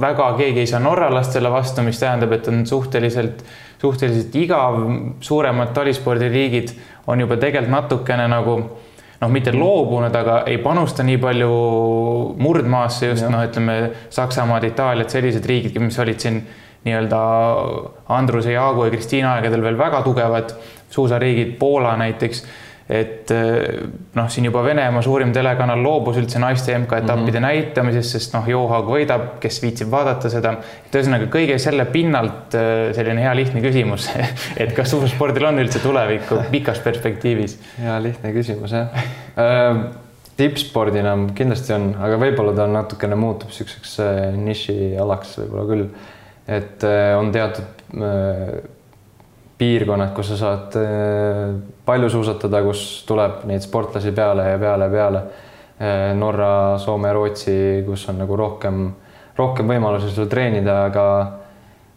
väga 0.00 0.30
keegi 0.38 0.62
ei 0.62 0.66
saa 0.66 0.80
norralastele 0.80 1.50
vastu, 1.52 1.82
mis 1.82 2.00
tähendab, 2.00 2.32
et 2.32 2.48
on 2.48 2.64
suhteliselt, 2.66 3.44
suhteliselt 3.82 4.34
igav, 4.40 4.78
suuremad 5.20 5.74
talispordiliigid 5.76 6.72
on 7.06 7.20
juba 7.20 7.36
tegelikult 7.36 7.74
natukene 7.74 8.28
nagu 8.30 8.56
noh, 9.22 9.30
mitte 9.30 9.52
loobunud, 9.54 10.14
aga 10.16 10.42
ei 10.50 10.58
panusta 10.62 11.04
nii 11.06 11.20
palju 11.22 11.52
murdmaasse 12.42 13.12
just 13.12 13.28
noh, 13.30 13.44
ütleme 13.46 13.78
Saksamaad, 14.10 14.66
Itaaliat, 14.70 15.12
sellised 15.12 15.46
riigid, 15.46 15.78
mis 15.82 15.98
olid 16.02 16.20
siin 16.22 16.42
nii-öelda 16.82 17.20
Andruse, 18.10 18.52
Jaagu 18.56 18.88
ja 18.88 18.94
Kristiina 18.94 19.36
aegadel 19.36 19.62
veel 19.62 19.78
väga 19.78 20.02
tugevad. 20.02 20.56
Suusariigid, 20.92 21.54
Poola 21.56 21.94
näiteks 21.96 22.42
et 22.92 23.30
eh, 23.32 23.84
noh, 24.16 24.28
siin 24.32 24.46
juba 24.48 24.62
Venemaa 24.66 25.02
suurim 25.04 25.32
telekanal 25.32 25.80
loobus 25.80 26.18
üldse 26.20 26.40
naiste 26.42 26.74
MK-etappide 26.76 27.38
mm 27.38 27.44
-hmm. 27.44 27.46
näitamisest, 27.46 28.16
sest 28.18 28.34
noh, 28.36 28.48
Johaug 28.48 28.90
võidab, 28.92 29.24
kes 29.40 29.62
viitsib 29.62 29.90
vaadata 29.90 30.30
seda. 30.30 30.52
et 30.86 30.98
ühesõnaga 30.98 31.30
kõige 31.32 31.58
selle 31.62 31.86
pinnalt 31.94 32.54
eh, 32.54 32.92
selline 32.96 33.24
hea 33.24 33.34
lihtne 33.36 33.62
küsimus 33.64 34.10
et 34.62 34.74
kas 34.76 34.90
suusaspordil 34.90 35.48
on 35.48 35.62
üldse 35.64 35.78
tulevikku 35.78 36.42
pikas 36.50 36.82
perspektiivis? 36.84 37.58
hea 37.78 37.96
lihtne 38.02 38.32
küsimus 38.32 38.76
jah 38.76 38.92
äh, 39.38 39.86
tippspordina 40.36 41.16
kindlasti 41.34 41.72
on, 41.72 41.94
aga 41.96 42.20
võib-olla 42.20 42.52
ta 42.56 42.66
natukene 42.66 43.16
muutub 43.16 43.48
niisuguseks 43.48 43.96
äh, 44.04 44.20
nišialaks 44.36 45.38
võib-olla 45.38 45.66
küll. 45.72 45.88
et 46.60 46.84
on 47.16 47.32
teatud 47.32 48.00
piirkonnad, 49.58 50.12
kus 50.16 50.32
sa 50.32 50.38
saad 50.40 50.78
äh, 50.80 51.52
palju 51.86 52.10
suusatada, 52.10 52.62
kus 52.66 53.02
tuleb 53.08 53.44
neid 53.50 53.64
sportlasi 53.64 54.14
peale 54.16 54.48
ja 54.52 54.58
peale 54.58 54.88
ja 54.88 54.94
peale. 54.96 55.22
Äh, 55.82 56.08
Norra, 56.18 56.78
Soome, 56.78 57.12
Rootsi, 57.12 57.84
kus 57.86 58.08
on 58.10 58.22
nagu 58.22 58.36
rohkem, 58.38 58.88
rohkem 59.38 59.70
võimalusi 59.74 60.10
sul 60.14 60.30
treenida, 60.32 60.84
aga 60.88 61.06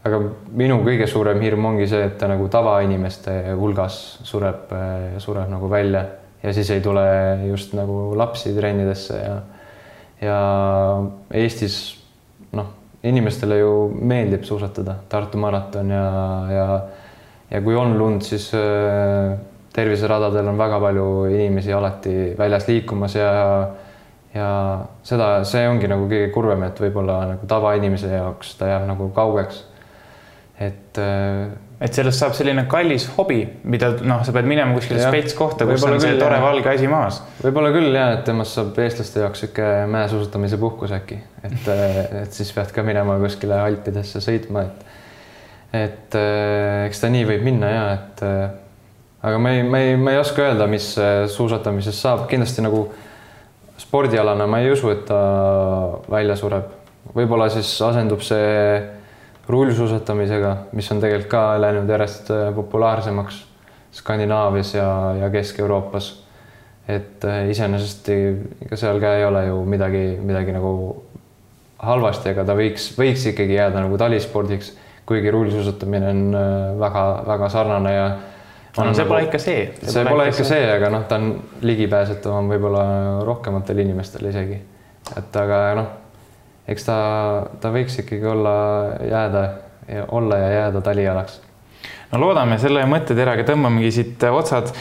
aga 0.06 0.20
minu 0.54 0.78
kõige 0.86 1.08
suurem 1.10 1.40
hirm 1.42 1.66
ongi 1.66 1.88
see, 1.90 2.04
et 2.06 2.20
ta 2.22 2.28
nagu 2.30 2.46
tavainimeste 2.54 3.56
hulgas 3.58 3.96
sureb, 4.28 4.70
äh, 4.70 5.16
sureb 5.24 5.50
nagu 5.50 5.70
välja 5.72 6.04
ja 6.44 6.54
siis 6.54 6.70
ei 6.70 6.82
tule 6.82 7.04
just 7.50 7.74
nagu 7.74 8.14
lapsi 8.18 8.54
trennidesse 8.54 9.18
ja 9.18 9.36
ja 10.22 10.38
Eestis 11.34 11.98
noh, 12.56 12.70
inimestele 13.04 13.58
ju 13.60 13.72
meeldib 14.00 14.46
suusatada, 14.48 14.96
Tartu 15.10 15.38
maraton 15.42 15.90
ja, 15.90 16.06
ja 16.50 16.68
ja 17.52 17.62
kui 17.62 17.76
on 17.78 17.98
lund, 17.98 18.26
siis 18.26 18.50
äh, 18.58 19.36
terviseradadel 19.76 20.48
on 20.48 20.58
väga 20.58 20.80
palju 20.80 21.10
inimesi 21.34 21.74
alati 21.74 22.16
väljas 22.38 22.70
liikumas 22.70 23.18
ja 23.20 23.34
ja 24.36 24.48
seda, 25.08 25.30
see 25.48 25.64
ongi 25.70 25.88
nagu 25.88 26.10
kõige 26.12 26.32
kurvem, 26.36 26.66
et 26.68 26.80
võib-olla 26.84 27.22
nagu 27.30 27.48
tavainimese 27.48 28.10
jaoks 28.12 28.58
ta 28.60 28.68
jääb 28.74 28.90
nagu 28.90 29.08
kaugeks. 29.16 29.64
et 30.60 31.00
äh, 31.00 31.54
et 31.82 31.94
sellest 31.96 32.22
saab 32.22 32.36
selline 32.38 32.64
kallis 32.72 33.06
hobi, 33.18 33.42
mida 33.68 33.90
noh, 34.08 34.22
sa 34.24 34.32
pead 34.36 34.48
minema 34.48 34.76
kuskile 34.78 35.02
spets 35.04 35.36
kohta, 35.36 35.68
kus 35.68 35.84
on 35.84 35.98
see 36.00 36.14
küll, 36.14 36.22
tore 36.22 36.38
jah. 36.38 36.44
valge 36.44 36.72
asi 36.72 36.88
maas. 36.92 37.22
võib-olla 37.44 37.72
küll 37.76 37.96
ja 37.96 38.06
et 38.16 38.24
temast 38.28 38.56
saab 38.56 38.80
eestlaste 38.84 39.24
jaoks 39.24 39.44
sihuke 39.44 39.72
mäesuusatamise 39.92 40.60
puhkus 40.62 40.96
äkki, 40.96 41.20
et, 41.44 41.68
äh, 41.72 42.00
et 42.24 42.36
siis 42.36 42.52
pead 42.56 42.72
ka 42.76 42.84
minema 42.88 43.18
kuskile 43.24 43.60
Alpidesse 43.60 44.24
sõitma, 44.24 44.68
et 44.70 44.86
et 45.84 46.16
äh, 46.16 46.86
eks 46.88 47.02
ta 47.02 47.10
nii 47.12 47.26
võib 47.28 47.46
minna 47.46 47.72
ja 47.72 47.86
et 47.96 48.24
äh, 48.26 48.44
aga 49.26 49.40
ma 49.42 49.54
ei, 49.56 49.64
ma 49.68 49.82
ei, 49.82 49.96
ma 50.00 50.14
ei 50.14 50.22
oska 50.22 50.46
öelda, 50.46 50.68
mis 50.72 50.94
äh, 51.02 51.26
suusatamises 51.32 52.00
saab, 52.02 52.26
kindlasti 52.32 52.66
nagu 52.66 52.86
spordialana 53.82 54.48
ma 54.48 54.62
ei 54.64 54.72
usu, 54.72 54.92
et 54.94 55.06
ta 55.10 55.22
välja 56.12 56.38
sureb. 56.40 56.70
võib-olla 57.16 57.50
siis 57.54 57.70
asendub 57.86 58.24
see 58.26 58.78
rullusuusatamisega, 59.50 60.54
mis 60.74 60.88
on 60.92 61.02
tegelikult 61.04 61.32
ka 61.32 61.42
läinud 61.62 61.90
järjest 61.90 62.32
populaarsemaks 62.56 63.44
Skandinaavias 63.96 64.74
ja, 64.74 64.88
ja 65.22 65.30
Kesk-Euroopas. 65.32 66.14
et 66.88 67.24
iseenesest 67.50 68.10
ega 68.10 68.78
seal 68.78 69.00
ka 69.02 69.16
ei 69.18 69.24
ole 69.26 69.46
ju 69.48 69.62
midagi, 69.66 70.04
midagi 70.22 70.54
nagu 70.54 70.74
halvasti, 71.86 72.32
aga 72.34 72.46
ta 72.48 72.56
võiks, 72.58 72.92
võiks 72.98 73.26
ikkagi 73.32 73.58
jääda 73.58 73.84
nagu 73.84 73.98
talispordiks, 74.00 74.72
kuigi 75.06 75.32
rullusuusatamine 75.32 76.10
on 76.10 76.24
väga-väga 76.80 77.50
sarnane 77.54 77.94
ja 77.94 78.08
no 78.84 78.94
see 78.94 79.06
pole 79.06 79.22
nagu, 79.22 79.30
ikka 79.30 79.40
see. 79.40 79.66
see 79.82 80.06
pole, 80.08 80.28
ikka 80.32 80.48
see, 80.48 80.66
aga 80.72 80.90
noh, 80.94 81.06
ta 81.10 81.20
on 81.22 81.30
ligipääsetavam 81.66 82.50
võib-olla 82.52 82.84
rohkematele 83.28 83.86
inimestele 83.86 84.34
isegi. 84.34 84.60
et 85.16 85.40
aga 85.40 85.62
noh, 85.80 85.90
eks 86.68 86.88
ta, 86.88 86.98
ta 87.62 87.72
võiks 87.76 88.00
ikkagi 88.04 88.26
olla, 88.30 88.56
jääda, 89.06 89.48
olla 90.18 90.42
ja 90.42 90.54
jääda 90.60 90.84
talijalaks. 90.86 91.42
no 92.12 92.22
loodame, 92.26 92.60
selle 92.62 92.86
mõtteteraga 92.90 93.48
tõmbamegi 93.48 93.92
siit 94.00 94.30
otsad 94.32 94.74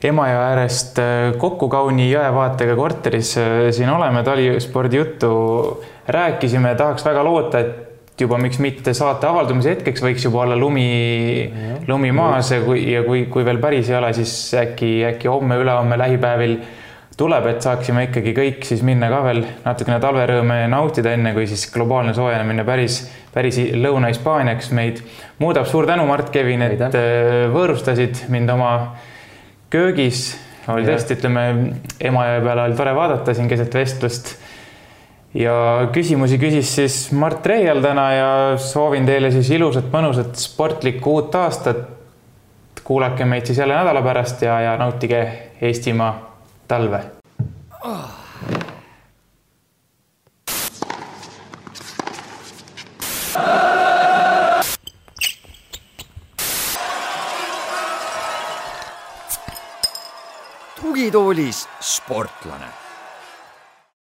Emajõe 0.00 0.36
äärest 0.40 0.96
kokku 1.36 1.66
kauni 1.68 2.06
jõevaatega 2.08 2.72
korteris 2.72 3.34
siin 3.76 3.90
oleme, 3.92 4.22
talispordi 4.24 4.96
juttu 4.96 5.32
rääkisime, 6.08 6.72
tahaks 6.78 7.04
väga 7.04 7.24
loota, 7.26 7.60
et 7.60 7.89
juba 8.20 8.38
miks 8.40 8.60
mitte 8.62 8.94
saate 8.96 9.28
avaldumise 9.28 9.74
hetkeks 9.74 10.02
võiks 10.04 10.26
juba 10.26 10.44
olla 10.44 10.58
lumi, 10.58 10.88
lumi 11.88 12.12
maas 12.14 12.52
ja 12.54 12.60
kui, 12.64 12.82
ja 12.92 13.04
kui, 13.06 13.24
kui 13.32 13.46
veel 13.46 13.60
päris 13.62 13.90
ei 13.90 13.96
ole, 13.98 14.12
siis 14.16 14.34
äkki, 14.60 14.92
äkki 15.12 15.30
homme-ülehomme 15.30 15.98
lähipäevil 16.00 16.58
tuleb, 17.20 17.46
et 17.50 17.64
saaksime 17.64 18.06
ikkagi 18.08 18.32
kõik 18.36 18.64
siis 18.64 18.82
minna 18.86 19.10
ka 19.12 19.20
veel 19.26 19.42
natukene 19.64 19.98
talverõõme 20.00 20.60
nautida, 20.72 21.12
enne 21.16 21.34
kui 21.36 21.46
siis 21.50 21.66
globaalne 21.72 22.14
soojenemine 22.16 22.64
päris, 22.64 23.02
päris 23.34 23.58
Lõuna-Hispaaniaks 23.76 24.70
meid 24.76 25.02
muudab. 25.42 25.68
suur 25.68 25.88
tänu, 25.88 26.06
Mart 26.08 26.30
Kevin, 26.32 26.64
et. 26.64 26.80
Äh, 26.80 27.48
võõrustasid 27.52 28.24
mind 28.32 28.50
oma 28.56 28.72
köögis. 29.70 30.38
oli 30.68 30.86
tõesti, 30.86 31.18
ütleme, 31.18 31.44
Emajõe 32.00 32.40
peale 32.44 32.68
oli 32.68 32.78
tore 32.78 32.94
vaadata 32.94 33.34
siin 33.34 33.48
keset 33.50 33.74
vestlust 33.74 34.36
ja 35.34 35.88
küsimusi 35.92 36.38
küsis 36.42 36.74
siis 36.74 36.96
Mart 37.12 37.46
Reial 37.46 37.82
täna 37.84 38.06
ja 38.14 38.30
soovin 38.58 39.06
teile 39.06 39.30
siis 39.30 39.50
ilusat, 39.54 39.90
mõnusat, 39.92 40.34
sportlikku 40.38 41.18
uut 41.18 41.34
aastat. 41.34 41.86
kuulake 42.84 43.24
meid 43.24 43.46
siis 43.46 43.58
jälle 43.58 43.74
nädala 43.74 44.02
pärast 44.02 44.42
ja, 44.42 44.60
ja 44.60 44.76
nautige 44.76 45.50
Eestimaa 45.62 46.36
talve 46.68 47.00
oh.. 47.84 48.08
tugitoolis 60.80 61.68
sportlane 61.80 62.89